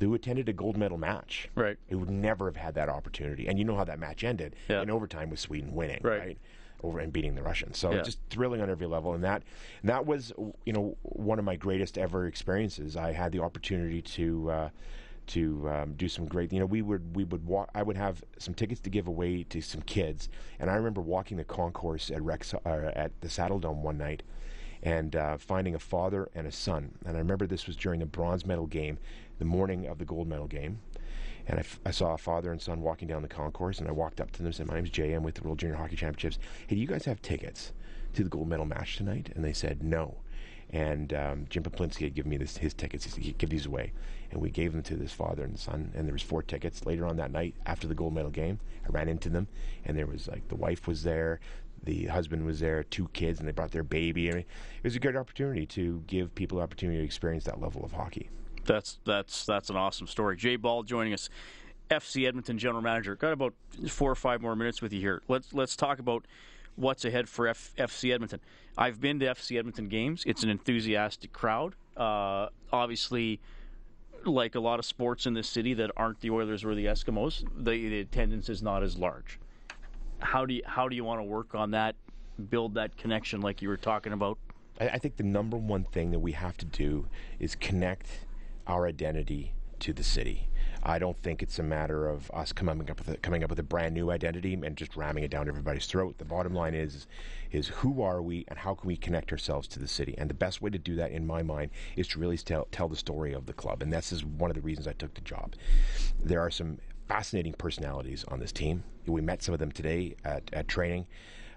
who 0.00 0.14
attended 0.14 0.48
a 0.48 0.52
gold 0.52 0.76
medal 0.76 0.98
match. 0.98 1.48
Right. 1.54 1.76
Who 1.88 1.98
would 2.00 2.10
never 2.10 2.46
have 2.46 2.56
had 2.56 2.74
that 2.74 2.88
opportunity. 2.88 3.46
And 3.46 3.58
you 3.58 3.64
know 3.64 3.76
how 3.76 3.84
that 3.84 3.98
match 3.98 4.24
ended 4.24 4.56
in 4.68 4.90
overtime 4.90 5.30
with 5.30 5.38
Sweden 5.40 5.72
winning, 5.74 6.00
Right. 6.02 6.18
right? 6.20 6.38
Over 6.82 6.98
and 6.98 7.12
beating 7.12 7.34
the 7.34 7.42
Russians. 7.42 7.78
So 7.78 7.92
Yeah. 7.92 8.02
just 8.02 8.18
thrilling 8.28 8.60
on 8.60 8.68
every 8.68 8.86
level. 8.86 9.14
And 9.14 9.24
that 9.24 9.42
and 9.82 9.88
that 9.90 10.04
was 10.06 10.32
you 10.66 10.72
know 10.72 10.96
one 11.02 11.38
of 11.38 11.44
my 11.44 11.56
greatest 11.56 11.96
ever 11.96 12.26
experiences. 12.26 12.96
I 12.96 13.12
had 13.12 13.32
the 13.32 13.40
opportunity 13.40 14.02
to 14.02 14.50
uh, 14.50 14.68
to 15.28 15.66
um, 15.70 15.94
do 15.94 16.06
some 16.08 16.26
great. 16.26 16.52
You 16.52 16.58
know, 16.60 16.66
we 16.66 16.82
would 16.82 17.16
we 17.16 17.24
would 17.24 17.46
walk. 17.46 17.70
I 17.74 17.82
would 17.82 17.96
have 17.96 18.22
some 18.38 18.52
tickets 18.52 18.80
to 18.82 18.90
give 18.90 19.06
away 19.06 19.44
to 19.44 19.62
some 19.62 19.80
kids, 19.82 20.28
and 20.58 20.68
I 20.68 20.74
remember 20.74 21.00
walking 21.00 21.38
the 21.38 21.44
concourse 21.44 22.10
at 22.10 22.20
Rex 22.20 22.52
uh, 22.52 22.90
at 22.94 23.18
the 23.22 23.28
Saddledome 23.28 23.78
one 23.80 23.96
night, 23.96 24.22
and 24.82 25.16
uh, 25.16 25.38
finding 25.38 25.74
a 25.74 25.78
father 25.78 26.28
and 26.34 26.46
a 26.46 26.52
son. 26.52 26.98
And 27.06 27.16
I 27.16 27.20
remember 27.20 27.46
this 27.46 27.66
was 27.66 27.74
during 27.76 28.00
the 28.00 28.06
bronze 28.06 28.44
medal 28.44 28.66
game, 28.66 28.98
the 29.38 29.44
morning 29.44 29.86
of 29.86 29.98
the 29.98 30.04
gold 30.04 30.28
medal 30.28 30.46
game. 30.46 30.80
And 31.46 31.58
I, 31.58 31.60
f- 31.60 31.80
I 31.84 31.90
saw 31.90 32.14
a 32.14 32.18
father 32.18 32.52
and 32.52 32.60
son 32.60 32.80
walking 32.80 33.06
down 33.06 33.22
the 33.22 33.28
concourse, 33.28 33.78
and 33.78 33.86
I 33.88 33.92
walked 33.92 34.20
up 34.20 34.30
to 34.32 34.38
them 34.38 34.46
and 34.46 34.54
said, 34.54 34.66
"My 34.66 34.74
name's 34.74 34.90
Jay. 34.90 35.12
I'm 35.12 35.22
with 35.22 35.34
the 35.34 35.42
World 35.42 35.58
Junior 35.58 35.76
Hockey 35.76 35.96
Championships. 35.96 36.38
Hey, 36.66 36.76
do 36.76 36.80
you 36.80 36.86
guys 36.86 37.04
have 37.04 37.20
tickets 37.20 37.72
to 38.14 38.24
the 38.24 38.30
gold 38.30 38.48
medal 38.48 38.64
match 38.64 38.96
tonight?" 38.96 39.30
And 39.34 39.44
they 39.44 39.52
said, 39.52 39.82
"No." 39.82 40.16
And 40.70 41.12
um, 41.12 41.46
Jim 41.50 41.62
Peplinski 41.62 42.04
had 42.04 42.14
given 42.14 42.30
me 42.30 42.38
this, 42.38 42.56
his 42.56 42.72
tickets. 42.72 43.04
He 43.04 43.10
said, 43.10 43.22
"He'd 43.22 43.38
give 43.38 43.50
these 43.50 43.66
away," 43.66 43.92
and 44.30 44.40
we 44.40 44.50
gave 44.50 44.72
them 44.72 44.82
to 44.84 44.96
this 44.96 45.12
father 45.12 45.44
and 45.44 45.58
son. 45.58 45.92
And 45.94 46.06
there 46.06 46.14
was 46.14 46.22
four 46.22 46.42
tickets. 46.42 46.86
Later 46.86 47.06
on 47.06 47.18
that 47.18 47.30
night, 47.30 47.54
after 47.66 47.86
the 47.86 47.94
gold 47.94 48.14
medal 48.14 48.30
game, 48.30 48.58
I 48.86 48.88
ran 48.88 49.08
into 49.10 49.28
them, 49.28 49.46
and 49.84 49.98
there 49.98 50.06
was 50.06 50.26
like 50.28 50.48
the 50.48 50.56
wife 50.56 50.88
was 50.88 51.02
there, 51.02 51.40
the 51.82 52.06
husband 52.06 52.46
was 52.46 52.60
there, 52.60 52.82
two 52.84 53.08
kids, 53.08 53.38
and 53.38 53.46
they 53.46 53.52
brought 53.52 53.72
their 53.72 53.82
baby. 53.82 54.30
I 54.30 54.32
mean, 54.32 54.40
it 54.40 54.84
was 54.84 54.96
a 54.96 55.00
great 55.00 55.16
opportunity 55.16 55.66
to 55.66 56.02
give 56.06 56.34
people 56.34 56.58
an 56.58 56.64
opportunity 56.64 56.98
to 56.98 57.04
experience 57.04 57.44
that 57.44 57.60
level 57.60 57.84
of 57.84 57.92
hockey. 57.92 58.30
That's 58.64 58.98
that's 59.04 59.46
that's 59.46 59.70
an 59.70 59.76
awesome 59.76 60.06
story. 60.06 60.36
Jay 60.36 60.56
Ball 60.56 60.82
joining 60.82 61.12
us, 61.12 61.28
FC 61.90 62.26
Edmonton 62.26 62.58
general 62.58 62.82
manager. 62.82 63.14
Got 63.16 63.32
about 63.32 63.54
four 63.88 64.10
or 64.10 64.16
five 64.16 64.40
more 64.42 64.56
minutes 64.56 64.82
with 64.82 64.92
you 64.92 65.00
here. 65.00 65.22
Let's 65.28 65.52
let's 65.52 65.76
talk 65.76 65.98
about 65.98 66.26
what's 66.76 67.04
ahead 67.04 67.28
for 67.28 67.46
F, 67.46 67.72
FC 67.78 68.12
Edmonton. 68.12 68.40
I've 68.76 69.00
been 69.00 69.20
to 69.20 69.26
FC 69.26 69.58
Edmonton 69.58 69.88
games. 69.88 70.24
It's 70.26 70.42
an 70.42 70.50
enthusiastic 70.50 71.32
crowd. 71.32 71.74
Uh, 71.96 72.48
obviously, 72.72 73.40
like 74.24 74.54
a 74.54 74.60
lot 74.60 74.78
of 74.78 74.84
sports 74.84 75.26
in 75.26 75.34
this 75.34 75.48
city 75.48 75.74
that 75.74 75.90
aren't 75.96 76.20
the 76.20 76.30
Oilers 76.30 76.64
or 76.64 76.74
the 76.74 76.86
Eskimos, 76.86 77.44
the, 77.56 77.88
the 77.88 78.00
attendance 78.00 78.48
is 78.48 78.62
not 78.62 78.82
as 78.82 78.96
large. 78.96 79.38
How 80.18 80.46
do 80.46 80.54
you 80.54 80.62
how 80.64 80.88
do 80.88 80.96
you 80.96 81.04
want 81.04 81.20
to 81.20 81.24
work 81.24 81.54
on 81.54 81.72
that? 81.72 81.96
Build 82.50 82.74
that 82.74 82.96
connection, 82.96 83.40
like 83.40 83.62
you 83.62 83.68
were 83.68 83.76
talking 83.76 84.12
about. 84.12 84.38
I, 84.80 84.90
I 84.90 84.98
think 84.98 85.16
the 85.16 85.24
number 85.24 85.56
one 85.56 85.84
thing 85.84 86.10
that 86.10 86.18
we 86.18 86.32
have 86.32 86.56
to 86.58 86.64
do 86.64 87.06
is 87.38 87.54
connect 87.54 88.08
our 88.66 88.86
identity 88.86 89.54
to 89.80 89.92
the 89.92 90.04
city. 90.04 90.48
I 90.86 90.98
don't 90.98 91.16
think 91.22 91.42
it's 91.42 91.58
a 91.58 91.62
matter 91.62 92.08
of 92.08 92.30
us 92.32 92.52
coming 92.52 92.90
up 92.90 92.98
with 92.98 93.08
a, 93.08 93.16
coming 93.16 93.42
up 93.42 93.50
with 93.50 93.58
a 93.58 93.64
brand 93.64 93.94
new 93.94 94.10
identity 94.10 94.52
and 94.52 94.76
just 94.76 94.96
ramming 94.96 95.24
it 95.24 95.30
down 95.30 95.48
everybody's 95.48 95.86
throat. 95.86 96.18
The 96.18 96.26
bottom 96.26 96.54
line 96.54 96.74
is 96.74 97.06
is 97.52 97.68
who 97.68 98.02
are 98.02 98.20
we 98.20 98.44
and 98.48 98.58
how 98.58 98.74
can 98.74 98.88
we 98.88 98.96
connect 98.96 99.32
ourselves 99.32 99.66
to 99.68 99.78
the 99.78 99.88
city? 99.88 100.14
And 100.18 100.28
the 100.28 100.34
best 100.34 100.60
way 100.60 100.70
to 100.70 100.78
do 100.78 100.96
that, 100.96 101.10
in 101.10 101.26
my 101.26 101.42
mind, 101.42 101.70
is 101.96 102.06
to 102.08 102.18
really 102.18 102.36
tell 102.36 102.68
tell 102.70 102.88
the 102.88 102.96
story 102.96 103.32
of 103.32 103.46
the 103.46 103.54
club. 103.54 103.82
And 103.82 103.92
this 103.92 104.12
is 104.12 104.24
one 104.24 104.50
of 104.50 104.56
the 104.56 104.62
reasons 104.62 104.86
I 104.86 104.92
took 104.92 105.14
the 105.14 105.22
job. 105.22 105.54
There 106.22 106.40
are 106.40 106.50
some 106.50 106.78
fascinating 107.08 107.54
personalities 107.54 108.24
on 108.28 108.40
this 108.40 108.52
team. 108.52 108.84
We 109.06 109.20
met 109.20 109.42
some 109.42 109.54
of 109.54 109.60
them 109.60 109.72
today 109.72 110.16
at, 110.24 110.50
at 110.52 110.68
training. 110.68 111.06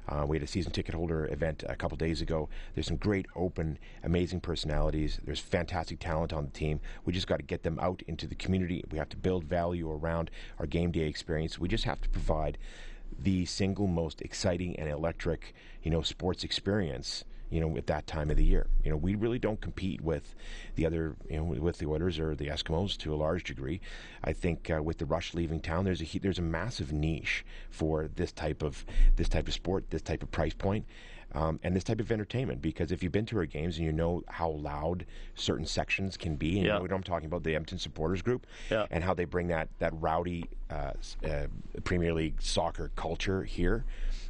Uh, 0.07 0.25
we 0.25 0.37
had 0.37 0.43
a 0.43 0.47
season 0.47 0.71
ticket 0.71 0.95
holder 0.95 1.27
event 1.31 1.63
a 1.67 1.75
couple 1.75 1.97
days 1.97 2.21
ago. 2.21 2.47
There's 2.73 2.87
some 2.87 2.97
great, 2.97 3.25
open, 3.35 3.77
amazing 4.03 4.41
personalities. 4.41 5.19
There's 5.23 5.39
fantastic 5.39 5.99
talent 5.99 6.31
on 6.33 6.45
the 6.45 6.51
team. 6.51 6.79
We 7.05 7.13
just 7.13 7.27
got 7.27 7.37
to 7.37 7.43
get 7.43 7.63
them 7.63 7.79
out 7.79 8.01
into 8.07 8.27
the 8.27 8.35
community. 8.35 8.83
We 8.89 8.97
have 8.97 9.09
to 9.09 9.17
build 9.17 9.43
value 9.43 9.91
around 9.91 10.31
our 10.59 10.65
game 10.65 10.91
day 10.91 11.07
experience. 11.07 11.59
We 11.59 11.67
just 11.67 11.83
have 11.83 12.01
to 12.01 12.09
provide 12.09 12.57
the 13.19 13.45
single 13.45 13.87
most 13.87 14.21
exciting 14.21 14.77
and 14.79 14.89
electric, 14.89 15.53
you 15.83 15.91
know, 15.91 16.01
sports 16.01 16.43
experience. 16.43 17.23
You 17.49 17.61
know, 17.61 17.77
at 17.77 17.87
that 17.87 18.07
time 18.07 18.29
of 18.29 18.35
the 18.35 18.43
year, 18.43 18.67
you 18.83 18.91
know, 18.91 18.97
we 18.97 19.15
really 19.15 19.39
don't 19.39 19.61
compete 19.61 20.01
with 20.01 20.35
the 20.75 20.85
other, 20.85 21.15
you 21.29 21.37
know, 21.37 21.43
with 21.45 21.77
the 21.77 21.85
Oilers 21.85 22.19
or 22.19 22.35
the 22.35 22.47
Eskimos 22.47 22.97
to 22.97 23.13
a 23.13 23.15
large 23.15 23.45
degree. 23.45 23.79
I 24.23 24.33
think 24.33 24.69
uh, 24.69 24.83
with 24.83 24.97
the 24.97 25.05
Rush 25.05 25.33
leaving 25.33 25.61
town, 25.61 25.85
there's 25.85 26.01
a 26.01 26.03
he- 26.03 26.19
there's 26.19 26.39
a 26.39 26.43
massive 26.43 26.91
niche 26.91 27.45
for 27.69 28.09
this 28.15 28.31
type 28.33 28.61
of 28.61 28.85
this 29.15 29.29
type 29.29 29.47
of 29.47 29.53
sport, 29.53 29.89
this 29.91 30.01
type 30.01 30.23
of 30.23 30.31
price 30.31 30.53
point, 30.53 30.85
um, 31.33 31.59
and 31.63 31.75
this 31.75 31.83
type 31.83 31.99
of 31.99 32.11
entertainment. 32.11 32.61
Because 32.61 32.91
if 32.91 33.03
you've 33.03 33.11
been 33.11 33.25
to 33.27 33.37
our 33.37 33.45
games 33.45 33.77
and 33.77 33.85
you 33.85 33.91
know 33.91 34.23
how 34.27 34.49
loud 34.49 35.05
certain 35.35 35.65
sections 35.65 36.17
can 36.17 36.35
be, 36.35 36.57
and 36.57 36.57
you 36.59 36.67
Yeah. 36.67 36.75
know 36.75 36.81
what 36.81 36.91
I'm 36.91 37.03
talking 37.03 37.25
about, 37.27 37.43
the 37.43 37.55
Edmonton 37.55 37.79
supporters 37.79 38.21
group, 38.21 38.47
Yeah. 38.69 38.85
and 38.91 39.03
how 39.03 39.13
they 39.13 39.25
bring 39.25 39.47
that 39.47 39.69
that 39.79 39.93
rowdy 40.01 40.45
uh, 40.69 40.93
uh, 41.25 41.47
Premier 41.83 42.13
League 42.13 42.41
soccer 42.41 42.91
culture 42.95 43.43
here. 43.43 43.85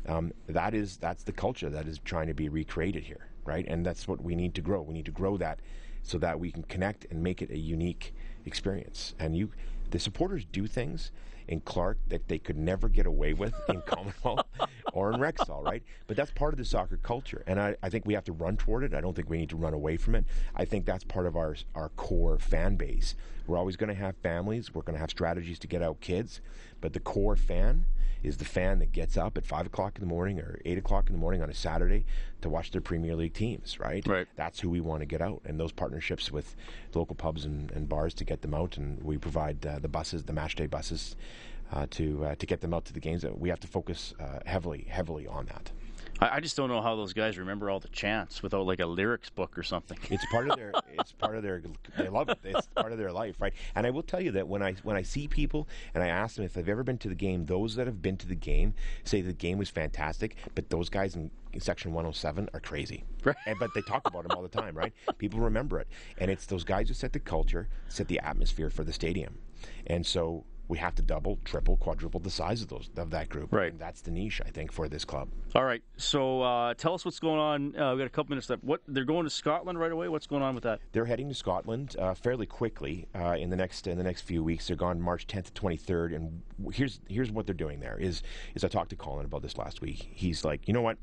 Um, 0.07 0.31
that 0.47 0.73
is 0.73 0.97
that's 0.97 1.23
the 1.23 1.33
culture 1.33 1.69
that 1.69 1.87
is 1.87 1.99
trying 2.05 2.27
to 2.27 2.33
be 2.33 2.49
recreated 2.49 3.03
here, 3.03 3.27
right? 3.45 3.65
And 3.67 3.85
that's 3.85 4.07
what 4.07 4.21
we 4.23 4.35
need 4.35 4.53
to 4.55 4.61
grow. 4.61 4.81
We 4.81 4.93
need 4.93 5.05
to 5.05 5.11
grow 5.11 5.37
that 5.37 5.59
so 6.03 6.17
that 6.19 6.39
we 6.39 6.51
can 6.51 6.63
connect 6.63 7.05
and 7.11 7.21
make 7.21 7.41
it 7.41 7.49
a 7.51 7.57
unique 7.57 8.13
experience. 8.45 9.13
And 9.19 9.35
you, 9.35 9.51
the 9.91 9.99
supporters 9.99 10.45
do 10.45 10.65
things 10.67 11.11
in 11.47 11.61
Clarke 11.61 11.97
that 12.07 12.27
they 12.27 12.37
could 12.37 12.57
never 12.57 12.89
get 12.89 13.05
away 13.05 13.33
with 13.33 13.53
in 13.69 13.81
Commonwealth 13.85 14.45
or 14.93 15.11
in 15.11 15.19
Rexall, 15.19 15.63
right? 15.63 15.83
But 16.07 16.17
that's 16.17 16.31
part 16.31 16.53
of 16.53 16.57
the 16.57 16.65
soccer 16.65 16.97
culture, 16.97 17.43
and 17.47 17.59
I, 17.59 17.75
I 17.81 17.89
think 17.89 18.05
we 18.05 18.13
have 18.13 18.25
to 18.25 18.33
run 18.33 18.57
toward 18.57 18.83
it. 18.83 18.93
I 18.93 19.01
don't 19.01 19.15
think 19.15 19.29
we 19.29 19.37
need 19.37 19.49
to 19.49 19.55
run 19.55 19.73
away 19.73 19.97
from 19.97 20.15
it. 20.15 20.25
I 20.55 20.65
think 20.65 20.85
that's 20.85 21.03
part 21.03 21.25
of 21.25 21.35
our 21.35 21.55
our 21.75 21.89
core 21.89 22.37
fan 22.37 22.75
base. 22.75 23.15
We're 23.45 23.57
always 23.57 23.77
going 23.77 23.89
to 23.89 23.95
have 23.95 24.15
families. 24.17 24.73
We're 24.73 24.81
going 24.81 24.95
to 24.95 24.99
have 24.99 25.09
strategies 25.09 25.59
to 25.59 25.67
get 25.67 25.81
out 25.81 26.01
kids, 26.01 26.41
but 26.81 26.93
the 26.93 26.99
core 26.99 27.35
fan 27.37 27.85
is 28.27 28.37
the 28.37 28.45
fan 28.45 28.79
that 28.79 28.91
gets 28.91 29.17
up 29.17 29.37
at 29.37 29.45
five 29.45 29.65
o'clock 29.65 29.95
in 29.95 30.01
the 30.01 30.07
morning 30.07 30.39
or 30.39 30.59
eight 30.65 30.77
o'clock 30.77 31.07
in 31.07 31.13
the 31.13 31.19
morning 31.19 31.41
on 31.41 31.49
a 31.49 31.53
Saturday 31.53 32.05
to 32.41 32.49
watch 32.49 32.71
their 32.71 32.81
Premier 32.81 33.15
League 33.15 33.33
teams, 33.33 33.79
right? 33.79 34.05
Right. 34.05 34.27
That's 34.35 34.59
who 34.59 34.69
we 34.69 34.81
want 34.81 35.01
to 35.01 35.05
get 35.05 35.21
out, 35.21 35.41
and 35.45 35.59
those 35.59 35.71
partnerships 35.71 36.31
with 36.31 36.55
local 36.93 37.15
pubs 37.15 37.45
and, 37.45 37.71
and 37.71 37.89
bars 37.89 38.13
to 38.15 38.23
get 38.23 38.41
them 38.41 38.53
out, 38.53 38.77
and 38.77 39.01
we 39.01 39.17
provide 39.17 39.65
uh, 39.65 39.79
the 39.79 39.87
buses, 39.87 40.23
the 40.25 40.33
match 40.33 40.55
day 40.55 40.67
buses, 40.67 41.15
uh, 41.71 41.87
to 41.91 42.25
uh, 42.25 42.35
to 42.35 42.45
get 42.45 42.61
them 42.61 42.73
out 42.73 42.85
to 42.85 42.93
the 42.93 42.99
games. 42.99 43.25
We 43.25 43.49
have 43.49 43.59
to 43.61 43.67
focus 43.67 44.13
uh, 44.19 44.39
heavily, 44.45 44.85
heavily 44.89 45.25
on 45.27 45.45
that. 45.47 45.71
I, 46.19 46.37
I 46.37 46.39
just 46.39 46.55
don't 46.55 46.69
know 46.69 46.81
how 46.81 46.95
those 46.95 47.13
guys 47.13 47.37
remember 47.37 47.69
all 47.69 47.79
the 47.79 47.87
chants 47.89 48.41
without 48.41 48.65
like 48.65 48.79
a 48.79 48.85
lyrics 48.85 49.29
book 49.29 49.57
or 49.57 49.63
something. 49.63 49.97
It's 50.09 50.25
part 50.31 50.49
of 50.49 50.57
their. 50.57 50.71
it's 50.99 51.11
part 51.11 51.35
of 51.35 51.43
their. 51.43 51.61
They 51.97 52.09
love 52.09 52.29
it. 52.29 52.39
It's 52.43 52.67
part 52.67 52.91
of 52.91 52.97
their 52.97 53.11
life, 53.11 53.35
right? 53.39 53.53
And 53.75 53.85
I 53.85 53.89
will 53.89 54.03
tell 54.03 54.21
you 54.21 54.31
that 54.31 54.47
when 54.47 54.61
I 54.61 54.73
when 54.83 54.95
I 54.95 55.01
see 55.01 55.27
people 55.27 55.67
and 55.93 56.03
I 56.03 56.07
ask 56.07 56.35
them 56.35 56.45
if 56.45 56.53
they've 56.53 56.67
ever 56.67 56.83
been 56.83 56.97
to 56.99 57.09
the 57.09 57.15
game, 57.15 57.45
those 57.45 57.75
that 57.75 57.87
have 57.87 58.01
been 58.01 58.17
to 58.17 58.27
the 58.27 58.35
game 58.35 58.73
say 59.03 59.21
the 59.21 59.33
game 59.33 59.57
was 59.57 59.69
fantastic, 59.69 60.35
but 60.55 60.69
those 60.69 60.89
guys 60.89 61.15
in, 61.15 61.31
section 61.59 61.91
107 61.91 62.49
are 62.53 62.59
crazy. 62.59 63.03
Right. 63.23 63.35
And, 63.45 63.57
but 63.59 63.73
they 63.73 63.81
talk 63.81 64.07
about 64.07 64.23
them 64.27 64.35
all 64.35 64.43
the 64.43 64.49
time, 64.49 64.75
right? 64.75 64.93
People 65.17 65.39
remember 65.39 65.79
it, 65.79 65.87
and 66.17 66.29
it's 66.29 66.45
those 66.45 66.63
guys 66.63 66.87
who 66.87 66.93
set 66.93 67.13
the 67.13 67.19
culture, 67.19 67.67
set 67.87 68.07
the 68.07 68.19
atmosphere 68.19 68.69
for 68.69 68.83
the 68.83 68.93
stadium, 68.93 69.37
and 69.87 70.05
so. 70.05 70.45
We 70.67 70.77
have 70.79 70.95
to 70.95 71.01
double, 71.01 71.39
triple, 71.45 71.77
quadruple 71.77 72.19
the 72.19 72.29
size 72.29 72.61
of 72.61 72.67
those 72.67 72.89
of 72.97 73.09
that 73.11 73.29
group. 73.29 73.53
Right. 73.53 73.71
And 73.71 73.79
that's 73.79 74.01
the 74.01 74.11
niche, 74.11 74.41
I 74.45 74.49
think, 74.49 74.71
for 74.71 74.87
this 74.87 75.05
club. 75.05 75.29
All 75.55 75.63
right, 75.63 75.81
so 75.95 76.41
uh, 76.41 76.73
tell 76.73 76.93
us 76.93 77.05
what's 77.05 77.19
going 77.19 77.39
on. 77.39 77.75
Uh, 77.75 77.93
we 77.93 77.99
got 77.99 78.05
a 78.05 78.09
couple 78.09 78.31
minutes 78.31 78.49
left. 78.49 78.63
What 78.63 78.81
they're 78.87 79.05
going 79.05 79.23
to 79.23 79.29
Scotland 79.29 79.79
right 79.79 79.91
away? 79.91 80.07
What's 80.07 80.27
going 80.27 80.43
on 80.43 80.53
with 80.53 80.63
that? 80.65 80.81
They're 80.91 81.05
heading 81.05 81.29
to 81.29 81.35
Scotland 81.35 81.95
uh, 81.97 82.13
fairly 82.13 82.45
quickly 82.45 83.07
uh, 83.15 83.37
in 83.39 83.49
the 83.49 83.55
next 83.55 83.87
in 83.87 83.97
the 83.97 84.03
next 84.03 84.21
few 84.21 84.43
weeks. 84.43 84.67
They're 84.67 84.75
gone 84.75 85.01
March 85.01 85.25
10th 85.25 85.53
to 85.53 85.61
23rd, 85.61 86.15
and 86.15 86.41
here's 86.73 86.99
here's 87.07 87.31
what 87.31 87.45
they're 87.45 87.55
doing 87.55 87.79
there. 87.79 87.97
Is 87.97 88.21
is 88.55 88.63
I 88.63 88.67
talked 88.67 88.89
to 88.89 88.95
Colin 88.95 89.25
about 89.25 89.41
this 89.41 89.57
last 89.57 89.81
week. 89.81 90.09
He's 90.11 90.43
like, 90.43 90.67
you 90.67 90.73
know 90.73 90.81
what? 90.81 90.97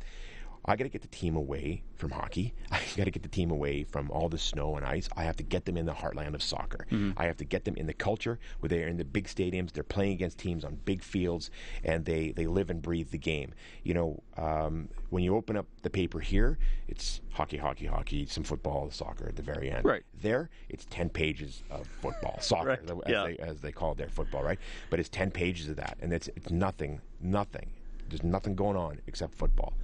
I 0.67 0.77
got 0.77 0.85
to 0.85 0.89
get 0.91 1.03
the 1.03 1.09
team 1.09 1.37
away 1.37 1.83
from 1.97 2.11
hockey. 2.11 2.55
I 2.73 2.81
got 2.97 3.05
to 3.05 3.11
get 3.11 3.23
the 3.23 3.29
team 3.29 3.51
away 3.51 3.85
from 3.85 4.11
all 4.11 4.29
the 4.29 4.39
snow 4.39 4.77
and 4.77 4.87
ice. 4.87 5.09
I 5.17 5.25
have 5.25 5.37
to 5.37 5.43
get 5.43 5.67
them 5.67 5.77
in 5.77 5.85
the 5.85 5.93
heartland 5.93 6.35
of 6.35 6.43
soccer. 6.43 6.87
Mm-hmm. 6.91 7.19
I 7.19 7.27
have 7.27 7.37
to 7.39 7.45
get 7.45 7.65
them 7.65 7.77
in 7.77 7.87
the 7.87 7.93
culture 7.93 8.39
where 8.61 8.69
they 8.69 8.83
are 8.83 8.89
in 8.89 8.97
the 8.97 9.05
big 9.05 9.27
stadiums. 9.27 9.73
They're 9.73 9.83
playing 9.85 10.13
against 10.13 10.39
teams 10.39 10.65
on 10.65 10.77
big 10.85 11.03
fields, 11.03 11.51
and 11.85 12.05
they, 12.07 12.31
they 12.33 12.47
live 12.47 12.71
and 12.71 12.81
breathe 12.81 13.11
the 13.11 13.19
game. 13.19 13.53
You 13.83 13.95
know, 13.95 14.23
um, 14.39 14.89
when 15.11 15.23
you 15.23 15.37
open 15.37 15.57
up 15.57 15.67
the 15.83 15.91
paper 15.91 16.21
here, 16.21 16.59
it's 16.89 17.21
hockey, 17.33 17.59
hockey, 17.59 17.87
hockey, 17.87 18.25
some 18.27 18.45
football, 18.45 18.91
soccer 18.91 19.29
at 19.29 19.37
the 19.37 19.43
very 19.43 19.71
end. 19.71 19.85
Right. 19.85 20.03
There, 20.23 20.49
it's 20.71 20.87
10 20.89 21.11
pages 21.11 21.63
of 21.71 21.87
football, 21.87 22.39
soccer, 22.41 22.69
Right. 22.69 22.81
as, 23.07 23.11
Yeah. 23.11 23.25
they, 23.25 23.37
as 23.37 23.61
they 23.61 23.73
call 23.73 23.95
their 23.95 24.09
football, 24.09 24.43
right? 24.43 24.59
But 24.89 24.99
it's 24.99 25.11
10 25.11 25.31
pages 25.31 25.69
of 25.69 25.77
that, 25.77 25.99
and 26.01 26.13
it's, 26.13 26.29
it's 26.37 26.51
nothing, 26.51 27.01
nothing. 27.21 27.71
There's 28.09 28.23
nothing 28.23 28.55
going 28.55 28.77
on 28.77 29.01
except 29.07 29.35
football. 29.35 29.75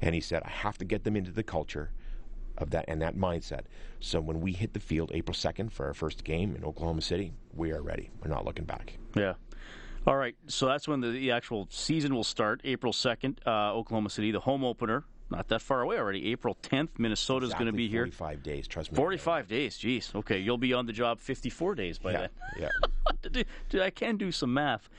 And 0.00 0.14
he 0.14 0.20
said, 0.20 0.42
I 0.44 0.50
have 0.50 0.78
to 0.78 0.84
get 0.84 1.04
them 1.04 1.16
into 1.16 1.30
the 1.30 1.42
culture 1.42 1.90
of 2.58 2.70
that 2.70 2.84
and 2.88 3.00
that 3.02 3.16
mindset. 3.16 3.62
So 4.00 4.20
when 4.20 4.40
we 4.40 4.52
hit 4.52 4.74
the 4.74 4.80
field 4.80 5.10
April 5.14 5.34
2nd 5.34 5.72
for 5.72 5.86
our 5.86 5.94
first 5.94 6.22
game 6.24 6.54
in 6.54 6.64
Oklahoma 6.64 7.00
City, 7.02 7.32
we 7.54 7.72
are 7.72 7.82
ready. 7.82 8.10
We're 8.22 8.30
not 8.30 8.44
looking 8.44 8.64
back. 8.66 8.98
Yeah. 9.16 9.34
All 10.06 10.16
right. 10.16 10.34
So 10.48 10.66
that's 10.66 10.86
when 10.86 11.00
the, 11.00 11.08
the 11.08 11.30
actual 11.30 11.66
season 11.70 12.14
will 12.14 12.24
start, 12.24 12.60
April 12.64 12.92
2nd, 12.92 13.38
uh, 13.46 13.72
Oklahoma 13.74 14.10
City, 14.10 14.30
the 14.32 14.40
home 14.40 14.64
opener. 14.64 15.04
Not 15.30 15.48
that 15.48 15.62
far 15.62 15.80
away 15.80 15.96
already. 15.96 16.30
April 16.30 16.58
10th, 16.62 16.90
Minnesota's 16.98 17.54
going 17.54 17.60
to 17.64 17.68
Exactly 17.70 17.86
be 17.86 17.88
here. 17.88 18.02
45 18.04 18.42
days, 18.42 18.68
trust 18.68 18.92
me. 18.92 18.96
45 18.96 19.48
days. 19.48 19.78
Jeez. 19.78 20.14
Okay, 20.14 20.38
you'll 20.38 20.58
be 20.58 20.74
on 20.74 20.84
the 20.84 20.92
job 20.92 21.18
54 21.20 21.74
days 21.74 21.98
by 21.98 22.12
Yeah, 22.12 22.26
then. 22.58 22.68
yeah. 23.32 23.42
Dude, 23.70 23.80
I 23.80 23.88
can 23.88 24.18
do 24.18 24.30
some 24.30 24.52
math. 24.52 24.90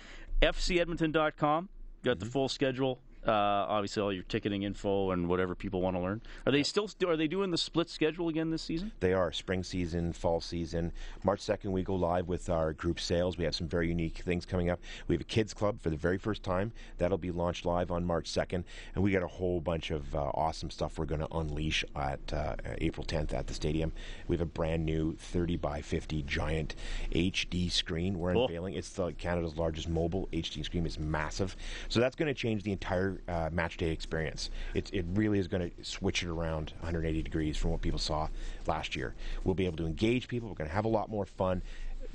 FCEdmonton.com. 0.42 1.70
Got 2.04 2.18
Mm-hmm. 2.18 2.26
the 2.26 2.32
full 2.32 2.50
schedule. 2.50 3.00
Uh, 3.26 3.32
obviously, 3.32 4.02
all 4.04 4.12
your 4.12 4.24
ticketing 4.24 4.64
info 4.64 5.12
and 5.12 5.30
whatever 5.30 5.56
people 5.56 5.82
want 5.82 5.96
to 5.96 6.02
learn. 6.02 6.22
Are 6.46 6.52
they 6.52 6.64
still? 6.64 6.90
Are 7.08 7.16
they 7.16 7.28
doing 7.28 7.52
the 7.52 7.58
split 7.58 7.90
schedule 7.90 8.28
again 8.28 8.50
this 8.50 8.62
season? 8.62 8.92
They 9.00 9.14
are 9.14 9.32
spring 9.32 9.64
season, 9.64 10.12
fall 10.14 10.42
season. 10.42 10.92
March 11.24 11.40
2nd, 11.42 11.72
we 11.72 11.84
go 11.84 11.96
live 11.96 12.28
with 12.28 12.50
our 12.50 12.74
group 12.74 13.00
sales. 13.00 13.38
We 13.38 13.46
have 13.46 13.56
some 13.56 13.68
very 13.68 13.88
unique 13.88 14.18
things 14.18 14.46
coming 14.46 14.70
up. 14.70 14.80
We 15.08 15.16
have 15.16 15.22
a 15.22 15.26
kids 15.26 15.54
club 15.54 15.80
for 15.82 15.90
the 15.90 15.96
very 15.96 16.18
first 16.18 16.44
time. 16.44 16.74
That'll 16.98 17.18
be 17.18 17.32
launched 17.32 17.66
live 17.66 17.92
on 17.92 18.04
March 18.04 18.30
2nd. 18.30 18.64
And 18.96 19.04
we 19.04 19.12
got 19.12 19.24
a 19.24 19.28
whole 19.28 19.62
bunch 19.62 19.92
of 19.92 20.14
uh, 20.14 20.20
awesome 20.34 20.70
stuff 20.70 21.00
we're 21.00 21.06
going 21.06 21.22
to 21.22 21.34
unleash 21.34 21.86
at 21.96 22.34
uh, 22.34 22.56
April 22.80 23.06
10th 23.06 23.34
at 23.34 23.48
the 23.48 23.54
stadium. 23.54 23.94
We 24.28 24.36
have 24.36 24.42
a 24.42 24.46
brand 24.46 24.86
new 24.86 25.16
30 25.18 25.58
by 25.58 25.82
50 25.82 26.24
giant 26.24 26.76
HD 27.14 27.72
screen 27.72 28.20
we're 28.20 28.34
Cool. 28.34 28.48
unveiling. 28.48 28.74
It's 28.74 28.90
the, 28.90 29.14
Canada's 29.14 29.56
largest 29.56 29.88
mobile 29.88 30.28
HD 30.34 30.66
screen. 30.66 30.86
It's 30.86 31.00
massive. 31.00 31.56
So 31.90 32.00
that's 32.00 32.16
going 32.16 32.28
to 32.28 32.34
change 32.34 32.64
the 32.64 32.72
entire 32.72 33.13
uh, 33.28 33.50
match 33.52 33.78
day 33.78 33.92
experience. 33.92 34.50
It, 34.74 34.90
it 34.94 35.06
really 35.14 35.40
is 35.40 35.48
going 35.48 35.70
to 35.70 35.84
switch 35.84 36.24
it 36.24 36.30
around 36.30 36.74
180 36.80 37.22
degrees 37.22 37.58
from 37.58 37.72
what 37.72 37.82
people 37.82 38.00
saw 38.00 38.28
last 38.68 38.96
year. 38.96 39.16
We'll 39.44 39.56
be 39.56 39.66
able 39.66 39.78
to 39.78 39.86
engage 39.86 40.28
people. 40.28 40.50
We're 40.50 40.56
going 40.56 40.70
to 40.70 40.76
have 40.76 40.86
a 40.86 40.90
lot 40.90 41.10
more 41.10 41.26
fun. 41.26 41.62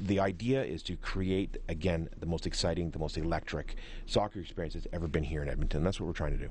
The 0.00 0.20
idea 0.20 0.62
is 0.62 0.82
to 0.84 0.96
create, 0.96 1.56
again, 1.68 2.08
the 2.20 2.26
most 2.26 2.46
exciting, 2.46 2.90
the 2.90 3.00
most 3.00 3.18
electric 3.18 3.76
soccer 4.06 4.40
experience 4.40 4.74
that's 4.74 4.86
ever 4.92 5.08
been 5.08 5.24
here 5.24 5.42
in 5.42 5.48
Edmonton. 5.48 5.82
That's 5.82 5.98
what 5.98 6.06
we're 6.06 6.12
trying 6.12 6.38
to 6.38 6.38
do. 6.38 6.50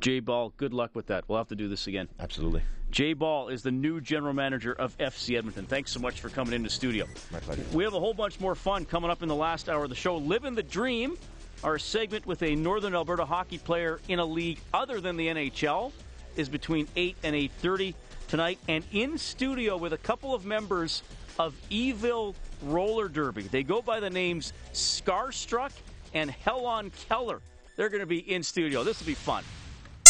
Jay 0.00 0.20
Ball, 0.20 0.52
good 0.56 0.72
luck 0.72 0.90
with 0.94 1.06
that. 1.06 1.24
We'll 1.28 1.38
have 1.38 1.48
to 1.48 1.56
do 1.56 1.68
this 1.68 1.86
again. 1.86 2.08
Absolutely. 2.20 2.62
Jay 2.90 3.12
Ball 3.12 3.48
is 3.48 3.62
the 3.62 3.70
new 3.70 4.00
general 4.00 4.32
manager 4.32 4.72
of 4.72 4.96
FC 4.98 5.36
Edmonton. 5.36 5.66
Thanks 5.66 5.92
so 5.92 6.00
much 6.00 6.20
for 6.20 6.28
coming 6.28 6.54
into 6.54 6.68
the 6.68 6.74
studio. 6.74 7.06
My 7.30 7.40
pleasure. 7.40 7.62
We 7.72 7.84
have 7.84 7.94
a 7.94 8.00
whole 8.00 8.14
bunch 8.14 8.40
more 8.40 8.54
fun 8.54 8.84
coming 8.84 9.10
up 9.10 9.22
in 9.22 9.28
the 9.28 9.34
last 9.34 9.68
hour 9.68 9.84
of 9.84 9.90
the 9.90 9.96
show. 9.96 10.16
Living 10.16 10.54
the 10.54 10.62
Dream, 10.62 11.18
our 11.64 11.78
segment 11.78 12.26
with 12.26 12.42
a 12.42 12.54
Northern 12.54 12.94
Alberta 12.94 13.24
hockey 13.24 13.58
player 13.58 14.00
in 14.08 14.18
a 14.18 14.24
league 14.24 14.60
other 14.72 15.00
than 15.00 15.16
the 15.16 15.28
NHL, 15.28 15.92
is 16.36 16.48
between 16.48 16.86
8 16.96 17.16
and 17.24 17.34
8.30 17.34 17.94
tonight. 18.28 18.58
And 18.68 18.84
in 18.92 19.18
studio 19.18 19.76
with 19.76 19.92
a 19.92 19.98
couple 19.98 20.34
of 20.34 20.44
members 20.44 21.02
of 21.38 21.54
E-Ville 21.70 22.34
Roller 22.62 23.08
Derby. 23.08 23.42
They 23.42 23.62
go 23.62 23.82
by 23.82 24.00
the 24.00 24.10
names 24.10 24.52
Scarstruck 24.72 25.72
and 26.14 26.30
Hell 26.30 26.66
on 26.66 26.90
Keller. 27.08 27.40
They're 27.76 27.88
going 27.88 28.00
to 28.00 28.06
be 28.06 28.18
in 28.18 28.42
studio. 28.42 28.82
This 28.82 29.00
will 29.00 29.06
be 29.06 29.14
fun. 29.14 29.44